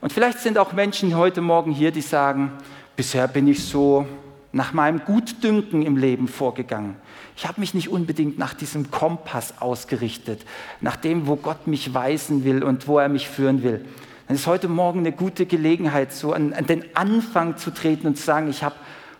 Und 0.00 0.12
vielleicht 0.12 0.40
sind 0.40 0.58
auch 0.58 0.72
Menschen 0.72 1.16
heute 1.16 1.40
Morgen 1.40 1.72
hier, 1.72 1.90
die 1.90 2.00
sagen, 2.00 2.52
bisher 2.96 3.28
bin 3.28 3.46
ich 3.48 3.64
so 3.64 4.06
nach 4.52 4.72
meinem 4.72 5.04
Gutdünken 5.04 5.82
im 5.82 5.96
Leben 5.96 6.28
vorgegangen. 6.28 6.96
Ich 7.36 7.46
habe 7.46 7.60
mich 7.60 7.74
nicht 7.74 7.88
unbedingt 7.88 8.38
nach 8.38 8.54
diesem 8.54 8.90
Kompass 8.90 9.60
ausgerichtet, 9.60 10.44
nach 10.80 10.96
dem, 10.96 11.26
wo 11.26 11.36
Gott 11.36 11.66
mich 11.66 11.92
weisen 11.94 12.44
will 12.44 12.62
und 12.62 12.88
wo 12.88 12.98
er 12.98 13.08
mich 13.08 13.28
führen 13.28 13.62
will. 13.62 13.84
Dann 14.26 14.36
ist 14.36 14.46
heute 14.46 14.68
Morgen 14.68 15.00
eine 15.00 15.12
gute 15.12 15.46
Gelegenheit, 15.46 16.12
so 16.12 16.32
an, 16.32 16.52
an 16.52 16.66
den 16.66 16.84
Anfang 16.96 17.56
zu 17.56 17.70
treten 17.70 18.06
und 18.06 18.16
zu 18.16 18.24
sagen, 18.24 18.48
ich 18.50 18.62
habe 18.62 18.74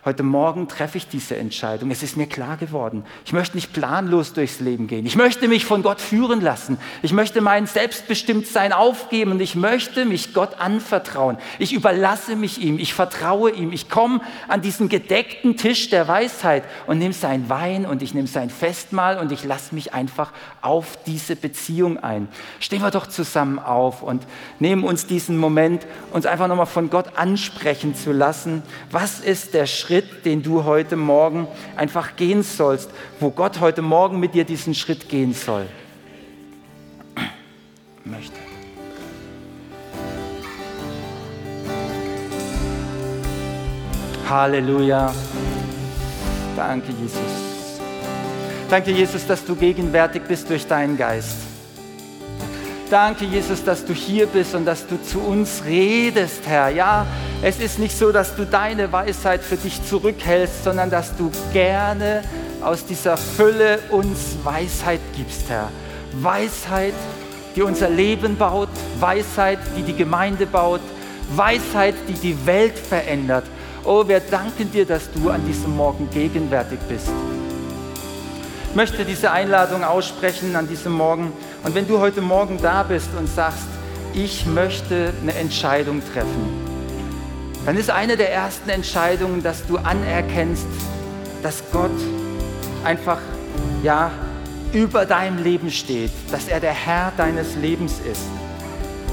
Heute 0.05 0.23
Morgen 0.23 0.69
treffe 0.69 0.97
ich 0.97 1.09
diese 1.09 1.35
Entscheidung. 1.35 1.91
Es 1.91 2.03
ist 2.03 2.15
mir 2.15 2.25
klar 2.25 2.55
geworden. 2.55 3.03
Ich 3.25 3.33
möchte 3.33 3.57
nicht 3.57 3.73
planlos 3.73 4.31
durchs 4.31 4.61
Leben 4.61 4.87
gehen. 4.87 5.05
Ich 5.05 5.17
möchte 5.17 5.49
mich 5.49 5.65
von 5.65 5.83
Gott 5.83 5.99
führen 5.99 6.39
lassen. 6.39 6.77
Ich 7.01 7.11
möchte 7.11 7.41
mein 7.41 7.67
Selbstbestimmtsein 7.67 8.71
aufgeben 8.71 9.31
und 9.31 9.41
ich 9.41 9.55
möchte 9.55 10.05
mich 10.05 10.33
Gott 10.33 10.57
anvertrauen. 10.57 11.37
Ich 11.59 11.73
überlasse 11.73 12.37
mich 12.37 12.61
ihm. 12.61 12.79
Ich 12.79 12.93
vertraue 12.93 13.51
ihm. 13.51 13.73
Ich 13.73 13.89
komme 13.89 14.21
an 14.47 14.61
diesen 14.61 14.87
gedeckten 14.87 15.57
Tisch 15.57 15.89
der 15.89 16.07
Weisheit 16.07 16.63
und 16.87 16.97
nehme 16.97 17.13
sein 17.13 17.49
Wein 17.49 17.85
und 17.85 18.01
ich 18.01 18.13
nehme 18.13 18.29
sein 18.29 18.49
Festmahl 18.49 19.17
und 19.17 19.33
ich 19.33 19.43
lasse 19.43 19.75
mich 19.75 19.93
einfach 19.93 20.31
auf 20.61 20.97
diese 21.07 21.35
Beziehung 21.35 21.97
ein. 21.97 22.29
Stehen 22.61 22.81
wir 22.81 22.91
doch 22.91 23.07
zusammen 23.07 23.59
auf 23.59 24.01
und 24.01 24.25
nehmen 24.59 24.85
uns 24.85 25.07
diesen 25.07 25.37
Moment, 25.37 25.85
uns 26.13 26.25
einfach 26.25 26.47
nochmal 26.47 26.67
von 26.67 26.89
Gott 26.89 27.17
ansprechen 27.17 27.95
zu 27.95 28.13
lassen. 28.13 28.63
Was 28.91 29.19
ist 29.19 29.53
der 29.53 29.65
Schritt? 29.65 29.89
Schritt, 29.99 30.23
den 30.23 30.41
du 30.41 30.63
heute 30.63 30.95
Morgen 30.95 31.45
einfach 31.75 32.15
gehen 32.15 32.41
sollst, 32.41 32.89
wo 33.19 33.31
Gott 33.31 33.59
heute 33.59 33.81
Morgen 33.81 34.19
mit 34.19 34.33
dir 34.33 34.45
diesen 34.45 34.73
Schritt 34.73 35.09
gehen 35.09 35.33
soll. 35.33 35.65
Möchte. 38.05 38.39
Halleluja. 44.29 45.13
Danke, 46.55 46.93
Jesus. 47.01 47.81
Danke, 48.69 48.91
Jesus, 48.91 49.27
dass 49.27 49.43
du 49.43 49.55
gegenwärtig 49.55 50.21
bist 50.27 50.49
durch 50.49 50.65
deinen 50.65 50.97
Geist. 50.97 51.48
Danke, 52.89 53.25
Jesus, 53.25 53.63
dass 53.63 53.85
du 53.85 53.93
hier 53.93 54.25
bist 54.25 54.55
und 54.55 54.65
dass 54.65 54.87
du 54.87 54.99
zu 54.99 55.19
uns 55.19 55.63
redest, 55.63 56.47
Herr. 56.47 56.69
Ja, 56.69 57.05
es 57.43 57.59
ist 57.59 57.77
nicht 57.77 57.95
so, 57.95 58.11
dass 58.11 58.35
du 58.35 58.45
deine 58.45 58.91
Weisheit 58.91 59.43
für 59.43 59.57
dich 59.57 59.83
zurückhältst, 59.85 60.63
sondern 60.63 60.89
dass 60.89 61.15
du 61.15 61.29
gerne 61.53 62.23
aus 62.63 62.83
dieser 62.83 63.15
Fülle 63.15 63.77
uns 63.91 64.37
Weisheit 64.43 65.01
gibst, 65.15 65.49
Herr. 65.49 65.69
Weisheit, 66.13 66.95
die 67.55 67.61
unser 67.61 67.91
Leben 67.91 68.35
baut, 68.37 68.69
Weisheit, 68.99 69.59
die 69.77 69.83
die 69.83 69.95
Gemeinde 69.95 70.47
baut, 70.47 70.81
Weisheit, 71.35 71.93
die 72.07 72.13
die 72.13 72.45
Welt 72.47 72.79
verändert. 72.79 73.43
Oh, 73.83 74.07
wir 74.07 74.19
danken 74.19 74.71
dir, 74.71 74.87
dass 74.87 75.11
du 75.11 75.29
an 75.29 75.45
diesem 75.45 75.77
Morgen 75.77 76.09
gegenwärtig 76.09 76.79
bist. 76.89 77.09
Ich 78.69 78.75
möchte 78.75 79.05
diese 79.05 79.31
Einladung 79.31 79.83
aussprechen 79.83 80.55
an 80.55 80.67
diesem 80.67 80.93
Morgen. 80.93 81.33
Und 81.63 81.75
wenn 81.75 81.87
du 81.87 81.99
heute 81.99 82.21
Morgen 82.21 82.57
da 82.61 82.83
bist 82.83 83.09
und 83.17 83.27
sagst, 83.27 83.67
ich 84.13 84.45
möchte 84.45 85.13
eine 85.21 85.33
Entscheidung 85.35 86.01
treffen, 86.13 86.69
dann 87.65 87.77
ist 87.77 87.89
eine 87.89 88.17
der 88.17 88.31
ersten 88.31 88.69
Entscheidungen, 88.69 89.43
dass 89.43 89.65
du 89.67 89.77
anerkennst, 89.77 90.67
dass 91.43 91.61
Gott 91.71 91.91
einfach 92.83 93.19
ja 93.83 94.11
über 94.73 95.05
deinem 95.05 95.43
Leben 95.43 95.69
steht, 95.69 96.11
dass 96.31 96.47
er 96.47 96.59
der 96.59 96.73
Herr 96.73 97.11
deines 97.17 97.55
Lebens 97.55 97.99
ist. 98.09 98.23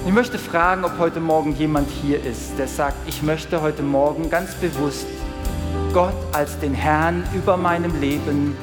Ich 0.07 0.13
möchte 0.13 0.39
fragen, 0.39 0.85
ob 0.85 0.99
heute 0.99 1.19
Morgen 1.19 1.57
jemand 1.57 1.89
hier 1.91 2.23
ist, 2.25 2.59
der 2.59 2.69
sagt, 2.69 2.97
ich 3.09 3.23
möchte 3.23 3.61
heute 3.61 3.83
Morgen 3.83 4.31
ganz 4.31 4.55
bewusst 4.55 5.07
Gott 5.93 6.15
als 6.33 6.59
den 6.61 6.75
Herrn 6.75 7.25
über 7.35 7.57
meinem 7.57 8.01
Leben 8.01 8.57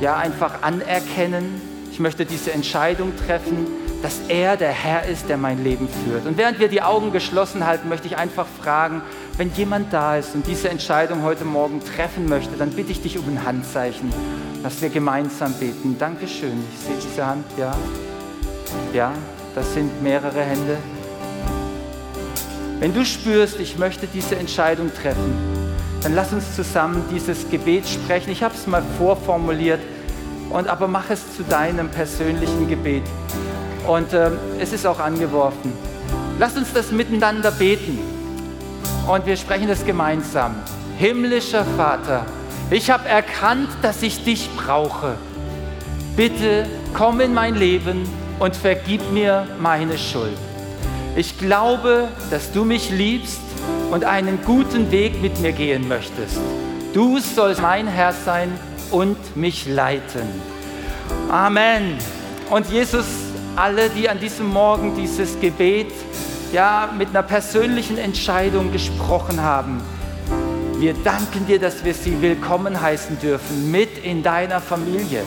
ja 0.00 0.16
einfach 0.16 0.62
anerkennen. 0.62 1.60
Ich 1.98 2.00
möchte 2.00 2.24
diese 2.24 2.52
Entscheidung 2.52 3.12
treffen, 3.26 3.66
dass 4.02 4.20
er 4.28 4.56
der 4.56 4.70
Herr 4.70 5.06
ist, 5.06 5.28
der 5.28 5.36
mein 5.36 5.64
Leben 5.64 5.88
führt. 5.88 6.26
Und 6.26 6.38
während 6.38 6.60
wir 6.60 6.68
die 6.68 6.80
Augen 6.80 7.10
geschlossen 7.10 7.66
halten, 7.66 7.88
möchte 7.88 8.06
ich 8.06 8.16
einfach 8.16 8.46
fragen, 8.46 9.02
wenn 9.36 9.52
jemand 9.54 9.92
da 9.92 10.16
ist 10.16 10.32
und 10.36 10.46
diese 10.46 10.68
Entscheidung 10.68 11.24
heute 11.24 11.44
Morgen 11.44 11.80
treffen 11.84 12.28
möchte, 12.28 12.56
dann 12.56 12.70
bitte 12.70 12.92
ich 12.92 13.02
dich 13.02 13.18
um 13.18 13.24
ein 13.26 13.44
Handzeichen, 13.44 14.12
dass 14.62 14.80
wir 14.80 14.90
gemeinsam 14.90 15.52
beten. 15.54 15.96
Dankeschön. 15.98 16.62
Ich 16.72 16.86
sehe 16.86 16.94
diese 17.02 17.26
Hand, 17.26 17.44
ja. 17.56 17.76
Ja, 18.92 19.12
das 19.56 19.74
sind 19.74 20.00
mehrere 20.00 20.42
Hände. 20.42 20.76
Wenn 22.78 22.94
du 22.94 23.04
spürst, 23.04 23.58
ich 23.58 23.76
möchte 23.76 24.06
diese 24.06 24.36
Entscheidung 24.36 24.92
treffen, 24.94 25.34
dann 26.04 26.14
lass 26.14 26.32
uns 26.32 26.54
zusammen 26.54 27.02
dieses 27.12 27.50
Gebet 27.50 27.88
sprechen. 27.88 28.30
Ich 28.30 28.44
habe 28.44 28.54
es 28.54 28.68
mal 28.68 28.84
vorformuliert, 28.98 29.80
und 30.50 30.68
aber 30.68 30.88
mach 30.88 31.10
es 31.10 31.36
zu 31.36 31.42
deinem 31.42 31.88
persönlichen 31.90 32.68
Gebet. 32.68 33.02
Und 33.86 34.12
äh, 34.12 34.30
es 34.58 34.72
ist 34.72 34.86
auch 34.86 34.98
angeworfen. 34.98 35.72
Lasst 36.38 36.56
uns 36.56 36.72
das 36.72 36.92
miteinander 36.92 37.50
beten. 37.50 37.98
Und 39.06 39.26
wir 39.26 39.36
sprechen 39.36 39.68
das 39.68 39.84
gemeinsam. 39.84 40.56
Himmlischer 40.98 41.64
Vater, 41.76 42.26
ich 42.70 42.90
habe 42.90 43.08
erkannt, 43.08 43.68
dass 43.82 44.02
ich 44.02 44.24
dich 44.24 44.50
brauche. 44.56 45.14
Bitte 46.16 46.66
komm 46.92 47.20
in 47.20 47.32
mein 47.32 47.54
Leben 47.54 48.08
und 48.38 48.54
vergib 48.56 49.12
mir 49.12 49.46
meine 49.58 49.96
Schuld. 49.96 50.36
Ich 51.16 51.38
glaube, 51.38 52.08
dass 52.30 52.52
du 52.52 52.64
mich 52.64 52.90
liebst 52.90 53.40
und 53.90 54.04
einen 54.04 54.40
guten 54.44 54.90
Weg 54.90 55.22
mit 55.22 55.40
mir 55.40 55.52
gehen 55.52 55.88
möchtest. 55.88 56.38
Du 56.92 57.18
sollst 57.18 57.62
mein 57.62 57.86
Herr 57.86 58.12
sein 58.12 58.52
und 58.90 59.36
mich 59.36 59.66
leiten. 59.66 60.28
Amen. 61.30 61.98
Und 62.50 62.70
Jesus 62.70 63.06
alle, 63.56 63.90
die 63.90 64.08
an 64.08 64.20
diesem 64.20 64.46
Morgen 64.46 64.94
dieses 64.94 65.40
Gebet 65.40 65.92
ja 66.52 66.90
mit 66.96 67.08
einer 67.08 67.22
persönlichen 67.24 67.98
Entscheidung 67.98 68.72
gesprochen 68.72 69.42
haben. 69.42 69.82
Wir 70.78 70.94
danken 70.94 71.44
dir, 71.46 71.58
dass 71.58 71.84
wir 71.84 71.92
sie 71.92 72.22
willkommen 72.22 72.80
heißen 72.80 73.18
dürfen 73.18 73.70
mit 73.70 73.98
in 74.04 74.22
deiner 74.22 74.60
Familie. 74.60 75.24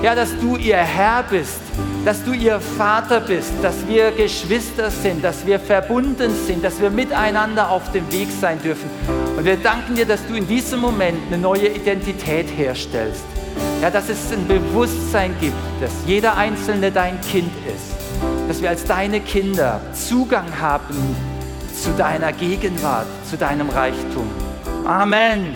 Ja, 0.00 0.14
dass 0.14 0.30
du 0.38 0.56
ihr 0.56 0.76
Herr 0.76 1.24
bist, 1.24 1.60
dass 2.04 2.24
du 2.24 2.32
ihr 2.32 2.60
Vater 2.60 3.20
bist, 3.20 3.52
dass 3.62 3.86
wir 3.88 4.12
Geschwister 4.12 4.90
sind, 4.90 5.24
dass 5.24 5.44
wir 5.44 5.58
verbunden 5.58 6.30
sind, 6.46 6.64
dass 6.64 6.80
wir 6.80 6.90
miteinander 6.90 7.68
auf 7.68 7.90
dem 7.90 8.10
Weg 8.12 8.28
sein 8.40 8.62
dürfen. 8.62 8.88
Und 9.36 9.44
wir 9.44 9.56
danken 9.56 9.94
dir, 9.94 10.06
dass 10.06 10.26
du 10.26 10.34
in 10.34 10.46
diesem 10.46 10.80
Moment 10.80 11.18
eine 11.28 11.38
neue 11.38 11.68
Identität 11.68 12.46
herstellst. 12.56 13.24
Ja, 13.80 13.90
dass 13.90 14.08
es 14.08 14.32
ein 14.32 14.46
Bewusstsein 14.46 15.34
gibt, 15.40 15.56
dass 15.80 15.92
jeder 16.06 16.36
Einzelne 16.36 16.92
dein 16.92 17.20
Kind 17.20 17.52
ist. 17.66 17.96
Dass 18.48 18.62
wir 18.62 18.70
als 18.70 18.84
deine 18.84 19.20
Kinder 19.20 19.80
Zugang 19.92 20.46
haben 20.60 20.94
zu 21.74 21.90
deiner 21.98 22.32
Gegenwart, 22.32 23.06
zu 23.28 23.36
deinem 23.36 23.68
Reichtum. 23.70 24.30
Amen. 24.84 25.54